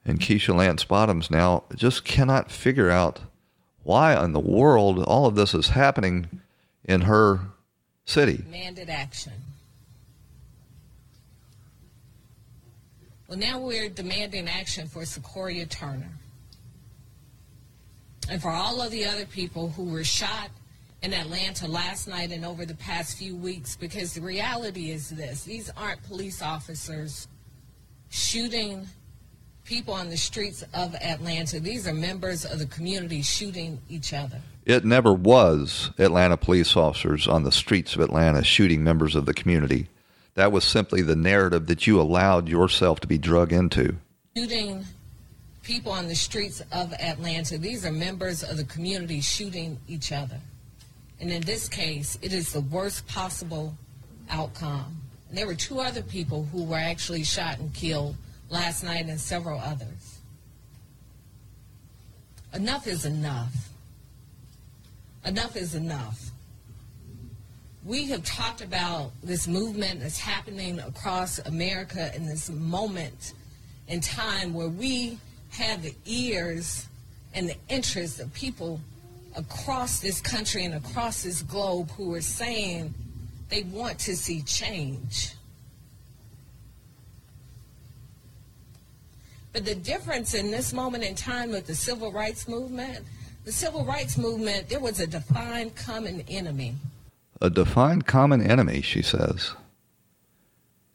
And 0.06 0.20
Keisha 0.20 0.56
Lance 0.56 0.84
Bottoms 0.84 1.30
now 1.32 1.64
just 1.76 2.06
cannot 2.06 2.52
figure 2.52 2.90
out 2.90 3.22
why 3.84 4.24
in 4.24 4.34
the 4.34 4.40
world 4.40 5.04
all 5.04 5.26
of 5.26 5.36
this 5.36 5.54
is 5.54 5.70
happening 5.70 6.42
in 6.86 7.02
her 7.02 7.40
city. 8.06 8.38
Demanded 8.38 8.90
action. 8.90 9.34
Well, 13.28 13.38
now 13.38 13.60
we're 13.60 13.90
demanding 13.90 14.48
action 14.48 14.88
for 14.88 15.04
Secoriea 15.04 15.70
Turner 15.70 16.12
and 18.28 18.42
for 18.42 18.50
all 18.50 18.82
of 18.82 18.92
the 18.92 19.06
other 19.06 19.26
people 19.26 19.70
who 19.70 19.86
were 19.86 20.04
shot 20.04 20.50
in 21.02 21.14
Atlanta 21.14 21.68
last 21.68 22.08
night 22.08 22.32
and 22.32 22.46
over 22.46 22.66
the 22.66 22.76
past 22.76 23.18
few 23.18 23.36
weeks 23.36 23.76
because 23.76 24.14
the 24.14 24.22
reality 24.22 24.92
is 24.92 25.10
this 25.10 25.44
these 25.44 25.72
aren't 25.78 26.04
police 26.04 26.42
officers 26.42 27.28
shooting 28.10 28.88
people 29.64 29.94
on 29.94 30.10
the 30.10 30.18
streets 30.18 30.64
of 30.74 30.96
Atlanta. 30.96 31.60
These 31.60 31.88
are 31.88 31.94
members 31.94 32.44
of 32.44 32.60
the 32.60 32.66
community 32.66 33.22
shooting 33.22 33.80
each 33.88 34.14
other. 34.14 34.42
It 34.66 34.84
never 34.84 35.14
was 35.14 35.92
Atlanta 35.98 36.38
police 36.38 36.76
officers 36.76 37.28
on 37.28 37.44
the 37.44 37.52
streets 37.52 37.96
of 37.96 38.02
Atlanta 38.02 38.44
shooting 38.44 38.84
members 38.84 39.16
of 39.16 39.26
the 39.26 39.34
community. 39.34 39.88
That 40.34 40.52
was 40.52 40.64
simply 40.64 41.02
the 41.02 41.16
narrative 41.16 41.68
that 41.68 41.86
you 41.86 42.02
allowed 42.02 42.50
yourself 42.50 43.00
to 43.02 43.08
be 43.08 43.18
drug 43.18 43.54
into. 43.54 43.98
Shooting 44.36 44.86
people 45.70 45.92
on 45.92 46.08
the 46.08 46.16
streets 46.16 46.64
of 46.72 46.92
Atlanta. 46.94 47.56
These 47.56 47.86
are 47.86 47.92
members 47.92 48.42
of 48.42 48.58
the 48.58 48.64
community 48.64 49.22
shooting 49.22 49.78
each 49.88 50.12
other. 50.12 50.40
And 51.20 51.32
in 51.32 51.44
this 51.44 51.70
case, 51.70 52.18
it 52.24 52.34
is 52.34 52.52
the 52.52 52.62
worst 52.62 53.06
possible 53.06 53.76
outcome. 54.32 55.00
And 55.30 55.38
there 55.38 55.46
were 55.46 55.54
two 55.54 55.80
other 55.80 56.02
people 56.02 56.48
who 56.52 56.64
were 56.64 56.76
actually 56.76 57.24
shot 57.24 57.60
and 57.60 57.72
killed 57.72 58.16
last 58.50 58.84
night 58.84 59.06
and 59.06 59.20
several 59.20 59.60
others. 59.60 60.18
Enough 62.52 62.88
is 62.88 63.06
enough. 63.06 63.70
Enough 65.24 65.56
is 65.56 65.76
enough. 65.76 66.32
We 67.86 68.08
have 68.08 68.24
talked 68.24 68.62
about 68.62 69.12
this 69.22 69.48
movement 69.48 70.00
that's 70.00 70.18
happening 70.18 70.80
across 70.80 71.38
America 71.38 72.12
in 72.16 72.26
this 72.26 72.50
moment 72.50 73.36
in 73.88 74.02
time 74.02 74.56
where 74.56 74.68
we 74.68 75.20
have 75.60 75.84
the 75.84 75.94
ears 76.06 76.88
and 77.34 77.50
the 77.50 77.56
interest 77.68 78.20
of 78.20 78.34
people 78.34 78.80
across 79.36 80.00
this 80.00 80.22
country 80.22 80.64
and 80.64 80.74
across 80.74 81.24
this 81.24 81.42
globe 81.42 81.92
who 81.92 82.14
are 82.16 82.22
saying 82.22 82.94
they 83.50 83.64
want 83.64 84.00
to 84.00 84.16
see 84.16 84.42
change. 84.42 85.34
But 89.52 89.66
the 89.66 89.76
difference 89.76 90.34
in 90.34 90.50
this 90.50 90.74
moment 90.74 91.04
in 91.04 91.16
time 91.16 91.52
with 91.52 91.68
the 91.68 91.76
civil 91.76 92.12
rights 92.12 92.48
movement, 92.48 93.04
the 93.46 93.52
civil 93.52 93.84
rights 93.84 94.18
movement, 94.18 94.70
there 94.70 94.80
was 94.80 95.00
a 95.00 95.08
defined 95.08 95.76
common 95.76 96.24
enemy. 96.30 96.76
A 97.42 97.50
defined 97.50 98.06
common 98.06 98.42
enemy, 98.42 98.82
she 98.82 99.02
says 99.02 99.52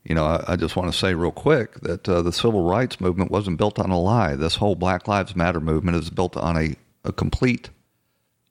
you 0.05 0.15
know, 0.15 0.27
I, 0.27 0.45
I, 0.49 0.57
just 0.57 0.77
want 0.77 0.93
to 0.93 0.99
say 0.99 1.15
real 1.15 1.33
quick 1.33 1.81
that 1.81 2.09
uh, 2.09 2.21
the 2.21 2.33
civil 2.33 2.63
rights 2.63 3.01
movement 3.01 3.31
wasn't 3.31 3.57
built 3.57 3.79
on 3.79 3.91
a 3.91 3.99
lie. 3.99 4.37
This 4.37 4.57
whole 4.57 4.75
Black 4.75 5.09
Lives 5.09 5.35
Matter 5.35 5.61
movement 5.61 5.97
is 5.97 6.11
built 6.11 6.37
on 6.37 6.57
a, 6.57 6.77
a 7.05 7.13
complete 7.13 7.71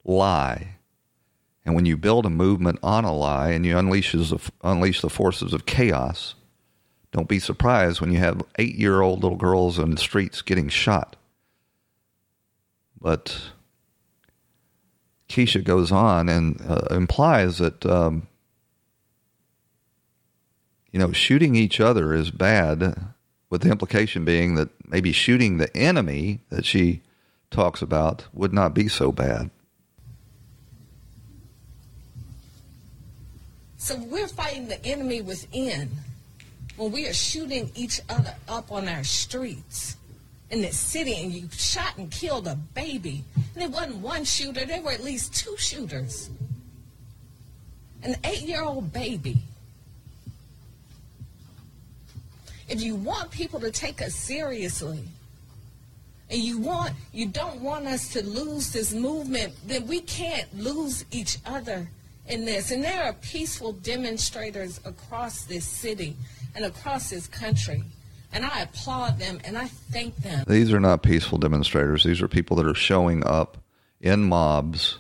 lie. 0.04 0.78
And 1.64 1.76
when 1.76 1.86
you 1.86 1.95
build 1.95 2.26
a 2.26 2.32
movement 2.32 2.80
on 2.82 3.06
a 3.06 3.14
lie 3.14 3.51
and 3.51 3.66
you 3.66 3.78
unleash, 3.78 4.16
unleash 4.64 5.01
the 5.01 5.10
forces 5.10 5.54
of 5.54 5.66
chaos, 5.66 6.34
don't 7.12 7.30
be 7.30 7.39
surprised 7.39 8.01
when 8.01 8.12
you 8.12 8.18
have 8.18 8.41
eight 8.58 8.76
year 8.76 9.01
old 9.01 9.22
little 9.22 9.38
girls 9.38 9.78
in 9.78 9.91
the 9.91 9.97
streets 9.97 10.41
getting 10.41 10.68
shot. 10.68 11.16
But 12.99 13.51
Keisha 15.30 15.64
goes 15.64 15.91
on 15.91 16.30
and 16.30 16.60
uh, 16.68 16.88
implies 16.91 17.60
that 17.60 17.86
um, 17.86 18.28
you 20.94 21.00
know, 21.00 21.12
shooting 21.12 21.56
each 21.56 21.82
other 21.82 22.14
is 22.14 22.32
bad, 22.32 22.96
with 23.50 23.62
the 23.62 23.70
implication 23.72 24.24
being 24.24 24.56
that 24.56 24.70
maybe 24.88 25.12
shooting 25.12 25.58
the 25.58 25.76
enemy 25.76 26.39
that 26.50 26.66
she 26.66 27.02
talks 27.52 27.82
about 27.82 28.26
would 28.32 28.54
not 28.54 28.74
be 28.74 28.88
so 28.88 29.12
bad. 29.12 29.50
So 33.78 33.98
we're 33.98 34.28
fighting 34.28 34.70
the 34.70 34.84
enemy 34.86 35.22
within. 35.22 35.91
when 36.78 36.91
we 36.91 37.08
are 37.08 37.14
shooting 37.14 37.72
each 37.76 38.00
other 38.10 38.34
up 38.48 38.72
on 38.72 38.88
our 38.88 39.04
streets 39.04 39.98
in 40.50 40.62
this 40.62 40.78
city 40.78 41.16
and 41.16 41.32
you 41.32 41.48
shot 41.52 41.98
and 41.98 42.10
killed 42.12 42.48
a 42.48 42.56
baby. 42.56 43.24
And 43.54 43.64
it 43.64 43.70
wasn't 43.72 43.98
one 43.98 44.24
shooter, 44.24 44.66
there 44.66 44.82
were 44.82 44.91
at 44.91 45.04
least 45.04 45.36
two 45.36 45.56
shooters. 45.58 46.30
An 48.04 48.16
eight 48.24 48.41
year 48.41 48.64
old 48.64 48.91
baby. 48.94 49.38
If 52.70 52.82
you 52.82 52.95
want 52.95 53.32
people 53.32 53.59
to 53.59 53.72
take 53.72 54.01
us 54.01 54.16
seriously, 54.16 55.03
and 56.30 56.41
you 56.41 56.57
want 56.59 56.93
you 57.11 57.28
don't 57.28 57.61
want 57.61 57.86
us 57.86 58.14
to 58.14 58.26
lose 58.26 58.72
this 58.72 58.93
movement, 58.93 59.53
then 59.66 59.88
we 59.88 59.99
can't 60.01 60.47
lose 60.57 61.05
each 61.11 61.38
other 61.45 61.88
in 62.28 62.45
this. 62.45 62.72
And 62.72 62.84
there 62.84 63.03
are 63.03 63.14
peaceful 63.14 63.74
demonstrators 63.74 64.80
across 64.86 65.43
this 65.45 65.66
city 65.66 66.16
and 66.55 66.66
across 66.66 67.09
this 67.09 67.28
country. 67.28 67.84
And 68.32 68.45
I 68.45 68.61
applaud 68.61 69.20
them 69.20 69.39
and 69.43 69.57
I 69.57 69.68
thank 69.68 70.16
them. 70.18 70.43
These 70.47 70.74
are 70.74 70.80
not 70.80 71.03
peaceful 71.03 71.38
demonstrators. 71.38 72.03
These 72.03 72.22
are 72.22 72.28
people 72.28 72.57
that 72.57 72.66
are 72.66 72.74
showing 72.74 73.24
up 73.26 73.57
in 74.01 74.24
mobs, 74.24 74.97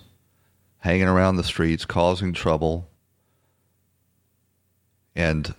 hanging 0.79 1.07
around 1.07 1.37
the 1.37 1.43
streets, 1.43 1.83
causing 1.83 2.33
trouble. 2.33 2.87
And 5.15 5.53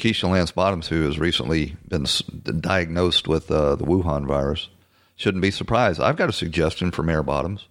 Keisha 0.00 0.30
Lance 0.30 0.50
Bottoms, 0.50 0.88
who 0.88 1.02
has 1.02 1.18
recently 1.18 1.76
been 1.86 2.06
diagnosed 2.58 3.28
with 3.28 3.50
uh, 3.50 3.76
the 3.76 3.84
Wuhan 3.84 4.26
virus, 4.26 4.70
shouldn't 5.14 5.42
be 5.42 5.50
surprised. 5.50 6.00
I've 6.00 6.16
got 6.16 6.30
a 6.30 6.32
suggestion 6.32 6.90
for 6.90 7.02
Mayor 7.02 7.22
Bottoms. 7.22 7.68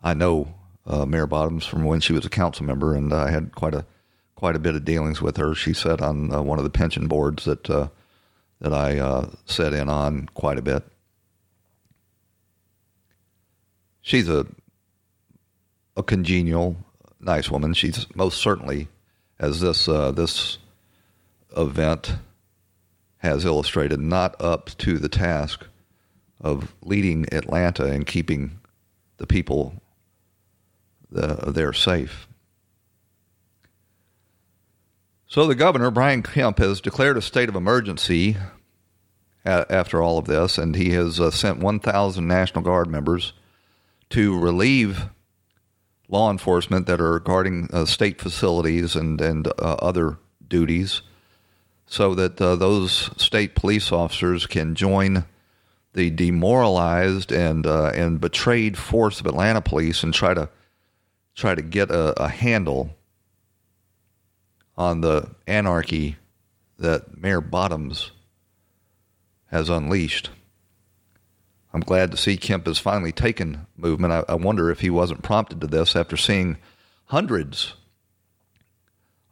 I 0.00 0.14
know 0.14 0.54
uh, 0.86 1.06
Mayor 1.06 1.26
Bottoms 1.26 1.66
from 1.66 1.82
when 1.82 1.98
she 1.98 2.12
was 2.12 2.24
a 2.24 2.30
council 2.30 2.64
member, 2.64 2.94
and 2.94 3.12
I 3.12 3.30
had 3.32 3.52
quite 3.56 3.74
a 3.74 3.84
quite 4.36 4.54
a 4.54 4.60
bit 4.60 4.76
of 4.76 4.84
dealings 4.84 5.20
with 5.20 5.38
her. 5.38 5.56
She 5.56 5.72
sat 5.72 6.00
on 6.00 6.32
uh, 6.32 6.40
one 6.40 6.58
of 6.58 6.64
the 6.64 6.70
pension 6.70 7.08
boards 7.08 7.44
that 7.46 7.68
uh, 7.68 7.88
that 8.60 8.72
I 8.72 8.98
uh, 9.00 9.30
sat 9.46 9.72
in 9.72 9.88
on 9.88 10.28
quite 10.34 10.58
a 10.58 10.62
bit. 10.62 10.84
She's 14.02 14.28
a 14.28 14.46
a 15.96 16.04
congenial, 16.04 16.76
nice 17.18 17.50
woman. 17.50 17.74
She's 17.74 18.06
most 18.14 18.40
certainly, 18.40 18.86
as 19.38 19.60
this 19.60 19.88
uh, 19.88 20.12
this 20.12 20.58
event 21.56 22.16
has 23.18 23.44
illustrated, 23.44 24.00
not 24.00 24.40
up 24.40 24.70
to 24.78 24.98
the 24.98 25.08
task 25.08 25.66
of 26.40 26.74
leading 26.82 27.26
Atlanta 27.32 27.86
and 27.86 28.06
keeping 28.06 28.60
the 29.16 29.26
people 29.26 29.74
the, 31.10 31.50
there 31.50 31.72
safe. 31.72 32.28
So 35.26 35.46
the 35.46 35.54
governor, 35.54 35.90
Brian 35.90 36.22
Kemp, 36.22 36.58
has 36.58 36.80
declared 36.80 37.16
a 37.16 37.22
state 37.22 37.48
of 37.48 37.56
emergency 37.56 38.36
after 39.44 40.02
all 40.02 40.18
of 40.18 40.26
this, 40.26 40.58
and 40.58 40.76
he 40.76 40.90
has 40.90 41.18
uh, 41.18 41.30
sent 41.30 41.58
1,000 41.58 42.26
National 42.26 42.62
Guard 42.62 42.88
members 42.88 43.32
to 44.10 44.38
relieve 44.38 45.08
law 46.08 46.30
enforcement 46.30 46.86
that 46.86 47.00
are 47.00 47.18
guarding 47.20 47.68
uh, 47.72 47.84
state 47.84 48.20
facilities 48.20 48.94
and, 48.94 49.20
and 49.20 49.46
uh, 49.46 49.76
other 49.80 50.18
duties 50.46 51.02
so 51.86 52.14
that 52.14 52.40
uh, 52.40 52.56
those 52.56 53.10
state 53.22 53.54
police 53.54 53.92
officers 53.92 54.46
can 54.46 54.74
join 54.74 55.24
the 55.92 56.10
demoralized 56.10 57.32
and 57.32 57.66
uh, 57.66 57.86
and 57.94 58.20
betrayed 58.20 58.76
force 58.76 59.20
of 59.20 59.26
Atlanta 59.26 59.60
police 59.60 60.02
and 60.02 60.12
try 60.12 60.34
to 60.34 60.48
try 61.34 61.54
to 61.54 61.62
get 61.62 61.90
a, 61.90 62.20
a 62.22 62.28
handle 62.28 62.90
on 64.76 65.00
the 65.00 65.30
anarchy 65.46 66.16
that 66.78 67.16
Mayor 67.16 67.40
Bottoms 67.40 68.10
has 69.46 69.68
unleashed. 69.68 70.30
I'm 71.74 71.80
glad 71.80 72.12
to 72.12 72.16
see 72.16 72.36
Kemp 72.36 72.66
has 72.66 72.78
finally 72.78 73.10
taken 73.10 73.66
movement. 73.76 74.12
I, 74.12 74.24
I 74.28 74.36
wonder 74.36 74.70
if 74.70 74.78
he 74.78 74.90
wasn't 74.90 75.22
prompted 75.22 75.60
to 75.60 75.66
this 75.66 75.96
after 75.96 76.16
seeing 76.16 76.56
hundreds 77.06 77.74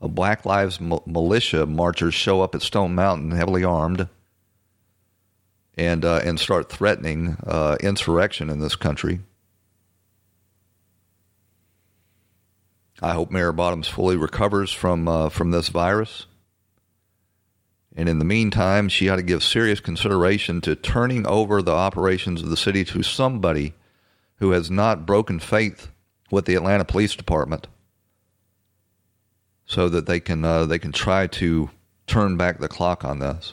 of 0.01 0.16
Black 0.16 0.45
Lives 0.45 0.80
militia 0.80 1.66
marchers 1.66 2.14
show 2.14 2.43
up 2.43 2.57
at 2.57 2.62
Stone 2.62 2.97
Mountain 2.97 3.30
heavily 3.30 3.62
armed 3.62 4.09
and 5.76 6.05
uh, 6.05 6.20
and 6.24 6.40
start 6.40 6.68
threatening 6.68 7.36
uh, 7.47 7.76
insurrection 7.80 8.51
in 8.51 8.59
this 8.59 8.74
country. 8.74 9.20
I 13.01 13.12
hope 13.12 13.30
Mayor 13.30 13.53
Bottoms 13.53 13.86
fully 13.86 14.16
recovers 14.16 14.72
from 14.72 15.07
uh, 15.07 15.28
from 15.28 15.53
this 15.53 15.68
virus. 15.68 16.26
And 17.95 18.09
in 18.09 18.18
the 18.18 18.24
meantime, 18.24 18.88
she 18.88 19.09
ought 19.09 19.16
to 19.16 19.22
give 19.22 19.45
serious 19.45 19.80
consideration 19.80 20.61
to 20.62 20.74
turning 20.74 21.26
over 21.26 21.61
the 21.61 21.72
operations 21.72 22.43
of 22.43 22.49
the 22.49 22.57
city 22.57 22.84
to 22.86 23.03
somebody 23.03 23.74
who 24.36 24.53
has 24.53 24.70
not 24.70 25.05
broken 25.05 25.38
faith 25.38 25.88
with 26.30 26.47
the 26.47 26.55
Atlanta 26.55 26.84
Police 26.84 27.14
Department, 27.14 27.66
so 29.66 29.88
that 29.90 30.07
they 30.07 30.20
can 30.20 30.45
uh, 30.45 30.64
they 30.64 30.78
can 30.78 30.93
try 30.93 31.26
to 31.26 31.70
turn 32.07 32.36
back 32.36 32.59
the 32.59 32.68
clock 32.68 33.05
on 33.05 33.18
this. 33.18 33.53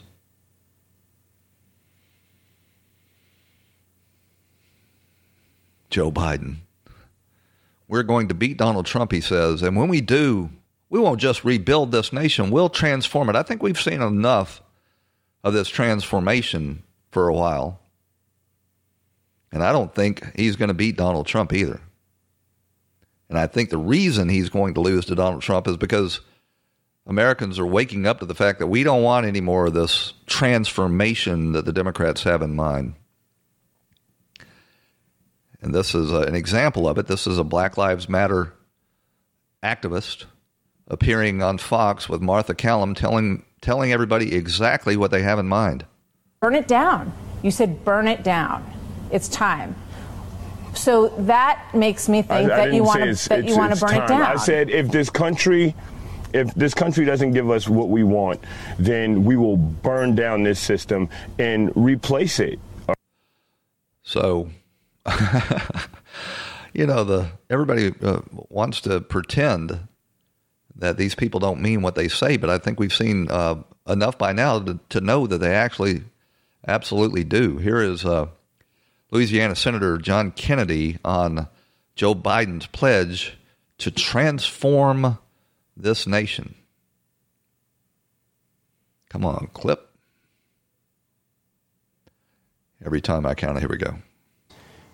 Joe 5.90 6.10
Biden. 6.10 6.56
We're 7.88 8.04
going 8.04 8.28
to 8.28 8.34
beat 8.34 8.56
Donald 8.56 8.86
Trump, 8.86 9.10
he 9.10 9.20
says. 9.20 9.62
And 9.62 9.76
when 9.76 9.88
we 9.88 10.00
do, 10.00 10.50
we 10.90 11.00
won't 11.00 11.20
just 11.20 11.44
rebuild 11.44 11.92
this 11.92 12.12
nation, 12.12 12.50
we'll 12.50 12.68
transform 12.68 13.30
it. 13.30 13.36
I 13.36 13.42
think 13.42 13.62
we've 13.62 13.80
seen 13.80 14.02
enough 14.02 14.60
of 15.42 15.54
this 15.54 15.68
transformation 15.68 16.82
for 17.10 17.28
a 17.28 17.34
while. 17.34 17.80
And 19.52 19.64
I 19.64 19.72
don't 19.72 19.94
think 19.94 20.36
he's 20.36 20.56
going 20.56 20.68
to 20.68 20.74
beat 20.74 20.96
Donald 20.96 21.26
Trump 21.26 21.52
either. 21.52 21.80
And 23.28 23.38
I 23.38 23.46
think 23.46 23.70
the 23.70 23.78
reason 23.78 24.28
he's 24.28 24.50
going 24.50 24.74
to 24.74 24.80
lose 24.80 25.06
to 25.06 25.14
Donald 25.14 25.42
Trump 25.42 25.66
is 25.66 25.76
because 25.76 26.20
Americans 27.06 27.58
are 27.58 27.66
waking 27.66 28.06
up 28.06 28.20
to 28.20 28.26
the 28.26 28.34
fact 28.34 28.58
that 28.58 28.66
we 28.66 28.82
don't 28.82 29.02
want 29.02 29.26
any 29.26 29.40
more 29.40 29.66
of 29.66 29.74
this 29.74 30.12
transformation 30.26 31.52
that 31.52 31.64
the 31.64 31.72
Democrats 31.72 32.24
have 32.24 32.42
in 32.42 32.54
mind 32.54 32.94
and 35.62 35.74
this 35.74 35.94
is 35.94 36.12
a, 36.12 36.20
an 36.20 36.34
example 36.34 36.88
of 36.88 36.98
it. 36.98 37.06
This 37.06 37.26
is 37.26 37.38
a 37.38 37.44
Black 37.44 37.76
Lives 37.76 38.08
Matter 38.08 38.54
activist 39.62 40.24
appearing 40.90 41.42
on 41.42 41.56
Fox 41.56 42.08
with 42.08 42.20
Martha 42.20 42.54
Callum 42.54 42.94
telling 42.94 43.44
telling 43.62 43.92
everybody 43.92 44.34
exactly 44.34 44.96
what 44.96 45.10
they 45.10 45.22
have 45.22 45.38
in 45.38 45.46
mind. 45.46 45.86
Burn 46.40 46.54
it 46.54 46.68
down. 46.68 47.12
You 47.42 47.50
said 47.50 47.84
burn 47.84 48.08
it 48.08 48.22
down. 48.22 48.70
It's 49.10 49.28
time. 49.28 49.74
So 50.74 51.08
that 51.18 51.64
makes 51.74 52.08
me 52.08 52.22
think 52.22 52.50
I, 52.52 52.56
that, 52.56 52.68
I 52.68 52.72
you 52.72 52.84
want 52.84 53.02
to 53.02 53.28
that 53.28 53.44
you 53.44 53.56
want 53.56 53.74
to 53.74 53.80
burn 53.80 53.90
time. 53.90 54.02
it 54.02 54.08
down. 54.08 54.22
I 54.22 54.36
said 54.36 54.70
if 54.70 54.88
this 54.88 55.08
country 55.10 55.74
if 56.32 56.54
this 56.54 56.74
country 56.74 57.04
doesn't 57.04 57.32
give 57.32 57.50
us 57.50 57.68
what 57.68 57.88
we 57.88 58.04
want, 58.04 58.40
then 58.78 59.24
we 59.24 59.36
will 59.36 59.56
burn 59.56 60.14
down 60.14 60.44
this 60.44 60.60
system 60.60 61.08
and 61.38 61.72
replace 61.74 62.38
it. 62.38 62.60
So 64.02 64.48
you 66.72 66.86
know, 66.86 67.04
the 67.04 67.30
everybody 67.48 67.92
uh, 68.02 68.20
wants 68.48 68.80
to 68.82 69.00
pretend 69.00 69.80
that 70.80 70.96
these 70.96 71.14
people 71.14 71.40
don't 71.40 71.60
mean 71.60 71.82
what 71.82 71.94
they 71.94 72.08
say, 72.08 72.36
but 72.36 72.50
I 72.50 72.58
think 72.58 72.80
we've 72.80 72.92
seen 72.92 73.30
uh, 73.30 73.62
enough 73.86 74.18
by 74.18 74.32
now 74.32 74.58
to, 74.58 74.80
to, 74.88 75.00
know 75.00 75.26
that 75.26 75.38
they 75.38 75.54
actually 75.54 76.02
absolutely 76.66 77.22
do. 77.22 77.58
Here 77.58 77.80
is 77.80 78.04
uh, 78.04 78.26
Louisiana 79.10 79.54
Senator 79.54 79.98
John 79.98 80.30
Kennedy 80.30 80.98
on 81.04 81.48
Joe 81.94 82.14
Biden's 82.14 82.66
pledge 82.66 83.38
to 83.78 83.90
transform 83.90 85.18
this 85.76 86.06
nation. 86.06 86.54
Come 89.10 89.24
on, 89.24 89.50
clip. 89.52 89.86
Every 92.84 93.02
time 93.02 93.26
I 93.26 93.34
count 93.34 93.58
it, 93.58 93.60
here 93.60 93.68
we 93.68 93.76
go. 93.76 93.96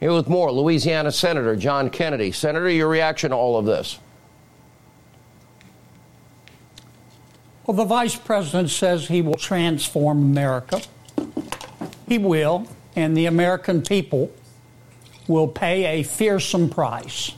Here 0.00 0.12
with 0.12 0.28
more, 0.28 0.50
Louisiana 0.50 1.12
Senator 1.12 1.54
John 1.54 1.90
Kennedy. 1.90 2.32
Senator, 2.32 2.68
your 2.68 2.88
reaction 2.88 3.30
to 3.30 3.36
all 3.36 3.56
of 3.56 3.66
this? 3.66 4.00
Well, 7.66 7.76
the 7.76 7.84
vice 7.84 8.14
president 8.14 8.70
says 8.70 9.08
he 9.08 9.22
will 9.22 9.34
transform 9.34 10.18
America. 10.18 10.80
He 12.08 12.18
will, 12.18 12.68
and 12.94 13.16
the 13.16 13.26
American 13.26 13.82
people 13.82 14.30
will 15.26 15.48
pay 15.48 16.00
a 16.00 16.04
fearsome 16.04 16.70
price. 16.70 17.32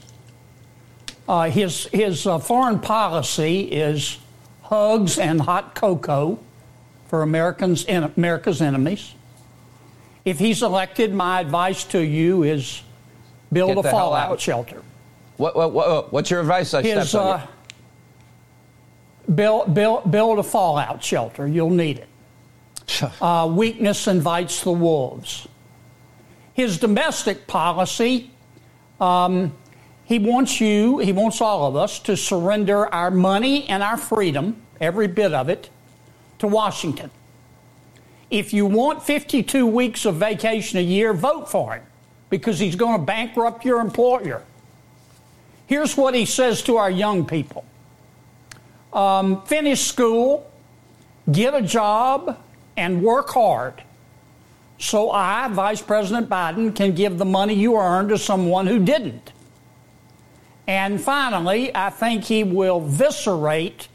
Uh, 1.26 1.50
his 1.50 1.86
his 1.86 2.26
uh, 2.26 2.38
foreign 2.38 2.78
policy 2.78 3.62
is 3.62 4.18
hugs 4.62 5.18
and 5.18 5.40
hot 5.40 5.74
cocoa 5.74 6.38
for 7.06 7.22
Americans 7.22 7.86
America's 7.88 8.60
enemies. 8.60 9.14
If 10.26 10.38
he's 10.38 10.62
elected, 10.62 11.14
my 11.14 11.40
advice 11.40 11.84
to 11.84 12.04
you 12.04 12.42
is 12.42 12.82
build 13.50 13.76
Get 13.76 13.86
a 13.86 13.90
fallout 13.90 14.38
shelter. 14.40 14.82
What, 15.38 15.56
what, 15.56 15.72
what, 15.72 16.12
what's 16.12 16.30
your 16.30 16.40
advice? 16.40 16.74
I 16.74 16.82
His, 16.82 17.14
uh, 17.14 17.46
build, 19.34 19.74
build, 19.74 20.10
build 20.10 20.38
a 20.38 20.42
fallout 20.42 21.02
shelter. 21.02 21.46
You'll 21.46 21.70
need 21.70 21.98
it. 21.98 22.08
Uh, 23.20 23.50
weakness 23.52 24.06
invites 24.06 24.62
the 24.62 24.72
wolves. 24.72 25.46
His 26.54 26.78
domestic 26.78 27.46
policy, 27.46 28.30
um, 29.00 29.52
he 30.04 30.18
wants 30.18 30.60
you, 30.60 30.98
he 30.98 31.12
wants 31.12 31.40
all 31.40 31.66
of 31.66 31.76
us 31.76 31.98
to 32.00 32.16
surrender 32.16 32.92
our 32.92 33.10
money 33.10 33.68
and 33.68 33.82
our 33.82 33.96
freedom, 33.98 34.60
every 34.80 35.06
bit 35.06 35.34
of 35.34 35.48
it, 35.48 35.68
to 36.38 36.46
Washington. 36.46 37.10
If 38.30 38.52
you 38.52 38.66
want 38.66 39.02
52 39.02 39.66
weeks 39.66 40.04
of 40.04 40.16
vacation 40.16 40.78
a 40.78 40.82
year, 40.82 41.12
vote 41.12 41.50
for 41.50 41.74
him 41.74 41.82
because 42.30 42.58
he's 42.58 42.76
going 42.76 43.00
to 43.00 43.04
bankrupt 43.04 43.64
your 43.64 43.80
employer. 43.80 44.42
Here's 45.66 45.96
what 45.96 46.14
he 46.14 46.24
says 46.24 46.62
to 46.62 46.76
our 46.76 46.90
young 46.90 47.26
people 47.26 47.64
um, 48.92 49.42
finish 49.42 49.82
school, 49.82 50.50
get 51.30 51.54
a 51.54 51.62
job, 51.62 52.38
and 52.76 53.02
work 53.02 53.30
hard. 53.30 53.82
So 54.78 55.10
I, 55.10 55.48
Vice 55.48 55.82
President 55.82 56.28
Biden, 56.28 56.74
can 56.74 56.94
give 56.94 57.18
the 57.18 57.24
money 57.24 57.54
you 57.54 57.76
earned 57.76 58.10
to 58.10 58.18
someone 58.18 58.66
who 58.66 58.78
didn't. 58.78 59.32
And 60.66 61.00
finally, 61.00 61.74
I 61.74 61.90
think 61.90 62.24
he 62.24 62.44
will 62.44 62.80
viscerate 62.80 63.88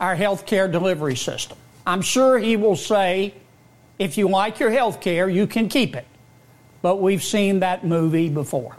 our 0.00 0.14
health 0.14 0.44
care 0.44 0.68
delivery 0.68 1.16
system. 1.16 1.56
I'm 1.86 2.02
sure 2.02 2.38
he 2.38 2.56
will 2.56 2.76
say, 2.76 3.34
if 3.98 4.18
you 4.18 4.28
like 4.28 4.58
your 4.58 4.70
health 4.70 5.00
care, 5.00 5.28
you 5.28 5.46
can 5.46 5.68
keep 5.68 5.94
it. 5.94 6.06
But 6.82 6.96
we've 6.96 7.22
seen 7.22 7.60
that 7.60 7.84
movie 7.84 8.28
before. 8.28 8.76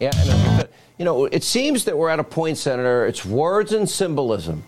Yeah, 0.00 0.66
you 0.98 1.04
know, 1.04 1.24
it 1.26 1.42
seems 1.42 1.84
that 1.84 1.96
we're 1.96 2.08
at 2.08 2.20
a 2.20 2.24
point, 2.24 2.58
Senator, 2.58 3.06
it's 3.06 3.24
words 3.24 3.72
and 3.72 3.88
symbolism. 3.88 4.62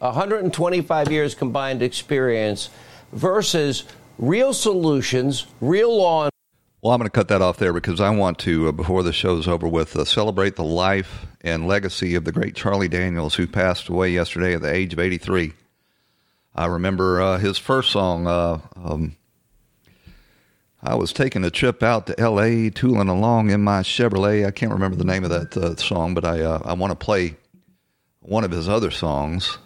125 0.00 1.10
years 1.10 1.34
combined 1.34 1.82
experience 1.82 2.70
versus 3.12 3.84
real 4.18 4.52
solutions, 4.52 5.46
real 5.60 5.96
law. 5.96 6.28
Well, 6.82 6.92
I'm 6.92 6.98
going 6.98 7.06
to 7.06 7.10
cut 7.10 7.28
that 7.28 7.42
off 7.42 7.56
there 7.56 7.72
because 7.72 8.00
I 8.00 8.10
want 8.10 8.38
to, 8.40 8.68
uh, 8.68 8.72
before 8.72 9.02
the 9.02 9.12
show's 9.12 9.48
over 9.48 9.66
with, 9.66 9.96
uh, 9.96 10.04
celebrate 10.04 10.54
the 10.54 10.64
life 10.64 11.26
and 11.40 11.66
legacy 11.66 12.14
of 12.14 12.24
the 12.24 12.32
great 12.32 12.54
Charlie 12.54 12.88
Daniels, 12.88 13.34
who 13.34 13.46
passed 13.46 13.88
away 13.88 14.10
yesterday 14.10 14.54
at 14.54 14.62
the 14.62 14.72
age 14.72 14.92
of 14.92 15.00
83. 15.00 15.52
I 16.54 16.66
remember 16.66 17.20
uh, 17.20 17.38
his 17.38 17.58
first 17.58 17.90
song. 17.90 18.26
Uh, 18.26 18.60
um, 18.76 19.16
I 20.80 20.94
was 20.94 21.12
taking 21.12 21.44
a 21.44 21.50
trip 21.50 21.82
out 21.82 22.06
to 22.06 22.20
L.A., 22.20 22.70
tooling 22.70 23.08
along 23.08 23.50
in 23.50 23.62
my 23.62 23.80
Chevrolet. 23.80 24.46
I 24.46 24.52
can't 24.52 24.72
remember 24.72 24.96
the 24.96 25.04
name 25.04 25.24
of 25.24 25.30
that 25.30 25.56
uh, 25.56 25.74
song, 25.74 26.14
but 26.14 26.24
I 26.24 26.42
uh, 26.42 26.60
I 26.64 26.74
want 26.74 26.92
to 26.92 26.96
play 26.96 27.34
one 28.20 28.44
of 28.44 28.52
his 28.52 28.68
other 28.68 28.92
songs 28.92 29.58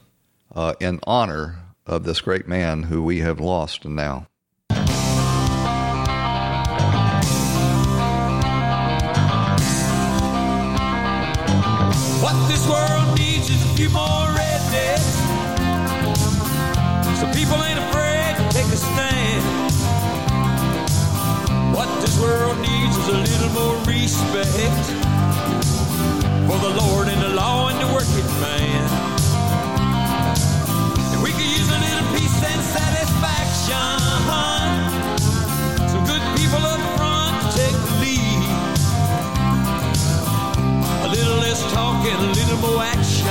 Uh, 0.55 0.75
in 0.81 1.01
honor 1.05 1.57
of 1.87 2.05
this 2.05 2.21
great 2.21 2.47
man 2.47 2.83
who 2.83 3.03
we 3.03 3.21
have 3.21 3.41
lost 3.41 3.87
now. 3.87 4.27
What 12.21 12.37
this 12.49 12.69
world 12.69 13.19
needs 13.19 13.49
is 13.49 13.65
a 13.65 13.75
few 13.77 13.89
more 13.89 14.29
rednecks. 14.37 15.17
So 17.17 17.27
people 17.33 17.57
ain't 17.65 17.79
afraid 17.79 18.37
to 18.37 18.45
take 18.53 18.67
a 18.67 18.77
stand. 18.77 19.43
What 21.75 21.89
this 22.03 22.21
world 22.21 22.59
needs 22.61 22.97
is 22.99 23.09
a 23.09 23.19
little 23.19 23.53
more 23.57 23.77
respect 23.87 24.85
for 26.47 26.59
the 26.59 26.75
Lord 26.77 27.09
and 27.09 27.23
the 27.23 27.31
law 27.31 27.69
and 27.69 27.81
the 27.81 27.87
working 27.95 28.29
less 41.73 41.75
talking, 41.75 42.15
a 42.15 42.33
little 42.33 42.59
more 42.59 42.83
action. 42.83 43.27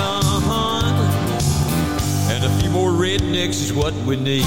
And 2.29 2.43
a 2.43 2.49
few 2.61 2.69
more 2.69 2.91
rednecks 2.91 3.61
is 3.61 3.73
what 3.73 3.93
we 4.05 4.15
need. 4.15 4.45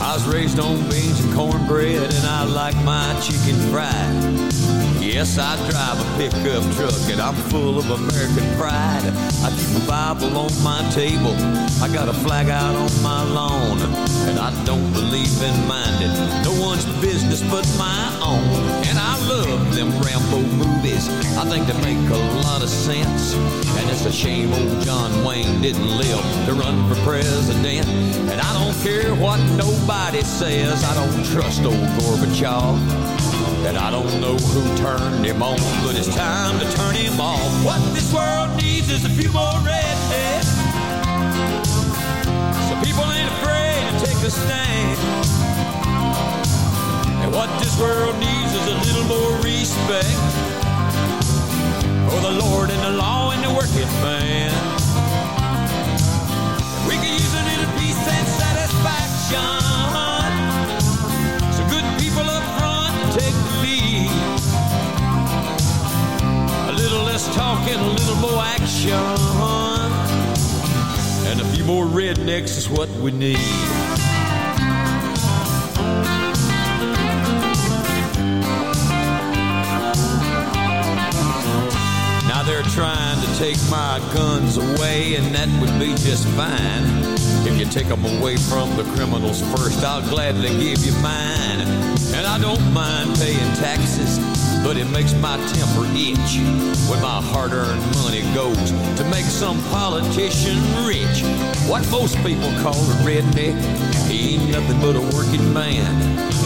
I 0.00 0.12
was 0.14 0.26
raised 0.26 0.58
on 0.58 0.76
beans 0.88 1.24
and 1.24 1.34
cornbread, 1.34 2.02
and 2.02 2.26
I 2.26 2.44
like 2.44 2.76
my 2.84 3.18
chicken 3.20 3.56
fried. 3.70 4.73
Yes, 5.14 5.38
I 5.38 5.54
drive 5.70 6.00
a 6.02 6.18
pickup 6.18 6.64
truck 6.74 7.08
and 7.08 7.20
I'm 7.20 7.36
full 7.48 7.78
of 7.78 7.88
American 7.88 8.58
pride. 8.58 9.06
I 9.46 9.54
keep 9.54 9.80
a 9.80 9.86
Bible 9.86 10.36
on 10.36 10.50
my 10.64 10.82
table. 10.90 11.36
I 11.80 11.86
got 11.86 12.08
a 12.08 12.12
flag 12.12 12.48
out 12.48 12.74
on 12.74 12.90
my 13.00 13.22
lawn. 13.22 13.78
And 14.26 14.40
I 14.40 14.50
don't 14.64 14.92
believe 14.92 15.40
in 15.40 15.68
minding 15.68 16.10
no 16.42 16.60
one's 16.60 16.84
business 17.00 17.42
but 17.42 17.64
my 17.78 18.10
own. 18.26 18.42
And 18.90 18.98
I 18.98 19.14
love 19.28 19.76
them 19.76 19.92
Rambo 20.02 20.40
movies. 20.58 21.08
I 21.38 21.46
think 21.46 21.68
they 21.68 21.80
make 21.94 22.10
a 22.10 22.22
lot 22.42 22.64
of 22.64 22.68
sense. 22.68 23.34
And 23.78 23.90
it's 23.90 24.06
a 24.06 24.12
shame 24.12 24.52
old 24.52 24.82
John 24.82 25.24
Wayne 25.24 25.62
didn't 25.62 25.96
live 25.96 26.24
to 26.46 26.54
run 26.54 26.88
for 26.92 27.00
president. 27.02 27.86
And 27.86 28.40
I 28.40 28.52
don't 28.58 28.76
care 28.82 29.14
what 29.14 29.38
nobody 29.54 30.22
says. 30.22 30.82
I 30.82 30.92
don't 30.94 31.24
trust 31.26 31.62
old 31.62 31.86
Gorbachev. 32.02 33.23
And 33.66 33.78
I 33.78 33.90
don't 33.90 34.20
know 34.20 34.36
who 34.36 34.76
turned 34.76 35.24
him 35.24 35.42
on, 35.42 35.56
but 35.82 35.96
it's 35.96 36.14
time 36.14 36.60
to 36.60 36.70
turn 36.76 36.94
him 36.94 37.18
off. 37.18 37.40
What 37.64 37.80
this 37.94 38.12
world 38.12 38.54
needs 38.56 38.90
is 38.90 39.04
a 39.06 39.08
few 39.08 39.32
more 39.32 39.56
rednecks. 39.64 40.52
So 42.68 42.74
people 42.84 43.04
ain't 43.10 43.30
afraid 43.40 43.80
to 43.88 44.06
take 44.06 44.20
a 44.20 44.30
stand. 44.30 44.98
And 47.24 47.32
what 47.32 47.48
this 47.58 47.80
world 47.80 48.14
needs 48.18 48.52
is 48.52 48.66
a 48.66 48.76
little 48.84 49.04
more 49.08 49.32
respect 49.40 50.20
for 52.10 52.20
the 52.20 52.36
Lord 52.44 52.68
and 52.68 52.82
the 52.82 52.98
law 52.98 53.30
and 53.30 53.42
the 53.42 53.48
working 53.48 53.88
man. 54.04 54.73
Talking, 67.74 67.90
a 67.90 67.94
little 67.94 68.16
more 68.16 68.42
action. 68.42 68.92
And 71.26 71.40
a 71.40 71.44
few 71.54 71.64
more 71.64 71.86
rednecks 71.86 72.56
is 72.56 72.68
what 72.68 72.88
we 72.90 73.10
need. 73.12 73.38
Now 82.28 82.42
they're 82.42 82.62
trying 82.62 83.20
to 83.20 83.38
take 83.38 83.58
my 83.70 84.00
guns 84.14 84.56
away, 84.56 85.16
and 85.16 85.34
that 85.34 85.48
would 85.60 85.78
be 85.80 85.94
just 86.02 86.26
fine. 86.28 87.14
If 87.46 87.58
you 87.58 87.66
take 87.66 87.88
them 87.88 88.04
away 88.04 88.36
from 88.36 88.76
the 88.76 88.84
criminals 88.94 89.40
first, 89.52 89.84
I'll 89.84 90.06
gladly 90.08 90.48
give 90.48 90.84
you 90.84 90.92
mine. 91.02 91.60
And 92.14 92.26
I 92.26 92.38
don't 92.38 92.72
mind 92.72 93.16
paying 93.18 93.52
taxes 93.54 94.18
but 94.64 94.78
it 94.78 94.88
makes 94.90 95.12
my 95.20 95.36
temper 95.52 95.84
itch 95.92 96.40
when 96.88 97.00
my 97.02 97.20
hard-earned 97.20 97.84
money 98.00 98.22
goes 98.32 98.70
to 98.96 99.04
make 99.10 99.26
some 99.26 99.62
politician 99.64 100.56
rich. 100.88 101.20
What 101.68 101.86
most 101.90 102.16
people 102.24 102.48
call 102.64 102.74
a 102.74 102.96
redneck, 103.04 103.54
he 104.08 104.36
ain't 104.36 104.50
nothing 104.50 104.80
but 104.80 104.96
a 104.96 105.04
working 105.14 105.52
man. 105.52 105.84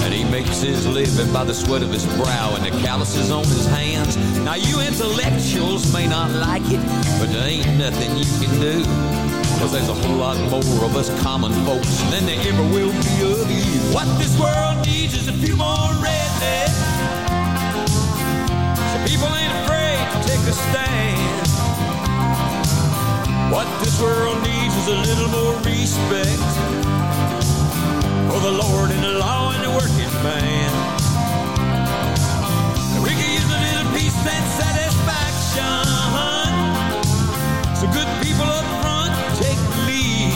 And 0.02 0.12
he 0.12 0.24
makes 0.24 0.60
his 0.60 0.84
living 0.84 1.32
by 1.32 1.44
the 1.44 1.54
sweat 1.54 1.82
of 1.82 1.92
his 1.92 2.06
brow 2.16 2.56
and 2.56 2.64
the 2.64 2.70
calluses 2.82 3.30
on 3.30 3.44
his 3.44 3.66
hands. 3.66 4.16
Now 4.44 4.54
you 4.54 4.80
intellectuals 4.80 5.92
may 5.92 6.08
not 6.08 6.32
like 6.32 6.66
it, 6.66 6.82
but 7.20 7.30
there 7.30 7.46
ain't 7.46 7.78
nothing 7.78 8.16
you 8.18 8.26
can 8.42 8.60
do. 8.60 8.84
Cause 9.60 9.72
there's 9.72 9.88
a 9.88 9.94
whole 9.94 10.16
lot 10.16 10.36
more 10.50 10.84
of 10.84 10.96
us 10.96 11.08
common 11.22 11.52
folks 11.64 12.00
than 12.10 12.26
there 12.26 12.40
ever 12.48 12.62
will 12.74 12.90
be 12.90 13.14
of 13.30 13.50
you. 13.50 13.94
What 13.94 14.06
this 14.18 14.38
world 14.38 14.84
needs 14.86 15.14
is 15.14 15.28
a 15.28 15.32
few 15.32 15.56
more 15.56 15.90
rednecks. 16.02 16.97
A 20.48 20.52
stand. 20.52 21.48
What 23.52 23.68
this 23.84 24.00
world 24.00 24.42
needs 24.42 24.74
is 24.76 24.88
a 24.88 24.98
little 25.08 25.28
more 25.28 25.54
respect 25.60 26.50
for 28.28 28.40
the 28.40 28.52
Lord 28.62 28.90
and 28.90 29.02
the 29.04 29.18
law 29.18 29.52
and 29.52 29.62
the 29.62 29.70
working 29.70 30.12
man. 30.24 30.72
We 33.02 33.10
can 33.10 33.30
use 33.38 33.50
a 33.58 33.60
little 33.66 33.92
peace 33.92 34.16
and 34.24 34.46
satisfaction. 34.62 35.84
So 37.76 37.84
good 37.92 38.08
people 38.24 38.48
up 38.48 38.64
front 38.80 39.12
take 39.36 39.60
the 39.72 39.80
lead. 39.88 40.32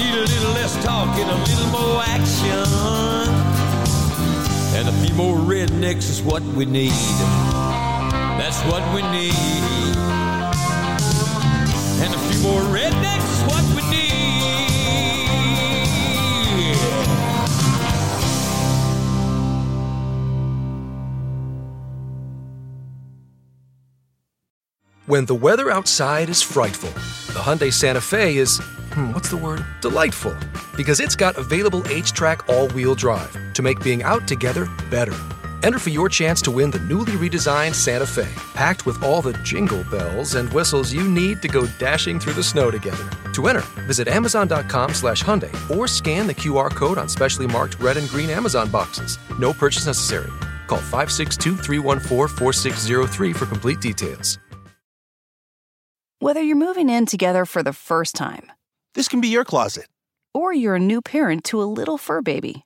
Need 0.00 0.14
a 0.16 0.26
little 0.32 0.52
less 0.52 0.74
talking, 0.82 1.28
a 1.28 1.38
little 1.44 1.70
more 1.76 2.02
action. 2.16 2.64
And 4.76 4.88
a 4.88 4.92
few 5.04 5.14
more 5.14 5.36
rednecks 5.36 6.08
is 6.08 6.22
what 6.22 6.42
we 6.42 6.64
need. 6.64 7.45
That's 8.48 8.62
what 8.66 8.84
we 8.94 9.02
need. 9.10 9.34
And 12.00 12.14
a 12.14 12.18
few 12.18 12.40
more 12.42 12.62
rednecks 12.62 13.26
is 13.34 13.42
what 13.50 13.64
we 13.74 13.82
need. 13.90 14.36
When 25.06 25.24
the 25.24 25.34
weather 25.34 25.68
outside 25.68 26.28
is 26.28 26.40
frightful, 26.40 26.90
the 27.32 27.40
Hyundai 27.40 27.72
Santa 27.72 28.00
Fe 28.00 28.36
is, 28.36 28.60
hmm, 28.92 29.12
what's 29.12 29.30
the 29.30 29.36
word? 29.36 29.66
Delightful. 29.80 30.36
Because 30.76 31.00
it's 31.00 31.16
got 31.16 31.36
available 31.36 31.80
HTRAC 31.80 32.48
all 32.48 32.68
wheel 32.68 32.94
drive 32.94 33.36
to 33.54 33.62
make 33.62 33.82
being 33.82 34.04
out 34.04 34.28
together 34.28 34.68
better. 34.88 35.18
Enter 35.62 35.78
for 35.78 35.90
your 35.90 36.08
chance 36.08 36.42
to 36.42 36.50
win 36.50 36.70
the 36.70 36.80
newly 36.80 37.12
redesigned 37.12 37.74
Santa 37.74 38.04
Fe, 38.06 38.28
packed 38.54 38.84
with 38.84 39.02
all 39.02 39.22
the 39.22 39.32
jingle 39.44 39.84
bells 39.84 40.34
and 40.34 40.52
whistles 40.52 40.92
you 40.92 41.08
need 41.08 41.40
to 41.40 41.48
go 41.48 41.66
dashing 41.78 42.20
through 42.20 42.34
the 42.34 42.42
snow 42.42 42.70
together. 42.70 43.08
To 43.32 43.46
enter, 43.46 43.64
visit 43.86 44.06
Amazon.com 44.08 44.92
slash 44.92 45.22
Hyundai 45.22 45.54
or 45.74 45.88
scan 45.88 46.26
the 46.26 46.34
QR 46.34 46.70
code 46.70 46.98
on 46.98 47.08
specially 47.08 47.46
marked 47.46 47.80
red 47.80 47.96
and 47.96 48.08
green 48.08 48.28
Amazon 48.28 48.70
boxes. 48.70 49.18
No 49.38 49.52
purchase 49.54 49.86
necessary. 49.86 50.30
Call 50.66 50.78
562 50.78 51.56
314 51.56 52.36
4603 52.36 53.32
for 53.32 53.46
complete 53.46 53.80
details. 53.80 54.38
Whether 56.18 56.42
you're 56.42 56.56
moving 56.56 56.88
in 56.90 57.06
together 57.06 57.44
for 57.44 57.62
the 57.62 57.72
first 57.72 58.14
time, 58.14 58.50
this 58.94 59.06
can 59.06 59.20
be 59.20 59.28
your 59.28 59.44
closet, 59.44 59.86
or 60.34 60.52
you're 60.52 60.76
a 60.76 60.80
new 60.80 61.00
parent 61.00 61.44
to 61.44 61.62
a 61.62 61.64
little 61.64 61.98
fur 61.98 62.22
baby, 62.22 62.65